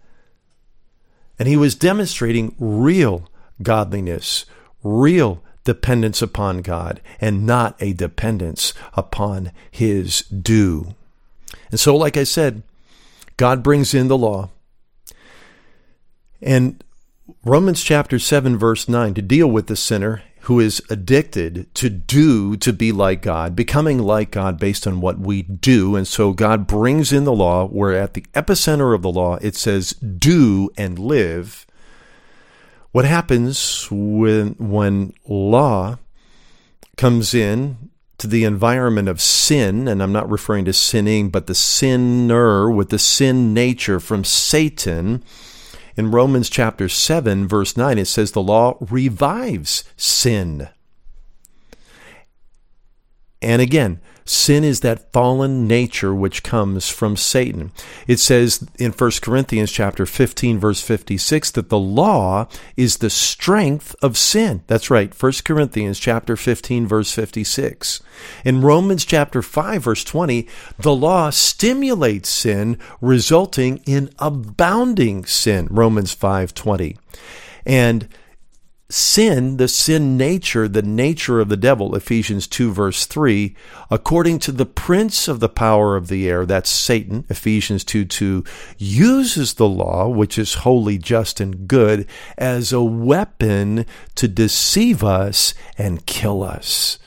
And 1.38 1.48
he 1.48 1.58
was 1.58 1.76
demonstrating 1.76 2.56
real 2.60 3.30
godliness, 3.62 4.46
real 4.84 5.42
dependence 5.64 6.22
upon 6.22 6.62
God, 6.62 7.02
and 7.20 7.46
not 7.46 7.76
a 7.80 7.94
dependence 7.94 8.74
upon 8.94 9.52
his 9.70 10.22
do. 10.26 10.96
And 11.72 11.80
so, 11.80 11.96
like 11.96 12.18
I 12.18 12.24
said, 12.24 12.64
God 13.42 13.64
brings 13.64 13.96
in 13.96 14.08
the 14.08 14.20
law. 14.20 14.52
And 16.44 16.84
Romans 17.44 17.84
chapter 17.84 18.20
7, 18.20 18.56
verse 18.56 18.88
9, 18.88 19.16
to 19.16 19.22
deal 19.24 19.48
with 19.48 19.66
the 19.66 19.76
sinner 19.76 20.22
who 20.42 20.60
is 20.60 20.80
addicted 20.92 21.74
to 21.74 21.90
do 21.90 22.56
to 22.58 22.72
be 22.72 22.92
like 22.92 23.24
God, 23.24 23.56
becoming 23.56 23.98
like 23.98 24.30
God 24.30 24.60
based 24.60 24.86
on 24.86 25.02
what 25.02 25.18
we 25.18 25.42
do. 25.42 25.96
And 25.96 26.08
so 26.08 26.34
God 26.34 26.68
brings 26.68 27.12
in 27.12 27.24
the 27.24 27.34
law, 27.34 27.66
where 27.66 27.94
at 27.94 28.14
the 28.14 28.28
epicenter 28.36 28.94
of 28.94 29.02
the 29.02 29.12
law 29.12 29.40
it 29.42 29.56
says, 29.56 29.94
do 29.94 30.70
and 30.78 31.00
live. 31.00 31.66
What 32.92 33.06
happens 33.06 33.88
when, 33.90 34.50
when 34.60 35.16
law 35.28 35.98
comes 36.96 37.34
in 37.34 37.81
to 38.22 38.28
the 38.28 38.44
environment 38.44 39.10
of 39.10 39.20
sin, 39.20 39.88
and 39.88 40.02
I'm 40.02 40.12
not 40.12 40.30
referring 40.30 40.66
to 40.66 40.74
sinning, 40.74 41.30
but 41.30 41.48
the 41.48 41.56
sinner 41.56 42.70
with 42.70 42.90
the 42.90 43.00
sin 43.00 43.52
nature 43.52 44.00
from 44.00 44.24
Satan. 44.24 45.24
In 45.98 46.12
Romans 46.12 46.48
chapter 46.48 46.88
7, 46.88 47.48
verse 47.48 47.76
9, 47.76 47.98
it 47.98 48.06
says 48.06 48.32
the 48.32 48.42
law 48.44 48.78
revives 48.80 49.84
sin. 49.98 50.70
And 53.42 53.60
again, 53.60 54.00
Sin 54.26 54.64
is 54.64 54.82
that 54.82 55.12
fallen 55.12 55.68
nature 55.68 56.14
which 56.14 56.44
comes 56.44 56.90
from 56.90 57.18
Satan. 57.18 57.72
It 58.08 58.20
says 58.20 58.68
in 58.78 58.92
1 58.92 59.12
Corinthians 59.22 59.72
chapter 59.72 60.06
15 60.06 60.60
verse 60.60 60.82
56 60.82 61.52
that 61.52 61.70
the 61.70 61.80
law 61.80 62.48
is 62.78 62.98
the 62.98 63.10
strength 63.10 63.96
of 64.02 64.18
sin. 64.18 64.64
That's 64.68 64.90
right, 64.90 65.14
1 65.14 65.32
Corinthians 65.44 66.00
chapter 66.00 66.36
15 66.36 66.88
verse 66.88 67.12
56. 67.14 68.02
In 68.46 68.62
Romans 68.62 69.06
chapter 69.06 69.42
5 69.42 69.84
verse 69.84 70.04
20, 70.04 70.48
the 70.78 70.96
law 70.96 71.30
stimulates 71.30 72.30
sin 72.30 72.78
resulting 73.02 73.78
in 73.86 74.10
abounding 74.20 75.26
sin. 75.26 75.68
Romans 75.70 76.16
5:20. 76.16 76.98
And 77.66 78.08
sin, 78.94 79.58
the 79.58 79.68
sin 79.68 80.18
nature, 80.18 80.68
the 80.68 80.82
nature 80.82 81.40
of 81.40 81.50
the 81.50 81.58
devil, 81.58 81.96
Ephesians 81.96 82.48
2 82.48 82.72
verse 82.72 83.06
3, 83.06 83.56
according 83.90 84.40
to 84.40 84.52
the 84.52 84.66
prince 84.66 85.28
of 85.28 85.40
the 85.40 85.50
power 85.50 85.96
of 85.96 86.08
the 86.08 86.28
air, 86.30 86.46
that's 86.46 86.70
Satan, 86.70 87.26
Ephesians 87.30 87.84
2 87.84 88.06
2, 88.06 88.44
uses 88.78 89.56
the 89.56 89.68
law, 89.68 90.08
which 90.08 90.38
is 90.38 90.56
holy, 90.56 90.98
just, 90.98 91.40
and 91.40 91.68
good, 91.68 92.08
as 92.38 92.74
a 92.74 92.84
weapon 92.84 93.86
to 94.16 94.28
deceive 94.28 95.04
us 95.04 95.54
and 95.78 96.06
kill 96.06 96.44
us. 96.44 97.00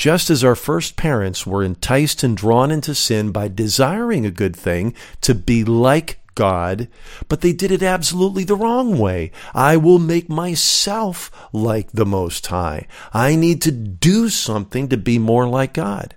Just 0.00 0.30
as 0.30 0.42
our 0.42 0.56
first 0.56 0.96
parents 0.96 1.46
were 1.46 1.62
enticed 1.62 2.22
and 2.22 2.34
drawn 2.34 2.70
into 2.70 2.94
sin 2.94 3.32
by 3.32 3.48
desiring 3.48 4.24
a 4.24 4.30
good 4.30 4.56
thing 4.56 4.94
to 5.20 5.34
be 5.34 5.62
like 5.62 6.19
God, 6.40 6.88
but 7.28 7.42
they 7.42 7.52
did 7.52 7.70
it 7.70 7.82
absolutely 7.82 8.44
the 8.44 8.56
wrong 8.56 8.96
way. 8.96 9.30
I 9.52 9.76
will 9.76 9.98
make 9.98 10.30
myself 10.30 11.30
like 11.52 11.92
the 11.92 12.06
Most 12.06 12.46
High. 12.46 12.86
I 13.12 13.36
need 13.36 13.60
to 13.60 13.70
do 13.70 14.30
something 14.30 14.88
to 14.88 14.96
be 14.96 15.18
more 15.18 15.46
like 15.46 15.74
God. 15.74 16.16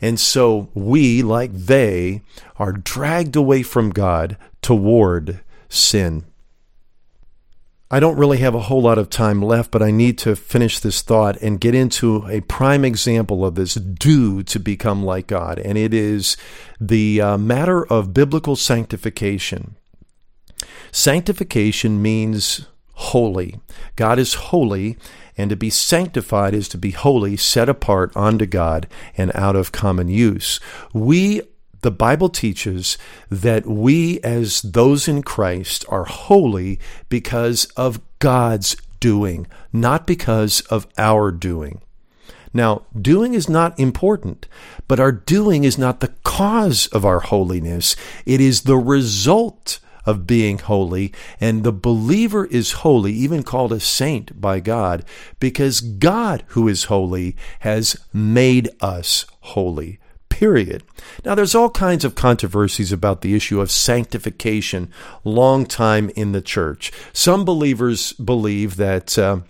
And 0.00 0.18
so 0.18 0.70
we, 0.72 1.22
like 1.22 1.52
they, 1.52 2.22
are 2.56 2.72
dragged 2.72 3.36
away 3.36 3.62
from 3.62 3.90
God 3.90 4.38
toward 4.62 5.40
sin. 5.68 6.24
I 7.90 8.00
don't 8.00 8.18
really 8.18 8.38
have 8.38 8.54
a 8.54 8.60
whole 8.60 8.82
lot 8.82 8.98
of 8.98 9.08
time 9.08 9.40
left, 9.40 9.70
but 9.70 9.82
I 9.82 9.90
need 9.90 10.18
to 10.18 10.36
finish 10.36 10.78
this 10.78 11.00
thought 11.00 11.38
and 11.38 11.60
get 11.60 11.74
into 11.74 12.26
a 12.28 12.42
prime 12.42 12.84
example 12.84 13.46
of 13.46 13.54
this 13.54 13.74
do 13.74 14.42
to 14.42 14.60
become 14.60 15.02
like 15.02 15.26
God. 15.26 15.58
And 15.58 15.78
it 15.78 15.94
is 15.94 16.36
the 16.78 17.20
uh, 17.20 17.38
matter 17.38 17.86
of 17.86 18.12
biblical 18.12 18.56
sanctification. 18.56 19.76
Sanctification 20.92 22.02
means 22.02 22.66
holy. 22.92 23.58
God 23.96 24.18
is 24.18 24.34
holy, 24.34 24.98
and 25.38 25.48
to 25.48 25.56
be 25.56 25.70
sanctified 25.70 26.52
is 26.52 26.68
to 26.70 26.78
be 26.78 26.90
holy, 26.90 27.36
set 27.38 27.68
apart 27.68 28.14
unto 28.14 28.44
God 28.44 28.86
and 29.16 29.30
out 29.34 29.56
of 29.56 29.72
common 29.72 30.08
use. 30.08 30.60
We 30.92 31.42
the 31.82 31.90
Bible 31.90 32.28
teaches 32.28 32.98
that 33.30 33.66
we, 33.66 34.20
as 34.20 34.62
those 34.62 35.06
in 35.08 35.22
Christ, 35.22 35.84
are 35.88 36.04
holy 36.04 36.80
because 37.08 37.66
of 37.76 38.00
God's 38.18 38.76
doing, 39.00 39.46
not 39.72 40.06
because 40.06 40.60
of 40.62 40.86
our 40.98 41.30
doing. 41.30 41.80
Now, 42.52 42.82
doing 43.00 43.34
is 43.34 43.48
not 43.48 43.78
important, 43.78 44.48
but 44.88 44.98
our 44.98 45.12
doing 45.12 45.64
is 45.64 45.78
not 45.78 46.00
the 46.00 46.14
cause 46.24 46.86
of 46.88 47.04
our 47.04 47.20
holiness. 47.20 47.94
It 48.26 48.40
is 48.40 48.62
the 48.62 48.78
result 48.78 49.78
of 50.04 50.26
being 50.26 50.58
holy. 50.58 51.12
And 51.38 51.62
the 51.62 51.72
believer 51.72 52.46
is 52.46 52.72
holy, 52.72 53.12
even 53.12 53.42
called 53.42 53.72
a 53.72 53.78
saint 53.78 54.40
by 54.40 54.58
God, 54.60 55.04
because 55.38 55.82
God, 55.82 56.42
who 56.48 56.66
is 56.66 56.84
holy, 56.84 57.36
has 57.60 57.96
made 58.12 58.70
us 58.80 59.26
holy 59.40 60.00
period. 60.38 60.84
Now, 61.24 61.34
there's 61.34 61.56
all 61.56 61.68
kinds 61.68 62.04
of 62.04 62.14
controversies 62.14 62.92
about 62.92 63.22
the 63.22 63.34
issue 63.34 63.60
of 63.60 63.72
sanctification 63.72 64.92
long 65.24 65.66
time 65.66 66.10
in 66.14 66.30
the 66.30 66.40
church. 66.40 66.92
Some 67.12 67.44
believers 67.44 68.12
believe 68.12 68.76
that. 68.76 69.18
Uh, 69.18 69.40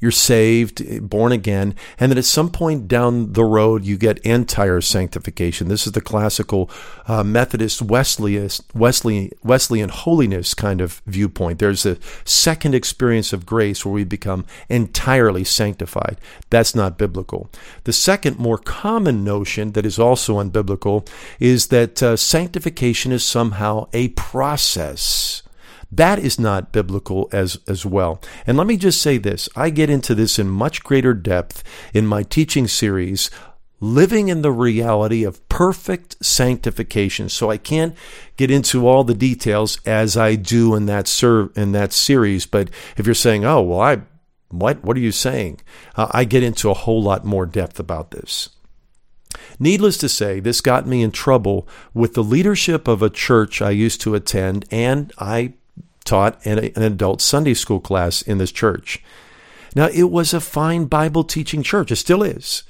you're 0.00 0.10
saved, 0.10 1.08
born 1.08 1.32
again, 1.32 1.74
and 1.98 2.10
then 2.10 2.18
at 2.18 2.24
some 2.24 2.50
point 2.50 2.88
down 2.88 3.32
the 3.32 3.44
road 3.44 3.84
you 3.84 3.96
get 3.96 4.18
entire 4.18 4.80
sanctification. 4.80 5.68
This 5.68 5.86
is 5.86 5.92
the 5.92 6.00
classical 6.00 6.70
uh, 7.06 7.24
Methodist 7.24 7.82
Wesleyan, 7.82 8.48
Wesley, 8.74 9.32
Wesleyan 9.42 9.88
holiness 9.88 10.54
kind 10.54 10.80
of 10.80 11.02
viewpoint. 11.06 11.58
There's 11.58 11.86
a 11.86 11.98
second 12.24 12.74
experience 12.74 13.32
of 13.32 13.46
grace 13.46 13.84
where 13.84 13.92
we 13.92 14.04
become 14.04 14.44
entirely 14.68 15.44
sanctified. 15.44 16.18
That's 16.50 16.74
not 16.74 16.98
biblical. 16.98 17.50
The 17.84 17.92
second, 17.92 18.38
more 18.38 18.58
common 18.58 19.24
notion 19.24 19.72
that 19.72 19.86
is 19.86 19.98
also 19.98 20.36
unbiblical 20.42 21.08
is 21.40 21.68
that 21.68 22.02
uh, 22.02 22.16
sanctification 22.16 23.12
is 23.12 23.24
somehow 23.24 23.88
a 23.92 24.08
process. 24.08 25.42
That 25.90 26.18
is 26.18 26.38
not 26.38 26.72
biblical 26.72 27.28
as, 27.32 27.58
as 27.66 27.86
well. 27.86 28.20
And 28.46 28.56
let 28.56 28.66
me 28.66 28.76
just 28.76 29.00
say 29.00 29.18
this 29.18 29.48
I 29.56 29.70
get 29.70 29.90
into 29.90 30.14
this 30.14 30.38
in 30.38 30.48
much 30.48 30.82
greater 30.82 31.14
depth 31.14 31.62
in 31.94 32.06
my 32.06 32.22
teaching 32.22 32.68
series, 32.68 33.30
Living 33.80 34.28
in 34.28 34.42
the 34.42 34.50
Reality 34.50 35.24
of 35.24 35.46
Perfect 35.48 36.16
Sanctification. 36.24 37.28
So 37.28 37.50
I 37.50 37.56
can't 37.56 37.94
get 38.36 38.50
into 38.50 38.86
all 38.86 39.04
the 39.04 39.14
details 39.14 39.80
as 39.86 40.16
I 40.16 40.34
do 40.34 40.74
in 40.74 40.86
that, 40.86 41.06
ser- 41.06 41.52
in 41.54 41.72
that 41.72 41.92
series. 41.92 42.44
But 42.44 42.70
if 42.96 43.06
you're 43.06 43.14
saying, 43.14 43.44
oh, 43.44 43.62
well, 43.62 43.80
I, 43.80 44.02
what, 44.48 44.82
what 44.84 44.96
are 44.96 45.00
you 45.00 45.12
saying? 45.12 45.60
Uh, 45.94 46.08
I 46.10 46.24
get 46.24 46.42
into 46.42 46.70
a 46.70 46.74
whole 46.74 47.02
lot 47.02 47.24
more 47.24 47.46
depth 47.46 47.78
about 47.78 48.10
this. 48.10 48.50
Needless 49.60 49.98
to 49.98 50.08
say, 50.08 50.40
this 50.40 50.60
got 50.60 50.86
me 50.86 51.02
in 51.02 51.10
trouble 51.10 51.68
with 51.94 52.14
the 52.14 52.24
leadership 52.24 52.88
of 52.88 53.02
a 53.02 53.10
church 53.10 53.60
I 53.62 53.70
used 53.70 54.00
to 54.02 54.14
attend, 54.14 54.64
and 54.70 55.12
I 55.18 55.54
taught 56.08 56.44
in 56.46 56.58
an 56.58 56.82
adult 56.82 57.20
Sunday 57.20 57.54
school 57.54 57.80
class 57.80 58.22
in 58.22 58.38
this 58.38 58.50
church. 58.50 59.02
Now, 59.76 59.88
it 59.92 60.10
was 60.10 60.32
a 60.32 60.40
fine 60.40 60.86
Bible 60.86 61.24
teaching 61.24 61.62
church. 61.62 61.92
It 61.92 61.96
still 61.96 62.22
is. 62.22 62.62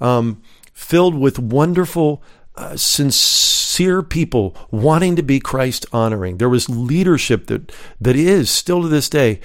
Um, 0.00 0.42
filled 0.72 1.14
with 1.14 1.38
wonderful, 1.38 2.22
uh, 2.56 2.76
sincere 2.76 4.02
people 4.02 4.54
wanting 4.70 5.16
to 5.16 5.22
be 5.22 5.40
Christ 5.40 5.86
honoring. 5.92 6.36
There 6.36 6.48
was 6.48 6.68
leadership 6.68 7.46
that, 7.46 7.72
that 8.00 8.16
is 8.16 8.50
still 8.50 8.82
to 8.82 8.88
this 8.88 9.08
day 9.08 9.40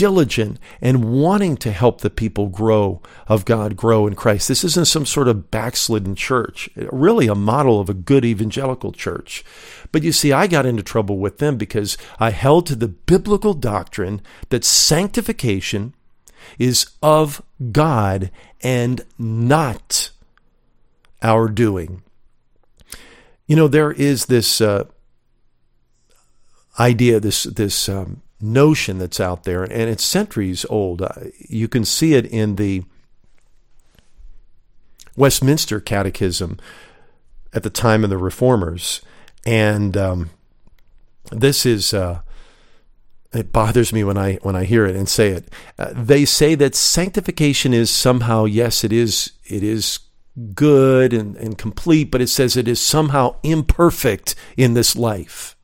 diligent 0.00 0.58
and 0.80 1.04
wanting 1.04 1.58
to 1.58 1.70
help 1.70 2.00
the 2.00 2.08
people 2.08 2.46
grow 2.46 3.02
of 3.28 3.44
God, 3.44 3.76
grow 3.76 4.06
in 4.06 4.14
Christ. 4.14 4.48
This 4.48 4.64
isn't 4.64 4.86
some 4.86 5.04
sort 5.04 5.28
of 5.28 5.50
backslidden 5.50 6.14
church, 6.14 6.70
really 6.90 7.26
a 7.26 7.34
model 7.34 7.80
of 7.80 7.90
a 7.90 7.94
good 7.94 8.24
evangelical 8.24 8.92
church. 8.92 9.44
But 9.92 10.02
you 10.02 10.12
see, 10.12 10.32
I 10.32 10.46
got 10.46 10.66
into 10.66 10.82
trouble 10.82 11.18
with 11.18 11.38
them 11.38 11.56
because 11.56 11.98
I 12.18 12.30
held 12.30 12.66
to 12.66 12.76
the 12.76 12.88
biblical 12.88 13.54
doctrine 13.54 14.20
that 14.50 14.64
sanctification 14.64 15.94
is 16.58 16.90
of 17.02 17.42
God 17.72 18.30
and 18.62 19.04
not 19.18 20.10
our 21.22 21.48
doing. 21.48 22.02
You 23.46 23.56
know, 23.56 23.68
there 23.68 23.92
is 23.92 24.26
this 24.26 24.60
uh, 24.60 24.84
idea, 26.78 27.18
this 27.18 27.44
this 27.44 27.88
um, 27.88 28.22
notion 28.40 28.98
that's 28.98 29.20
out 29.20 29.44
there, 29.44 29.64
and 29.64 29.72
it's 29.72 30.04
centuries 30.04 30.64
old. 30.70 31.02
Uh, 31.02 31.08
you 31.48 31.68
can 31.68 31.84
see 31.84 32.14
it 32.14 32.26
in 32.26 32.56
the 32.56 32.84
Westminster 35.16 35.80
Catechism 35.80 36.58
at 37.52 37.62
the 37.62 37.70
time 37.70 38.04
of 38.04 38.10
the 38.10 38.18
Reformers, 38.18 39.02
and 39.44 39.96
um, 39.96 40.30
this 41.30 41.64
is. 41.66 41.94
Uh, 41.94 42.20
it 43.32 43.52
bothers 43.52 43.92
me 43.92 44.02
when 44.02 44.18
I 44.18 44.34
when 44.42 44.56
I 44.56 44.64
hear 44.64 44.86
it 44.86 44.96
and 44.96 45.08
say 45.08 45.28
it. 45.28 45.48
Uh, 45.78 45.92
they 45.94 46.24
say 46.24 46.56
that 46.56 46.74
sanctification 46.74 47.72
is 47.72 47.88
somehow 47.88 48.44
yes, 48.44 48.82
it 48.82 48.92
is 48.92 49.32
it 49.46 49.62
is 49.62 50.00
good 50.54 51.12
and, 51.12 51.36
and 51.36 51.56
complete, 51.56 52.10
but 52.10 52.20
it 52.20 52.28
says 52.28 52.56
it 52.56 52.66
is 52.66 52.80
somehow 52.80 53.36
imperfect 53.44 54.34
in 54.56 54.74
this 54.74 54.96
life. 54.96 55.56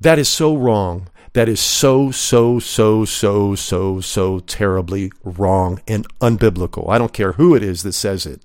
That 0.00 0.18
is 0.18 0.28
so 0.28 0.56
wrong 0.56 1.08
that 1.38 1.48
is 1.48 1.60
so, 1.60 2.10
so, 2.10 2.58
so, 2.58 3.04
so, 3.04 3.54
so, 3.54 4.00
so 4.00 4.40
terribly 4.40 5.12
wrong 5.22 5.80
and 5.86 6.06
unbiblical. 6.18 6.88
I 6.88 6.98
don't 6.98 7.12
care 7.12 7.32
who 7.32 7.54
it 7.54 7.62
is 7.62 7.82
that 7.84 7.92
says 7.92 8.26
it. 8.26 8.42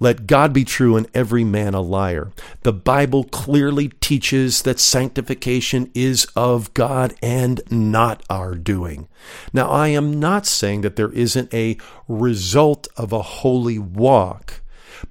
Let 0.00 0.26
God 0.26 0.54
be 0.54 0.64
true 0.64 0.96
and 0.96 1.06
every 1.12 1.44
man 1.44 1.74
a 1.74 1.82
liar. 1.82 2.32
The 2.62 2.72
Bible 2.72 3.24
clearly 3.24 3.88
teaches 4.00 4.62
that 4.62 4.80
sanctification 4.80 5.90
is 5.94 6.26
of 6.34 6.72
God 6.72 7.14
and 7.22 7.60
not 7.70 8.22
our 8.30 8.54
doing. 8.54 9.08
Now, 9.52 9.68
I 9.68 9.88
am 9.88 10.18
not 10.18 10.46
saying 10.46 10.80
that 10.80 10.96
there 10.96 11.12
isn't 11.12 11.52
a 11.52 11.76
result 12.08 12.88
of 12.96 13.12
a 13.12 13.22
holy 13.22 13.78
walk 13.78 14.62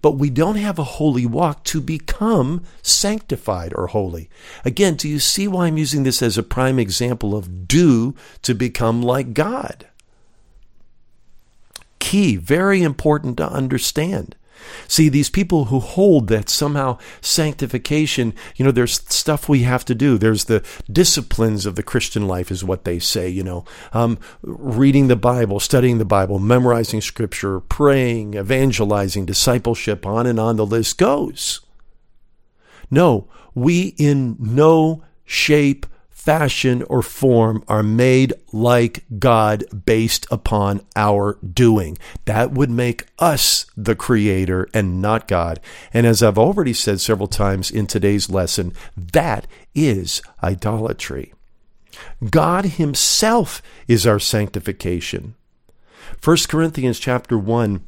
but 0.02 0.18
we 0.18 0.30
don't 0.30 0.56
have 0.56 0.80
a 0.80 0.84
holy 0.84 1.26
walk 1.26 1.64
to 1.66 1.82
become 1.82 2.64
sanctified 2.82 3.74
or 3.76 3.88
holy. 3.88 4.30
Again, 4.64 4.96
do 4.96 5.10
you 5.10 5.20
see 5.20 5.48
why 5.48 5.68
I'm 5.68 5.78
using 5.78 6.04
this 6.04 6.22
as 6.22 6.38
a 6.38 6.44
prime 6.44 6.80
example 6.80 7.36
of 7.36 7.68
do 7.68 8.16
to 8.44 8.54
become 8.54 9.02
like 9.02 9.34
God? 9.34 9.88
Key, 12.00 12.36
very 12.36 12.82
important 12.82 13.38
to 13.38 13.50
understand. 13.50 14.36
See, 14.88 15.10
these 15.10 15.30
people 15.30 15.66
who 15.66 15.80
hold 15.80 16.28
that 16.28 16.50
somehow 16.50 16.98
sanctification, 17.22 18.34
you 18.56 18.66
know, 18.66 18.72
there's 18.72 19.02
stuff 19.12 19.48
we 19.48 19.64
have 19.64 19.86
to 19.86 19.96
do. 19.96 20.18
There's 20.18 20.46
the 20.46 20.66
disciplines 20.92 21.66
of 21.66 21.76
the 21.76 21.84
Christian 21.84 22.28
life, 22.28 22.52
is 22.52 22.64
what 22.64 22.86
they 22.86 23.00
say, 23.00 23.30
you 23.30 23.44
know, 23.44 23.66
um, 23.94 24.18
reading 24.42 25.08
the 25.08 25.16
Bible, 25.16 25.60
studying 25.60 25.98
the 25.98 26.06
Bible, 26.06 26.40
memorizing 26.40 27.02
scripture, 27.02 27.60
praying, 27.60 28.36
evangelizing, 28.36 29.26
discipleship, 29.26 30.06
on 30.06 30.26
and 30.26 30.40
on 30.40 30.56
the 30.56 30.66
list 30.66 30.98
goes. 30.98 31.62
No, 32.92 33.28
we 33.54 33.96
in 33.98 34.36
no 34.40 35.04
shape, 35.26 35.86
fashion, 36.30 36.84
or 36.84 37.02
form 37.02 37.64
are 37.68 37.82
made 37.82 38.32
like 38.54 39.04
God 39.18 39.64
based 39.84 40.28
upon 40.30 40.80
our 40.96 41.40
doing. 41.42 41.98
That 42.26 42.52
would 42.52 42.70
make 42.70 43.08
us 43.18 43.66
the 43.76 43.96
creator 43.96 44.70
and 44.72 45.02
not 45.02 45.28
God. 45.28 45.60
And 45.92 46.06
as 46.06 46.22
I've 46.22 46.38
already 46.38 46.72
said 46.72 47.02
several 47.02 47.28
times 47.28 47.72
in 47.72 47.88
today's 47.88 48.30
lesson, 48.30 48.74
that 48.96 49.48
is 49.74 50.22
idolatry. 50.44 51.34
God 52.30 52.66
himself 52.66 53.64
is 53.88 54.06
our 54.06 54.20
sanctification. 54.20 55.34
1 56.24 56.38
Corinthians 56.48 57.00
chapter 57.00 57.40
1 57.40 57.84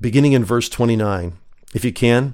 beginning 0.00 0.32
in 0.32 0.42
verse 0.42 0.70
29. 0.70 1.34
If 1.74 1.84
you 1.84 1.92
can, 1.92 2.32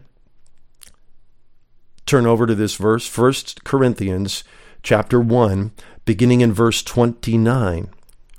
turn 2.09 2.27
over 2.27 2.47
to 2.47 2.55
this 2.55 2.75
verse, 2.75 3.17
1 3.17 3.35
Corinthians 3.65 4.43
chapter 4.83 5.21
1, 5.21 5.73
beginning 6.07 6.41
in 6.41 6.53
verse 6.53 6.83
29, 6.83 7.91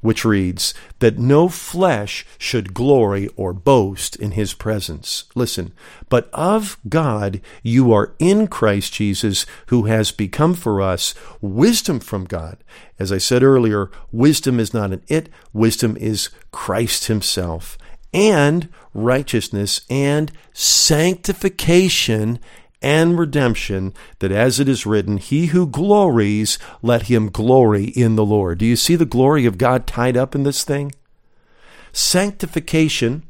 which 0.02 0.26
reads, 0.26 0.74
That 0.98 1.20
no 1.20 1.48
flesh 1.50 2.26
should 2.40 2.74
glory 2.74 3.28
or 3.36 3.54
boast 3.54 4.16
in 4.16 4.32
his 4.32 4.56
presence. 4.56 5.26
Listen, 5.36 5.72
but 6.10 6.32
of 6.34 6.80
God 6.90 7.42
you 7.62 7.94
are 7.94 8.16
in 8.18 8.48
Christ 8.48 8.94
Jesus, 8.94 9.46
who 9.68 9.84
has 9.84 10.12
become 10.12 10.56
for 10.56 10.82
us 10.82 11.14
wisdom 11.40 12.00
from 12.00 12.26
God. 12.26 12.58
As 12.98 13.12
I 13.12 13.20
said 13.20 13.44
earlier, 13.44 13.92
wisdom 14.12 14.60
is 14.60 14.74
not 14.74 14.92
an 14.92 15.04
it, 15.08 15.30
wisdom 15.54 15.96
is 15.98 16.30
Christ 16.52 17.06
himself. 17.06 17.78
And 18.12 18.70
righteousness 18.96 19.82
and 19.92 20.32
sanctification 20.54 22.40
and 22.82 23.20
redemption, 23.20 23.94
that 24.20 24.32
as 24.32 24.60
it 24.60 24.70
is 24.70 24.86
written, 24.86 25.18
He 25.18 25.48
who 25.48 25.68
glories, 25.68 26.58
let 26.82 27.04
him 27.04 27.30
glory 27.30 27.86
in 27.86 28.16
the 28.16 28.26
Lord. 28.26 28.60
Do 28.60 28.66
you 28.66 28.76
see 28.76 28.96
the 28.96 29.06
glory 29.06 29.46
of 29.46 29.58
God 29.58 29.86
tied 29.86 30.16
up 30.16 30.36
in 30.36 30.44
this 30.44 30.64
thing? 30.64 30.94
Sanctification 31.92 33.24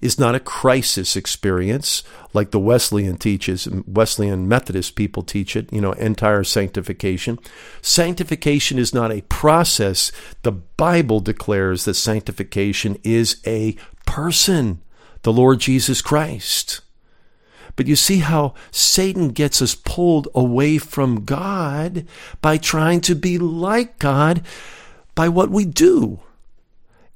is 0.00 0.18
not 0.18 0.34
a 0.34 0.40
crisis 0.40 1.16
experience 1.16 2.02
like 2.32 2.50
the 2.50 2.60
Wesleyan 2.60 3.16
teaches, 3.16 3.68
Wesleyan 3.86 4.46
Methodist 4.46 4.94
people 4.94 5.22
teach 5.22 5.56
it, 5.56 5.72
you 5.72 5.80
know, 5.80 5.92
entire 5.92 6.44
sanctification. 6.44 7.38
Sanctification 7.82 8.78
is 8.78 8.94
not 8.94 9.10
a 9.10 9.22
process. 9.22 10.12
The 10.42 10.52
Bible 10.52 11.20
declares 11.20 11.84
that 11.84 11.94
sanctification 11.94 12.98
is 13.02 13.40
a 13.46 13.76
person, 14.06 14.82
the 15.22 15.32
Lord 15.32 15.60
Jesus 15.60 16.00
Christ. 16.00 16.80
But 17.78 17.86
you 17.86 17.94
see 17.94 18.18
how 18.18 18.54
Satan 18.72 19.28
gets 19.28 19.62
us 19.62 19.76
pulled 19.76 20.26
away 20.34 20.78
from 20.78 21.24
God 21.24 22.04
by 22.42 22.56
trying 22.56 23.00
to 23.02 23.14
be 23.14 23.38
like 23.38 24.00
God 24.00 24.42
by 25.14 25.28
what 25.28 25.48
we 25.50 25.64
do. 25.64 26.18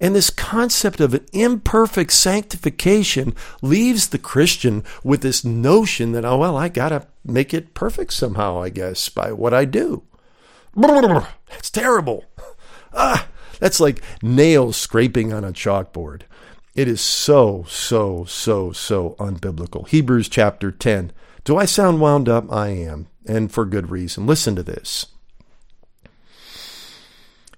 And 0.01 0.15
this 0.15 0.31
concept 0.31 1.01
of 1.01 1.15
an 1.15 1.27
imperfect 1.33 2.13
sanctification 2.13 3.35
leaves 3.61 4.11
the 4.11 4.21
Christian 4.21 4.85
with 5.03 5.23
this 5.23 5.45
notion 5.45 6.13
that, 6.13 6.25
oh, 6.25 6.39
well, 6.39 6.57
I 6.57 6.69
got 6.69 6.91
to 6.91 7.09
make 7.25 7.53
it 7.53 7.75
perfect 7.75 8.13
somehow, 8.13 8.63
I 8.63 8.69
guess, 8.69 9.09
by 9.09 9.33
what 9.33 9.53
I 9.53 9.65
do. 9.65 10.05
It's 11.59 11.71
terrible. 11.71 12.25
Ah, 12.95 13.27
that's 13.59 13.81
like 13.81 14.01
nails 14.23 14.77
scraping 14.77 15.33
on 15.33 15.43
a 15.43 15.51
chalkboard. 15.51 16.23
It 16.75 16.89
is 16.89 17.03
so, 17.03 17.65
so, 17.69 18.25
so, 18.25 18.73
so 18.73 19.15
unbiblical. 19.19 19.87
Hebrews 19.89 20.29
chapter 20.29 20.71
10. 20.71 21.13
Do 21.45 21.59
I 21.59 21.67
sound 21.67 22.01
wound 22.01 22.29
up? 22.31 22.51
I 22.51 22.69
am, 22.69 23.09
and 23.27 23.53
for 23.53 23.67
good 23.67 23.91
reason. 23.91 24.27
Listen 24.27 24.57
to 24.57 24.63
this. 24.63 25.07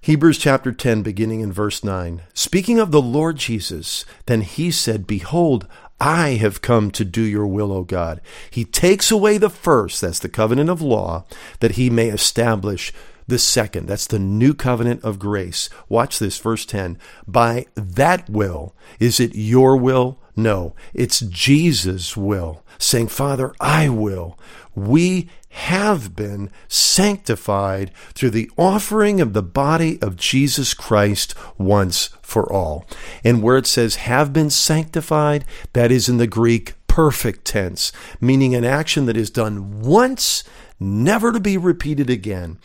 Hebrews 0.01 0.37
chapter 0.37 0.71
10, 0.71 1.01
beginning 1.01 1.39
in 1.39 1.53
verse 1.53 1.83
9. 1.83 2.23
Speaking 2.33 2.77
of 2.77 2.91
the 2.91 3.01
Lord 3.01 3.37
Jesus, 3.37 4.05
then 4.25 4.41
he 4.41 4.69
said, 4.69 5.07
Behold, 5.07 5.65
I 5.99 6.31
have 6.31 6.61
come 6.61 6.91
to 6.91 7.05
do 7.05 7.21
your 7.21 7.47
will, 7.47 7.71
O 7.71 7.83
God. 7.83 8.19
He 8.51 8.65
takes 8.65 9.11
away 9.11 9.37
the 9.37 9.49
first, 9.49 10.01
that's 10.01 10.19
the 10.19 10.29
covenant 10.29 10.69
of 10.69 10.81
law, 10.81 11.25
that 11.61 11.71
he 11.71 11.89
may 11.89 12.09
establish 12.09 12.91
the 13.27 13.39
second, 13.39 13.87
that's 13.87 14.07
the 14.07 14.19
new 14.19 14.53
covenant 14.53 15.03
of 15.03 15.19
grace. 15.19 15.69
Watch 15.89 16.19
this, 16.19 16.37
verse 16.37 16.65
10. 16.65 16.97
By 17.27 17.65
that 17.75 18.29
will, 18.29 18.75
is 18.99 19.19
it 19.19 19.35
your 19.35 19.77
will? 19.77 20.19
No, 20.35 20.75
it's 20.93 21.21
Jesus' 21.21 22.17
will, 22.17 22.63
saying, 22.77 23.07
Father, 23.07 23.53
I 23.59 23.89
will. 23.89 24.37
We 24.75 25.29
have 25.49 26.15
been 26.15 26.51
sanctified 26.67 27.89
through 28.13 28.31
the 28.31 28.51
offering 28.57 29.21
of 29.21 29.31
the 29.31 29.41
body 29.41 30.01
of 30.01 30.17
Jesus 30.17 30.73
Christ 30.73 31.33
once 31.57 32.09
for 32.21 32.51
all. 32.51 32.85
And 33.23 33.41
where 33.41 33.57
it 33.57 33.65
says 33.65 33.95
have 33.95 34.33
been 34.33 34.49
sanctified, 34.49 35.45
that 35.71 35.91
is 35.91 36.09
in 36.09 36.17
the 36.17 36.27
Greek 36.27 36.73
perfect 36.87 37.45
tense, 37.45 37.93
meaning 38.19 38.53
an 38.53 38.65
action 38.65 39.05
that 39.05 39.17
is 39.17 39.29
done 39.29 39.81
once, 39.81 40.43
never 40.77 41.31
to 41.31 41.39
be 41.39 41.57
repeated 41.57 42.09
again. 42.09 42.57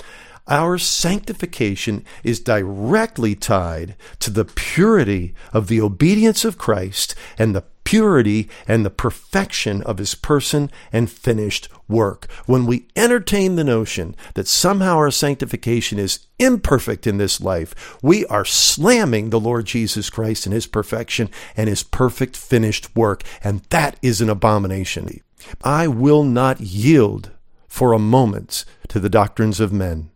Our 0.49 0.79
sanctification 0.79 2.05
is 2.25 2.41
directly 2.41 3.35
tied 3.35 3.97
to 4.21 4.31
the 4.31 4.45
purity 4.45 5.35
of 5.53 5.69
the 5.69 5.81
obedience 5.81 6.45
of 6.45 6.59
Christ 6.59 7.15
and 7.39 7.55
the 7.55 7.65
purity 7.85 8.49
and 8.69 8.87
the 8.87 8.91
perfection 8.91 9.83
of 9.83 9.99
his 9.99 10.15
person 10.15 10.71
and 10.93 11.11
finished 11.11 11.69
work. 11.89 12.31
When 12.47 12.65
we 12.65 12.87
entertain 12.95 13.57
the 13.57 13.65
notion 13.65 14.15
that 14.35 14.47
somehow 14.47 14.97
our 14.97 15.11
sanctification 15.11 15.99
is 15.99 16.21
imperfect 16.39 17.07
in 17.07 17.19
this 17.19 17.41
life, 17.41 17.99
we 18.01 18.25
are 18.27 18.45
slamming 18.45 19.31
the 19.31 19.41
Lord 19.41 19.67
Jesus 19.67 20.09
Christ 20.09 20.47
and 20.47 20.53
his 20.53 20.69
perfection 20.69 21.31
and 21.57 21.69
his 21.69 21.83
perfect 21.83 22.37
finished 22.37 22.95
work, 22.95 23.25
and 23.43 23.63
that 23.71 23.97
is 24.03 24.21
an 24.21 24.31
abomination. 24.31 25.21
I 25.65 25.89
will 25.89 26.23
not 26.23 26.61
yield 26.61 27.33
for 27.67 27.93
a 27.93 27.99
moment 27.99 28.65
to 28.89 29.01
the 29.01 29.09
doctrines 29.09 29.59
of 29.59 29.73
men. 29.73 30.10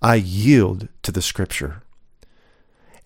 I 0.00 0.16
yield 0.16 0.88
to 1.02 1.12
the 1.12 1.22
scripture. 1.22 1.82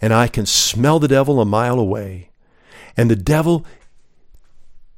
And 0.00 0.12
I 0.12 0.28
can 0.28 0.46
smell 0.46 0.98
the 0.98 1.08
devil 1.08 1.40
a 1.40 1.44
mile 1.44 1.78
away. 1.78 2.30
And 2.96 3.10
the 3.10 3.16
devil 3.16 3.64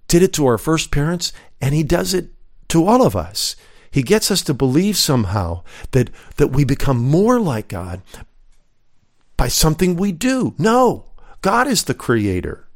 did 0.09 0.23
it 0.23 0.33
to 0.35 0.47
our 0.47 0.59
first 0.59 0.91
parents, 0.91 1.33
and 1.61 1.75
he 1.75 1.83
does 1.83 2.15
it 2.15 2.31
to 2.69 2.87
all 2.87 3.05
of 3.05 3.15
us. 3.15 3.57
He 3.91 4.03
gets 4.03 4.31
us 4.31 4.43
to 4.43 4.55
believe 4.55 4.97
somehow 4.97 5.63
that, 5.93 6.11
that 6.37 6.49
we 6.49 6.65
become 6.65 6.99
more 6.99 7.39
like 7.39 7.69
God 7.69 8.03
by 9.37 9.49
something 9.49 9.95
we 9.95 10.11
do. 10.11 10.55
No, 10.59 11.05
God 11.43 11.67
is 11.69 11.85
the 11.85 11.95
creator. 11.95 12.67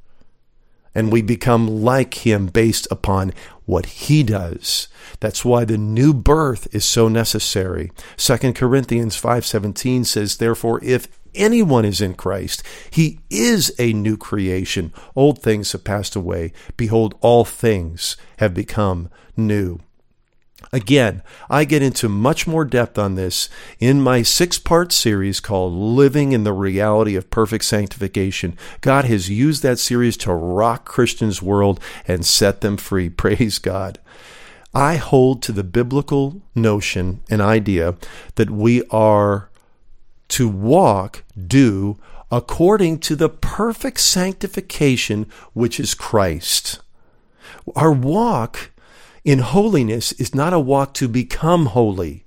And 0.94 1.12
we 1.12 1.22
become 1.22 1.82
like 1.82 2.26
him 2.26 2.46
based 2.46 2.86
upon 2.90 3.32
what 3.66 3.86
he 3.86 4.22
does. 4.22 4.88
That's 5.20 5.44
why 5.44 5.64
the 5.64 5.78
new 5.78 6.14
birth 6.14 6.66
is 6.72 6.84
so 6.84 7.08
necessary. 7.08 7.92
2 8.16 8.54
Corinthians 8.54 9.16
5:17 9.16 10.04
says, 10.04 10.36
"Therefore 10.36 10.80
if 10.82 11.08
anyone 11.34 11.84
is 11.84 12.00
in 12.00 12.14
Christ, 12.14 12.62
he 12.90 13.20
is 13.30 13.72
a 13.78 13.92
new 13.92 14.16
creation. 14.16 14.92
Old 15.14 15.42
things 15.42 15.72
have 15.72 15.84
passed 15.84 16.16
away; 16.16 16.52
behold 16.76 17.14
all 17.20 17.44
things 17.44 18.16
have 18.38 18.54
become 18.54 19.08
new." 19.36 19.80
Again, 20.72 21.22
I 21.48 21.64
get 21.64 21.82
into 21.82 22.08
much 22.08 22.46
more 22.46 22.64
depth 22.64 22.98
on 22.98 23.14
this 23.14 23.48
in 23.78 24.02
my 24.02 24.22
six 24.22 24.58
part 24.58 24.92
series 24.92 25.40
called 25.40 25.72
Living 25.72 26.32
in 26.32 26.44
the 26.44 26.52
Reality 26.52 27.16
of 27.16 27.30
Perfect 27.30 27.64
Sanctification. 27.64 28.56
God 28.80 29.06
has 29.06 29.30
used 29.30 29.62
that 29.62 29.78
series 29.78 30.16
to 30.18 30.32
rock 30.32 30.84
Christians' 30.84 31.42
world 31.42 31.80
and 32.06 32.24
set 32.26 32.60
them 32.60 32.76
free. 32.76 33.08
Praise 33.08 33.58
God. 33.58 33.98
I 34.74 34.96
hold 34.96 35.42
to 35.42 35.52
the 35.52 35.64
biblical 35.64 36.42
notion 36.54 37.20
and 37.30 37.40
idea 37.40 37.96
that 38.34 38.50
we 38.50 38.82
are 38.90 39.48
to 40.28 40.48
walk, 40.48 41.24
do, 41.46 41.98
according 42.30 42.98
to 42.98 43.16
the 43.16 43.30
perfect 43.30 44.00
sanctification 44.00 45.26
which 45.54 45.80
is 45.80 45.94
Christ. 45.94 46.80
Our 47.74 47.92
walk 47.92 48.70
in 49.28 49.40
holiness 49.40 50.12
is 50.12 50.34
not 50.34 50.54
a 50.54 50.58
walk 50.58 50.94
to 50.94 51.06
become 51.06 51.66
holy. 51.66 52.24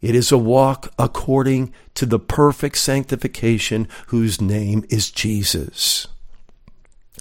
It 0.00 0.14
is 0.14 0.30
a 0.30 0.38
walk 0.38 0.92
according 0.96 1.74
to 1.94 2.06
the 2.06 2.20
perfect 2.20 2.78
sanctification 2.78 3.88
whose 4.06 4.40
name 4.40 4.84
is 4.88 5.10
Jesus. 5.10 6.06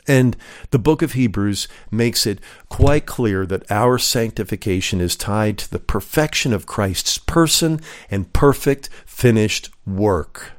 And 0.07 0.37
the 0.69 0.77
book 0.77 1.01
of 1.01 1.13
Hebrews 1.13 1.67
makes 1.89 2.27
it 2.27 2.37
quite 2.69 3.07
clear 3.07 3.47
that 3.47 3.71
our 3.71 3.97
sanctification 3.97 5.01
is 5.01 5.15
tied 5.15 5.57
to 5.57 5.71
the 5.71 5.79
perfection 5.79 6.53
of 6.53 6.67
Christ's 6.67 7.17
person 7.17 7.79
and 8.11 8.31
perfect 8.31 8.89
finished 9.07 9.71
work. 9.87 10.51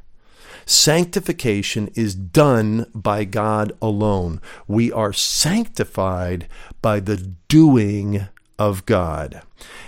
Sanctification 0.66 1.88
is 1.94 2.14
done 2.14 2.86
by 2.94 3.24
God 3.24 3.72
alone. 3.82 4.40
We 4.66 4.90
are 4.92 5.12
sanctified 5.12 6.48
by 6.82 7.00
the 7.00 7.34
doing 7.48 8.28
of 8.58 8.86
God. 8.86 9.42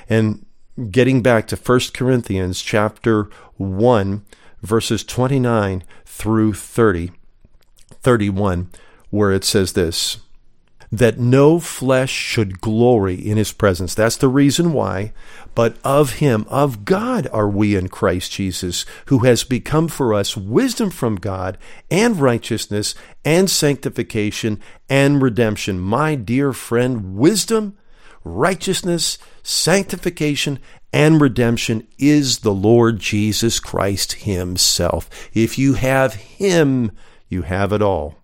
And 0.08 0.44
getting 0.90 1.22
back 1.22 1.48
to 1.48 1.56
1 1.56 1.80
Corinthians 1.94 2.60
chapter 2.60 3.30
1 3.56 4.24
verses 4.62 5.04
29 5.04 5.84
through 6.04 6.52
30 6.52 7.12
31 8.02 8.70
where 9.10 9.32
it 9.32 9.44
says 9.44 9.72
this 9.72 10.18
that 10.90 11.18
no 11.18 11.58
flesh 11.58 12.10
should 12.10 12.60
glory 12.60 13.14
in 13.14 13.36
his 13.36 13.52
presence. 13.52 13.94
That's 13.94 14.16
the 14.16 14.28
reason 14.28 14.72
why. 14.72 15.12
But 15.54 15.78
of 15.82 16.14
him, 16.14 16.44
of 16.48 16.84
God, 16.84 17.26
are 17.32 17.48
we 17.48 17.74
in 17.74 17.88
Christ 17.88 18.32
Jesus, 18.32 18.84
who 19.06 19.20
has 19.20 19.42
become 19.42 19.88
for 19.88 20.12
us 20.12 20.36
wisdom 20.36 20.90
from 20.90 21.16
God 21.16 21.56
and 21.90 22.20
righteousness 22.20 22.94
and 23.24 23.48
sanctification 23.50 24.60
and 24.88 25.22
redemption. 25.22 25.80
My 25.80 26.14
dear 26.14 26.52
friend, 26.52 27.16
wisdom, 27.16 27.76
righteousness, 28.22 29.18
sanctification, 29.42 30.58
and 30.92 31.20
redemption 31.20 31.86
is 31.98 32.40
the 32.40 32.54
Lord 32.54 32.98
Jesus 32.98 33.60
Christ 33.60 34.12
himself. 34.12 35.08
If 35.32 35.58
you 35.58 35.74
have 35.74 36.14
him, 36.14 36.92
you 37.28 37.42
have 37.42 37.72
it 37.72 37.82
all 37.82 38.16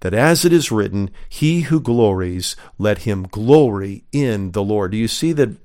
that 0.00 0.14
as 0.14 0.44
it 0.44 0.52
is 0.52 0.70
written, 0.70 1.10
he 1.28 1.62
who 1.62 1.80
glories, 1.80 2.56
let 2.78 2.98
him 2.98 3.24
glory 3.24 4.04
in 4.12 4.52
the 4.52 4.62
Lord. 4.62 4.92
Do 4.92 4.96
you 4.96 5.08
see 5.08 5.32
that 5.32 5.56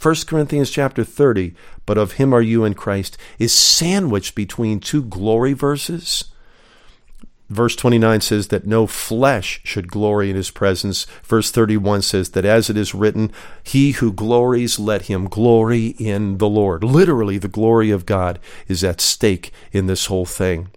1 0.00 0.14
Corinthians 0.26 0.70
chapter 0.70 1.04
30, 1.04 1.54
but 1.86 1.96
of 1.96 2.12
him 2.12 2.34
are 2.34 2.42
you 2.42 2.64
in 2.64 2.74
Christ, 2.74 3.16
is 3.38 3.52
sandwiched 3.52 4.34
between 4.34 4.80
two 4.80 5.02
glory 5.02 5.52
verses? 5.52 6.24
Verse 7.50 7.76
29 7.76 8.20
says 8.22 8.48
that 8.48 8.66
no 8.66 8.86
flesh 8.86 9.60
should 9.64 9.88
glory 9.88 10.30
in 10.30 10.36
his 10.36 10.50
presence. 10.50 11.06
Verse 11.22 11.50
31 11.50 12.02
says 12.02 12.30
that 12.30 12.44
as 12.44 12.70
it 12.70 12.76
is 12.76 12.94
written, 12.94 13.30
he 13.62 13.92
who 13.92 14.12
glories, 14.12 14.78
let 14.78 15.02
him 15.02 15.28
glory 15.28 15.88
in 15.98 16.38
the 16.38 16.48
Lord. 16.48 16.82
Literally, 16.82 17.38
the 17.38 17.46
glory 17.46 17.90
of 17.90 18.06
God 18.06 18.38
is 18.66 18.82
at 18.82 19.00
stake 19.00 19.52
in 19.72 19.86
this 19.86 20.06
whole 20.06 20.24
thing. 20.24 20.68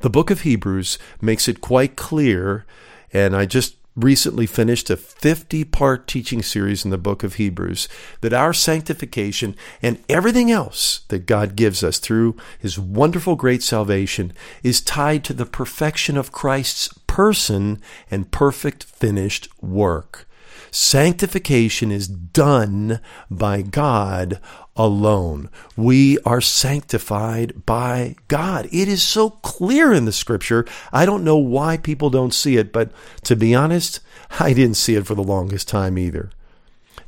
The 0.00 0.10
book 0.10 0.30
of 0.30 0.42
Hebrews 0.42 0.98
makes 1.20 1.48
it 1.48 1.60
quite 1.60 1.96
clear, 1.96 2.64
and 3.12 3.36
I 3.36 3.46
just 3.46 3.76
recently 3.94 4.46
finished 4.46 4.88
a 4.90 4.96
50 4.96 5.64
part 5.64 6.06
teaching 6.06 6.42
series 6.42 6.84
in 6.84 6.90
the 6.90 6.98
book 6.98 7.22
of 7.22 7.34
Hebrews 7.34 7.88
that 8.22 8.32
our 8.32 8.52
sanctification 8.52 9.54
and 9.82 10.02
everything 10.08 10.50
else 10.50 11.00
that 11.08 11.26
God 11.26 11.56
gives 11.56 11.84
us 11.84 11.98
through 11.98 12.36
his 12.58 12.78
wonderful 12.78 13.36
great 13.36 13.62
salvation 13.62 14.32
is 14.62 14.80
tied 14.80 15.24
to 15.24 15.34
the 15.34 15.46
perfection 15.46 16.16
of 16.16 16.32
Christ's 16.32 16.88
person 17.06 17.80
and 18.10 18.30
perfect 18.30 18.84
finished 18.84 19.48
work. 19.60 20.26
Sanctification 20.70 21.90
is 21.90 22.08
done 22.08 23.00
by 23.30 23.62
God 23.62 24.40
alone. 24.76 25.50
We 25.76 26.18
are 26.20 26.40
sanctified 26.40 27.66
by 27.66 28.16
God. 28.28 28.66
It 28.72 28.88
is 28.88 29.02
so 29.02 29.30
clear 29.30 29.92
in 29.92 30.04
the 30.04 30.12
scripture. 30.12 30.64
I 30.92 31.04
don't 31.04 31.24
know 31.24 31.36
why 31.36 31.76
people 31.76 32.10
don't 32.10 32.34
see 32.34 32.56
it, 32.56 32.72
but 32.72 32.90
to 33.24 33.36
be 33.36 33.54
honest, 33.54 34.00
I 34.40 34.52
didn't 34.52 34.76
see 34.76 34.94
it 34.94 35.06
for 35.06 35.14
the 35.14 35.22
longest 35.22 35.68
time 35.68 35.98
either. 35.98 36.30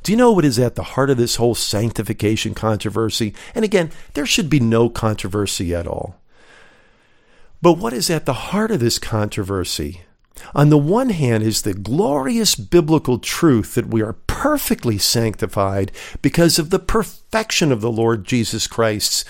Do 0.03 0.11
you 0.11 0.17
know 0.17 0.31
what 0.31 0.45
is 0.45 0.59
at 0.59 0.75
the 0.75 0.83
heart 0.83 1.09
of 1.09 1.17
this 1.17 1.37
whole 1.37 1.55
sanctification 1.55 2.53
controversy? 2.53 3.33
And 3.55 3.65
again, 3.65 3.89
there 4.13 4.27
should 4.27 4.51
be 4.51 4.59
no 4.59 4.87
controversy 4.87 5.73
at 5.73 5.87
all. 5.87 6.17
But 7.59 7.79
what 7.79 7.93
is 7.93 8.11
at 8.11 8.27
the 8.27 8.33
heart 8.33 8.69
of 8.69 8.79
this 8.79 8.99
controversy? 8.99 10.01
On 10.53 10.69
the 10.69 10.77
one 10.77 11.09
hand, 11.09 11.43
is 11.43 11.61
the 11.61 11.73
glorious 11.73 12.55
biblical 12.55 13.19
truth 13.19 13.75
that 13.75 13.87
we 13.87 14.01
are 14.01 14.13
perfectly 14.13 14.97
sanctified 14.97 15.91
because 16.21 16.59
of 16.59 16.69
the 16.69 16.79
perfection 16.79 17.71
of 17.71 17.81
the 17.81 17.91
Lord 17.91 18.25
Jesus 18.25 18.67
Christ's 18.67 19.25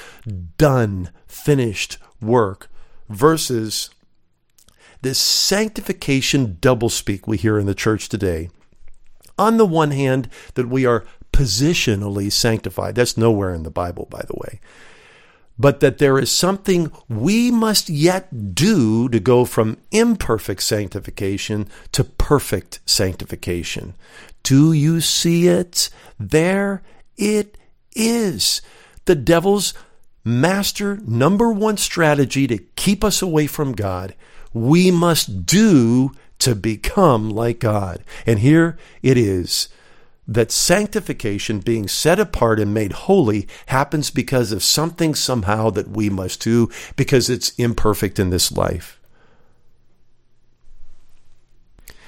done, 0.57 1.11
finished 1.27 1.97
work, 2.21 2.69
versus 3.07 3.91
this 5.01 5.19
sanctification 5.19 6.57
doublespeak 6.59 7.27
we 7.27 7.37
hear 7.37 7.59
in 7.59 7.67
the 7.67 7.75
church 7.75 8.09
today. 8.09 8.49
On 9.37 9.57
the 9.57 9.65
one 9.65 9.91
hand, 9.91 10.29
that 10.55 10.69
we 10.69 10.85
are 10.85 11.05
positionally 11.31 12.31
sanctified. 12.31 12.95
That's 12.95 13.17
nowhere 13.17 13.53
in 13.53 13.63
the 13.63 13.69
Bible, 13.69 14.07
by 14.09 14.23
the 14.25 14.35
way 14.35 14.59
but 15.57 15.79
that 15.79 15.97
there 15.97 16.19
is 16.19 16.31
something 16.31 16.91
we 17.07 17.49
must 17.51 17.89
yet 17.89 18.53
do 18.53 19.07
to 19.09 19.19
go 19.19 19.45
from 19.45 19.77
imperfect 19.91 20.61
sanctification 20.61 21.67
to 21.91 22.03
perfect 22.03 22.79
sanctification. 22.85 23.95
Do 24.43 24.73
you 24.73 25.01
see 25.01 25.47
it? 25.47 25.89
There 26.19 26.83
it 27.17 27.57
is. 27.95 28.61
The 29.05 29.15
devil's 29.15 29.73
master 30.23 30.99
number 31.05 31.51
one 31.51 31.77
strategy 31.77 32.47
to 32.47 32.57
keep 32.75 33.03
us 33.03 33.21
away 33.21 33.47
from 33.47 33.73
God. 33.73 34.15
We 34.53 34.91
must 34.91 35.45
do 35.45 36.11
to 36.39 36.55
become 36.55 37.29
like 37.29 37.59
God. 37.59 38.03
And 38.25 38.39
here 38.39 38.77
it 39.01 39.17
is 39.17 39.69
that 40.27 40.51
sanctification, 40.51 41.59
being 41.59 41.87
set 41.87 42.19
apart 42.19 42.59
and 42.59 42.73
made 42.73 42.93
holy, 42.93 43.47
happens 43.67 44.09
because 44.09 44.51
of 44.51 44.63
something 44.63 45.13
somehow 45.13 45.69
that 45.69 45.89
we 45.89 46.09
must 46.09 46.41
do 46.41 46.69
because 46.95 47.29
it's 47.29 47.53
imperfect 47.57 48.19
in 48.19 48.31
this 48.31 48.51
life. 48.51 48.99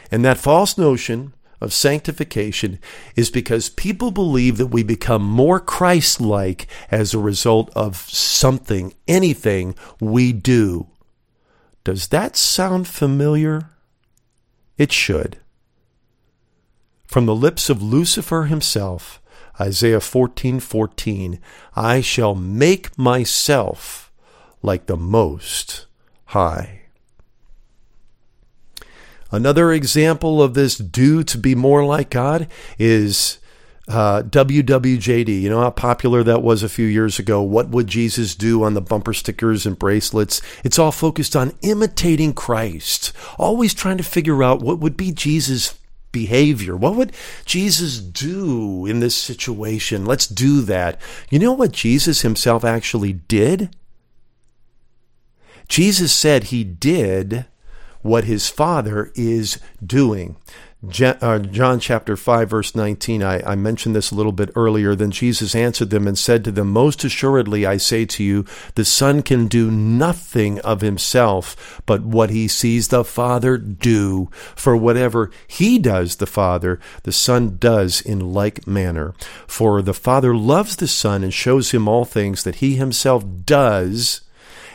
And 0.09 0.23
that 0.25 0.37
false 0.37 0.77
notion 0.77 1.33
of 1.59 1.73
sanctification 1.73 2.79
is 3.15 3.29
because 3.29 3.69
people 3.69 4.11
believe 4.11 4.57
that 4.57 4.67
we 4.67 4.83
become 4.83 5.23
more 5.23 5.59
Christ 5.59 6.21
like 6.21 6.67
as 6.91 7.13
a 7.13 7.19
result 7.19 7.71
of 7.75 7.97
something, 7.97 8.93
anything 9.07 9.75
we 9.99 10.33
do. 10.33 10.87
Does 11.83 12.09
that 12.09 12.35
sound 12.35 12.87
familiar? 12.87 13.69
It 14.77 14.91
should. 14.91 15.39
From 17.07 17.25
the 17.25 17.35
lips 17.35 17.69
of 17.69 17.81
Lucifer 17.81 18.43
himself, 18.43 19.21
Isaiah 19.59 19.99
14:14, 19.99 20.59
14, 20.59 20.59
14, 20.59 21.39
I 21.75 22.01
shall 22.01 22.35
make 22.35 22.95
myself 22.97 24.11
like 24.61 24.85
the 24.85 24.97
most 24.97 25.85
high. 26.25 26.81
Another 29.31 29.71
example 29.71 30.41
of 30.41 30.53
this 30.53 30.77
do 30.77 31.23
to 31.23 31.37
be 31.37 31.55
more 31.55 31.85
like 31.85 32.09
God 32.09 32.47
is 32.77 33.39
uh, 33.87 34.21
WWJD. 34.23 35.41
You 35.41 35.49
know 35.49 35.61
how 35.61 35.69
popular 35.69 36.23
that 36.23 36.41
was 36.41 36.61
a 36.61 36.69
few 36.69 36.85
years 36.85 37.19
ago? 37.19 37.41
What 37.41 37.69
would 37.69 37.87
Jesus 37.87 38.35
do 38.35 38.63
on 38.63 38.73
the 38.73 38.81
bumper 38.81 39.13
stickers 39.13 39.65
and 39.65 39.79
bracelets? 39.79 40.41
It's 40.63 40.77
all 40.77 40.91
focused 40.91 41.35
on 41.35 41.53
imitating 41.61 42.33
Christ, 42.33 43.13
always 43.37 43.73
trying 43.73 43.97
to 43.97 44.03
figure 44.03 44.43
out 44.43 44.61
what 44.61 44.79
would 44.79 44.97
be 44.97 45.11
Jesus' 45.11 45.77
behavior? 46.17 46.75
What 46.75 46.95
would 46.95 47.13
Jesus 47.45 47.99
do 47.99 48.85
in 48.85 48.99
this 48.99 49.15
situation? 49.15 50.05
Let's 50.05 50.25
do 50.27 50.61
that. 50.61 50.99
You 51.29 51.39
know 51.39 51.53
what 51.53 51.71
Jesus 51.71 52.21
himself 52.21 52.63
actually 52.63 53.13
did? 53.13 53.75
Jesus 55.67 56.11
said 56.13 56.45
he 56.45 56.63
did 56.63 57.45
what 58.01 58.23
his 58.23 58.49
Father 58.49 59.11
is 59.15 59.59
doing. 59.85 60.37
Uh, 60.85 61.39
John 61.39 61.79
chapter 61.79 62.15
5, 62.15 62.49
verse 62.51 62.75
19, 62.75 63.23
I, 63.23 63.41
I 63.41 63.55
mentioned 63.55 63.95
this 63.95 64.11
a 64.11 64.15
little 64.15 64.31
bit 64.31 64.51
earlier. 64.55 64.93
Then 64.93 65.09
Jesus 65.09 65.55
answered 65.55 65.89
them 65.89 66.07
and 66.07 66.15
said 66.15 66.43
to 66.43 66.51
them, 66.51 66.71
Most 66.71 67.03
assuredly 67.03 67.65
I 67.65 67.77
say 67.77 68.05
to 68.05 68.23
you, 68.23 68.45
the 68.75 68.85
Son 68.85 69.23
can 69.23 69.47
do 69.47 69.71
nothing 69.71 70.59
of 70.59 70.81
himself, 70.81 71.81
but 71.87 72.03
what 72.03 72.29
he 72.29 72.47
sees 72.47 72.89
the 72.89 73.03
Father 73.03 73.57
do. 73.57 74.29
For 74.55 74.77
whatever 74.77 75.31
he 75.47 75.79
does, 75.79 76.17
the 76.17 76.27
Father, 76.27 76.79
the 77.01 77.11
Son 77.11 77.57
does 77.57 77.99
in 77.99 78.31
like 78.31 78.67
manner. 78.67 79.15
For 79.47 79.81
the 79.81 79.95
Father 79.95 80.35
loves 80.35 80.75
the 80.75 80.87
Son 80.87 81.23
and 81.23 81.33
shows 81.33 81.71
him 81.71 81.87
all 81.87 82.05
things 82.05 82.43
that 82.43 82.55
he 82.55 82.75
himself 82.75 83.25
does 83.45 84.21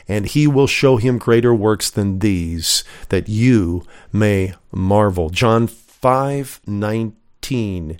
and 0.09 0.27
he 0.27 0.47
will 0.47 0.67
show 0.67 0.97
him 0.97 1.17
greater 1.17 1.55
works 1.55 1.89
than 1.89 2.19
these, 2.19 2.83
that 3.09 3.29
you 3.29 3.85
may 4.13 4.53
marvel. 4.73 5.31
John 5.31 5.69
5:19. 6.03 7.99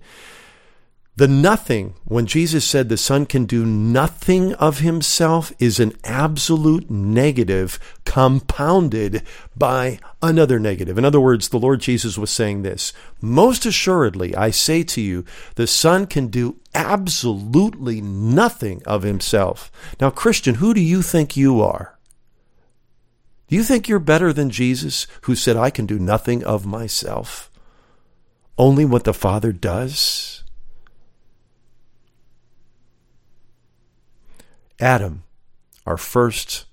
The 1.15 1.29
nothing, 1.29 1.93
when 2.05 2.25
Jesus 2.25 2.65
said 2.65 2.89
the 2.89 2.97
Son 2.97 3.27
can 3.27 3.45
do 3.45 3.67
nothing 3.67 4.55
of 4.55 4.79
himself, 4.79 5.53
is 5.59 5.79
an 5.79 5.93
absolute 6.05 6.91
negative 6.91 7.79
compounded 8.07 9.23
by 9.55 9.99
another 10.23 10.59
negative. 10.59 10.97
In 10.97 11.05
other 11.05 11.21
words, 11.21 11.51
the 11.51 11.59
Lord 11.59 11.81
Jesus 11.81 12.17
was 12.17 12.31
saying 12.31 12.63
this 12.63 12.95
Most 13.21 13.67
assuredly, 13.67 14.35
I 14.35 14.51
say 14.51 14.83
to 14.85 15.03
you, 15.03 15.27
the 15.57 15.67
Son 15.67 16.07
can 16.07 16.29
do 16.29 16.57
absolutely 16.75 18.01
nothing 18.01 18.83
of 18.87 19.03
himself. 19.03 19.71
Now, 20.01 20.09
Christian, 20.09 20.57
who 20.57 20.73
do 20.73 20.81
you 20.81 21.03
think 21.03 21.37
you 21.37 21.61
are? 21.61 21.99
Do 23.49 23.57
you 23.57 23.63
think 23.65 23.87
you're 23.87 23.99
better 23.99 24.33
than 24.33 24.49
Jesus, 24.49 25.07
who 25.23 25.35
said, 25.35 25.59
I 25.59 25.69
can 25.69 25.85
do 25.85 25.99
nothing 25.99 26.43
of 26.43 26.65
myself? 26.65 27.52
Only 28.63 28.85
what 28.85 29.03
the 29.03 29.13
Father 29.13 29.51
does? 29.51 30.45
Adam, 34.79 35.25
our 35.85 35.97
first 35.97 36.67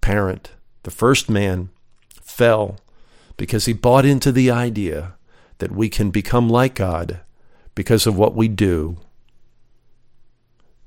parent, 0.00 0.50
the 0.82 0.90
first 0.90 1.30
man, 1.30 1.68
fell 2.20 2.80
because 3.36 3.66
he 3.66 3.72
bought 3.72 4.04
into 4.04 4.32
the 4.32 4.50
idea 4.50 5.14
that 5.58 5.70
we 5.70 5.88
can 5.88 6.10
become 6.10 6.48
like 6.48 6.74
God 6.74 7.20
because 7.76 8.08
of 8.08 8.18
what 8.18 8.34
we 8.34 8.48
do. 8.48 8.96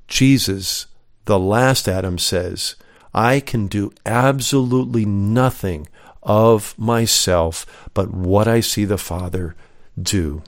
Jesus, 0.10 0.88
the 1.24 1.40
last 1.40 1.88
Adam, 1.88 2.18
says, 2.18 2.76
I 3.14 3.40
can 3.40 3.68
do 3.68 3.94
absolutely 4.06 5.06
nothing 5.06 5.88
of 6.22 6.78
myself 6.78 7.88
but 7.94 8.12
what 8.12 8.50
I 8.50 8.60
see 8.60 8.84
the 8.84 8.98
Father 8.98 9.56
do. 9.98 10.44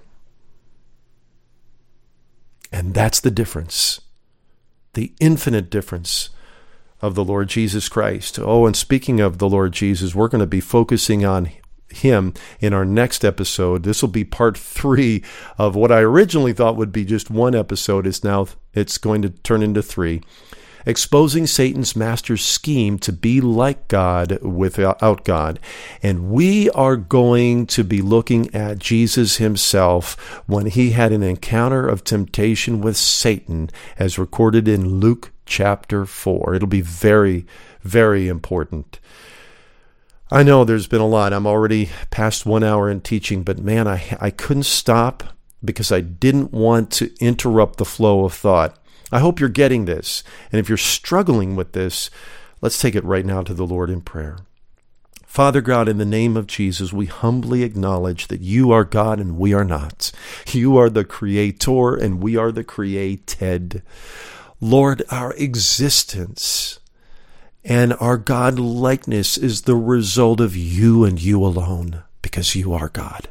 And 2.72 2.94
that's 2.94 3.20
the 3.20 3.32
difference, 3.32 4.02
the 4.94 5.14
infinite 5.20 5.70
difference 5.70 6.30
of 7.02 7.16
the 7.16 7.26
Lord 7.26 7.50
Jesus 7.50 7.90
Christ. 7.90 8.40
Oh, 8.40 8.66
and 8.66 8.76
speaking 8.76 9.20
of 9.20 9.40
the 9.40 9.50
Lord 9.50 9.74
Jesus, 9.74 10.16
we're 10.16 10.28
going 10.28 10.40
to 10.40 10.48
be 10.48 10.62
focusing 10.62 11.26
on 11.26 11.52
him 11.90 12.34
in 12.60 12.74
our 12.74 12.86
next 12.86 13.26
episode. 13.26 13.84
This 13.84 14.02
will 14.02 14.10
be 14.10 14.24
part 14.24 14.58
three 14.58 15.24
of 15.58 15.76
what 15.76 15.92
I 15.92 16.00
originally 16.00 16.54
thought 16.54 16.78
would 16.78 16.92
be 16.92 17.04
just 17.04 17.30
one 17.30 17.56
episode. 17.56 18.08
It's 18.08 18.24
now 18.24 18.48
it's 18.74 18.98
going 18.98 19.22
to 19.24 19.30
turn 19.30 19.62
into 19.62 19.82
three. 19.82 20.22
Exposing 20.86 21.48
Satan's 21.48 21.96
master's 21.96 22.44
scheme 22.44 22.98
to 23.00 23.12
be 23.12 23.42
like 23.42 23.88
God 23.88 24.42
without 24.42 25.24
God. 25.24 25.60
And 26.02 26.32
we 26.32 26.70
are 26.72 26.96
going 26.96 27.68
to 27.68 27.84
be 27.84 28.02
looking 28.02 28.54
at 28.54 28.80
Jesus 28.80 29.38
himself 29.38 30.42
when 30.48 30.68
he 30.68 30.92
had 30.92 31.12
an 31.12 31.24
encounter 31.24 31.88
of 31.88 32.04
temptation 32.04 32.82
with 32.82 32.98
Satan, 32.98 33.70
as 33.98 34.18
recorded 34.18 34.68
in 34.68 35.00
Luke 35.00 35.32
chapter 35.46 36.06
4. 36.06 36.56
It'll 36.56 36.68
be 36.68 36.82
very, 36.82 37.46
very 37.82 38.28
important. 38.28 39.00
I 40.34 40.44
know 40.44 40.64
there's 40.64 40.88
been 40.88 41.02
a 41.02 41.08
lot. 41.08 41.34
I'm 41.34 41.46
already 41.46 41.90
past 42.10 42.46
one 42.46 42.64
hour 42.64 42.90
in 42.90 43.02
teaching, 43.02 43.44
but 43.44 43.60
man, 43.60 43.86
I, 43.86 44.18
I 44.22 44.30
couldn't 44.30 44.64
stop 44.64 45.24
because 45.64 45.92
I 45.92 46.00
didn't 46.00 46.54
want 46.54 46.90
to 46.92 47.12
interrupt 47.20 47.78
the 47.78 47.86
flow 47.86 48.24
of 48.24 48.34
thought. 48.34 48.81
I 49.12 49.20
hope 49.20 49.40
you're 49.40 49.50
getting 49.50 49.86
this. 49.86 50.24
And 50.52 50.60
if 50.60 50.70
you're 50.70 50.78
struggling 50.78 51.56
with 51.56 51.74
this, 51.74 52.10
let's 52.62 52.80
take 52.80 52.96
it 52.96 53.04
right 53.04 53.26
now 53.26 53.42
to 53.44 53.54
the 53.54 53.66
Lord 53.66 53.90
in 53.90 54.02
prayer. 54.02 54.38
Father 55.26 55.62
God, 55.62 55.88
in 55.88 55.98
the 55.98 56.06
name 56.06 56.36
of 56.36 56.46
Jesus, 56.46 56.92
we 56.92 57.06
humbly 57.06 57.64
acknowledge 57.64 58.28
that 58.28 58.42
you 58.42 58.72
are 58.72 58.84
God 58.84 59.18
and 59.20 59.38
we 59.38 59.54
are 59.54 59.64
not. 59.64 60.12
You 60.52 60.76
are 60.76 60.90
the 60.90 61.06
creator 61.06 61.96
and 61.96 62.22
we 62.22 62.36
are 62.36 62.52
the 62.52 62.66
created. 62.66 63.82
Lord, 64.60 65.04
our 65.10 65.34
existence 65.36 66.80
and 67.64 67.94
our 67.94 68.18
God 68.18 68.60
likeness 68.60 69.38
is 69.38 69.62
the 69.62 69.76
result 69.76 70.42
of 70.42 70.56
you 70.56 71.06
and 71.06 71.22
you 71.22 71.46
alone, 71.46 72.04
because 72.22 72.56
you 72.56 72.74
are 72.74 72.90
God. 72.90 73.30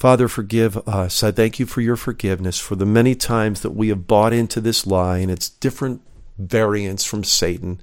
Father, 0.00 0.28
forgive 0.28 0.78
us. 0.88 1.22
I 1.22 1.30
thank 1.30 1.58
you 1.58 1.66
for 1.66 1.82
your 1.82 1.94
forgiveness 1.94 2.58
for 2.58 2.74
the 2.74 2.86
many 2.86 3.14
times 3.14 3.60
that 3.60 3.72
we 3.72 3.88
have 3.88 4.06
bought 4.06 4.32
into 4.32 4.58
this 4.58 4.86
lie 4.86 5.18
and 5.18 5.30
its 5.30 5.50
different 5.50 6.00
variants 6.38 7.04
from 7.04 7.22
Satan 7.22 7.82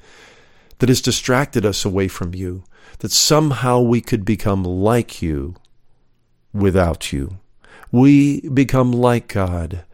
that 0.80 0.90
has 0.90 1.00
distracted 1.00 1.64
us 1.64 1.86
away 1.86 2.08
from 2.08 2.34
you, 2.34 2.64
that 3.00 3.12
somehow 3.12 3.82
we 3.82 4.02
could 4.02 4.26
become 4.26 4.64
like 4.64 5.22
you 5.22 5.58
without 6.54 7.14
you. 7.14 7.38
We 7.92 8.50
become 8.50 8.92
like 8.92 9.28
God 9.28 9.86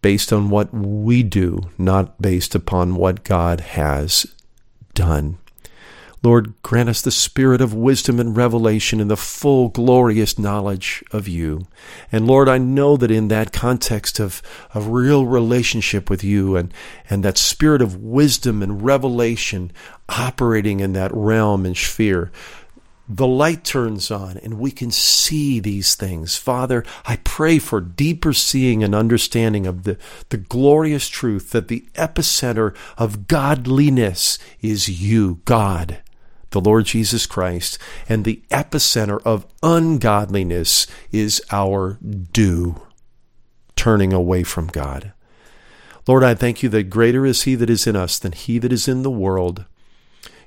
based 0.00 0.32
on 0.32 0.48
what 0.48 0.72
we 0.72 1.24
do, 1.24 1.72
not 1.76 2.22
based 2.22 2.54
upon 2.54 2.94
what 2.94 3.24
God 3.24 3.58
has 3.58 4.32
done. 4.94 5.38
Lord, 6.24 6.54
grant 6.62 6.88
us 6.88 7.02
the 7.02 7.10
spirit 7.10 7.60
of 7.60 7.74
wisdom 7.74 8.20
and 8.20 8.36
revelation 8.36 9.00
and 9.00 9.10
the 9.10 9.16
full 9.16 9.70
glorious 9.70 10.38
knowledge 10.38 11.02
of 11.10 11.26
you. 11.26 11.66
And 12.12 12.28
Lord, 12.28 12.48
I 12.48 12.58
know 12.58 12.96
that 12.96 13.10
in 13.10 13.26
that 13.28 13.52
context 13.52 14.20
of 14.20 14.40
a 14.72 14.80
real 14.80 15.26
relationship 15.26 16.08
with 16.08 16.22
you 16.22 16.54
and, 16.54 16.72
and 17.10 17.24
that 17.24 17.38
spirit 17.38 17.82
of 17.82 17.96
wisdom 17.96 18.62
and 18.62 18.82
revelation 18.82 19.72
operating 20.08 20.78
in 20.78 20.92
that 20.92 21.10
realm 21.12 21.66
and 21.66 21.76
sphere, 21.76 22.30
the 23.08 23.26
light 23.26 23.64
turns 23.64 24.12
on 24.12 24.38
and 24.38 24.60
we 24.60 24.70
can 24.70 24.92
see 24.92 25.58
these 25.58 25.96
things. 25.96 26.36
Father, 26.36 26.84
I 27.04 27.16
pray 27.16 27.58
for 27.58 27.80
deeper 27.80 28.32
seeing 28.32 28.84
and 28.84 28.94
understanding 28.94 29.66
of 29.66 29.82
the, 29.82 29.98
the 30.28 30.36
glorious 30.36 31.08
truth 31.08 31.50
that 31.50 31.66
the 31.66 31.84
epicenter 31.94 32.76
of 32.96 33.26
godliness 33.26 34.38
is 34.60 34.88
you, 34.88 35.40
God, 35.44 36.00
the 36.52 36.60
Lord 36.60 36.86
Jesus 36.86 37.26
Christ, 37.26 37.78
and 38.08 38.24
the 38.24 38.42
epicenter 38.50 39.20
of 39.24 39.46
ungodliness 39.62 40.86
is 41.10 41.42
our 41.50 41.98
do, 42.00 42.80
turning 43.76 44.12
away 44.12 44.44
from 44.44 44.68
God. 44.68 45.12
Lord, 46.06 46.24
I 46.24 46.34
thank 46.34 46.62
you 46.62 46.68
that 46.70 46.84
greater 46.84 47.26
is 47.26 47.42
He 47.42 47.54
that 47.56 47.70
is 47.70 47.86
in 47.86 47.96
us 47.96 48.18
than 48.18 48.32
He 48.32 48.58
that 48.58 48.72
is 48.72 48.88
in 48.88 49.02
the 49.02 49.10
world. 49.10 49.64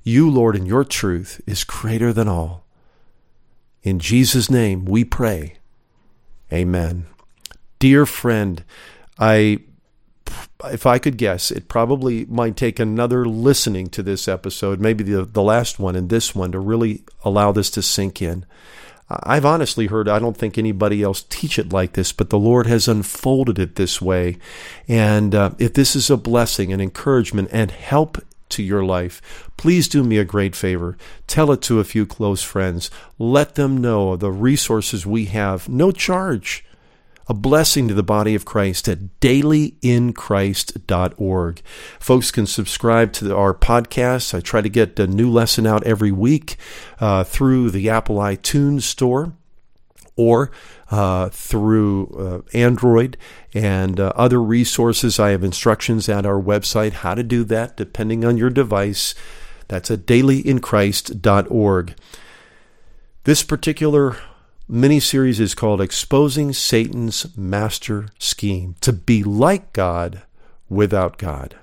You, 0.04 0.30
Lord, 0.30 0.56
and 0.56 0.68
your 0.68 0.84
truth 0.84 1.42
is 1.46 1.64
greater 1.64 2.14
than 2.14 2.28
all. 2.28 2.66
In 3.84 4.00
Jesus' 4.00 4.50
name 4.50 4.86
we 4.86 5.04
pray. 5.04 5.58
Amen. 6.52 7.06
Dear 7.80 8.06
friend, 8.06 8.64
I 9.18 9.60
if 10.72 10.86
I 10.86 11.00
could 11.00 11.18
guess, 11.18 11.52
it 11.52 11.68
probably 11.68 12.26
might 12.26 12.56
take 12.56 12.80
another 12.80 13.26
listening 13.26 13.88
to 13.90 14.04
this 14.04 14.28
episode, 14.28 14.80
maybe 14.80 15.04
the 15.04 15.26
the 15.26 15.44
last 15.44 15.80
one 15.80 15.96
and 15.96 16.10
this 16.10 16.36
one 16.36 16.52
to 16.52 16.60
really 16.60 17.04
allow 17.24 17.52
this 17.52 17.70
to 17.72 17.82
sink 17.82 18.22
in. 18.22 18.46
I've 19.08 19.46
honestly 19.46 19.86
heard, 19.86 20.10
I 20.10 20.18
don't 20.18 20.36
think 20.36 20.58
anybody 20.58 21.04
else 21.04 21.26
teach 21.30 21.60
it 21.60 21.72
like 21.72 21.94
this, 21.94 22.12
but 22.12 22.32
the 22.32 22.40
Lord 22.40 22.66
has 22.66 22.88
unfolded 22.88 23.60
it 23.60 23.76
this 23.76 24.02
way. 24.02 24.38
And 24.88 25.36
uh, 25.36 25.52
if 25.60 25.74
this 25.74 25.96
is 25.96 26.10
a 26.10 26.18
blessing 26.18 26.74
and 26.74 26.82
encouragement 26.82 27.50
and 27.52 27.70
help 27.70 28.18
to 28.50 28.64
your 28.64 28.84
life, 28.84 29.52
please 29.58 29.88
do 29.88 30.04
me 30.04 30.18
a 30.18 30.26
great 30.26 30.56
favor. 30.56 30.98
Tell 31.28 31.52
it 31.52 31.62
to 31.64 31.80
a 31.80 31.84
few 31.84 32.08
close 32.08 32.42
friends. 32.42 32.90
Let 33.20 33.54
them 33.54 33.78
know 33.78 34.16
the 34.16 34.32
resources 34.32 35.06
we 35.06 35.26
have, 35.26 35.70
no 35.70 35.92
charge. 35.92 36.65
A 37.28 37.34
blessing 37.34 37.88
to 37.88 37.96
the 37.96 38.04
body 38.04 38.36
of 38.36 38.46
Christ 38.46 38.88
at 38.88 39.20
dailyinchrist.org. 39.20 41.62
Folks 42.00 42.30
can 42.30 42.46
subscribe 42.46 43.14
to 43.14 43.36
our 43.36 43.52
podcast. 43.54 44.36
I 44.36 44.42
try 44.42 44.62
to 44.62 44.70
get 44.70 45.00
a 45.00 45.08
new 45.08 45.32
lesson 45.32 45.66
out 45.66 45.84
every 45.86 46.12
week 46.12 46.58
uh, 47.00 47.24
through 47.24 47.72
the 47.72 47.90
Apple 47.90 48.18
iTunes 48.18 48.84
store 48.84 49.34
or 50.16 50.52
uh, 50.92 51.30
through 51.30 52.08
uh, 52.18 52.42
Android 52.58 53.18
and 53.54 54.00
uh, 54.00 54.14
other 54.16 54.42
resources. 54.42 55.20
I 55.20 55.32
have 55.32 55.44
instructions 55.44 56.08
at 56.08 56.26
our 56.26 56.42
website 56.42 56.94
how 56.94 57.16
to 57.16 57.24
do 57.24 57.44
that 57.46 57.76
depending 57.76 58.24
on 58.24 58.38
your 58.38 58.50
device. 58.50 59.16
That's 59.68 59.90
at 59.90 60.06
dailyinchrist.org. 60.06 61.96
This 63.24 63.44
particular 63.44 64.18
mini 64.68 65.00
series 65.00 65.40
is 65.40 65.54
called 65.54 65.82
Exposing 65.82 66.52
Satan's 66.54 67.36
Master 67.38 68.08
Scheme 68.18 68.76
to 68.82 68.92
be 68.92 69.24
like 69.24 69.74
God 69.74 70.24
without 70.70 71.18
God. 71.18 71.56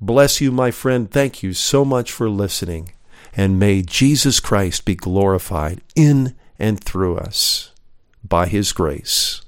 Bless 0.00 0.40
you, 0.40 0.52
my 0.52 0.70
friend. 0.70 1.10
Thank 1.10 1.42
you 1.42 1.54
so 1.54 1.84
much 1.84 2.12
for 2.12 2.28
listening. 2.28 2.92
And 3.34 3.58
may 3.58 3.82
Jesus 3.82 4.40
Christ 4.40 4.84
be 4.84 4.94
glorified 4.94 5.80
in 5.94 6.34
and 6.58 6.82
through 6.82 7.16
us 7.16 7.72
by 8.22 8.46
his 8.46 8.72
grace. 8.72 9.42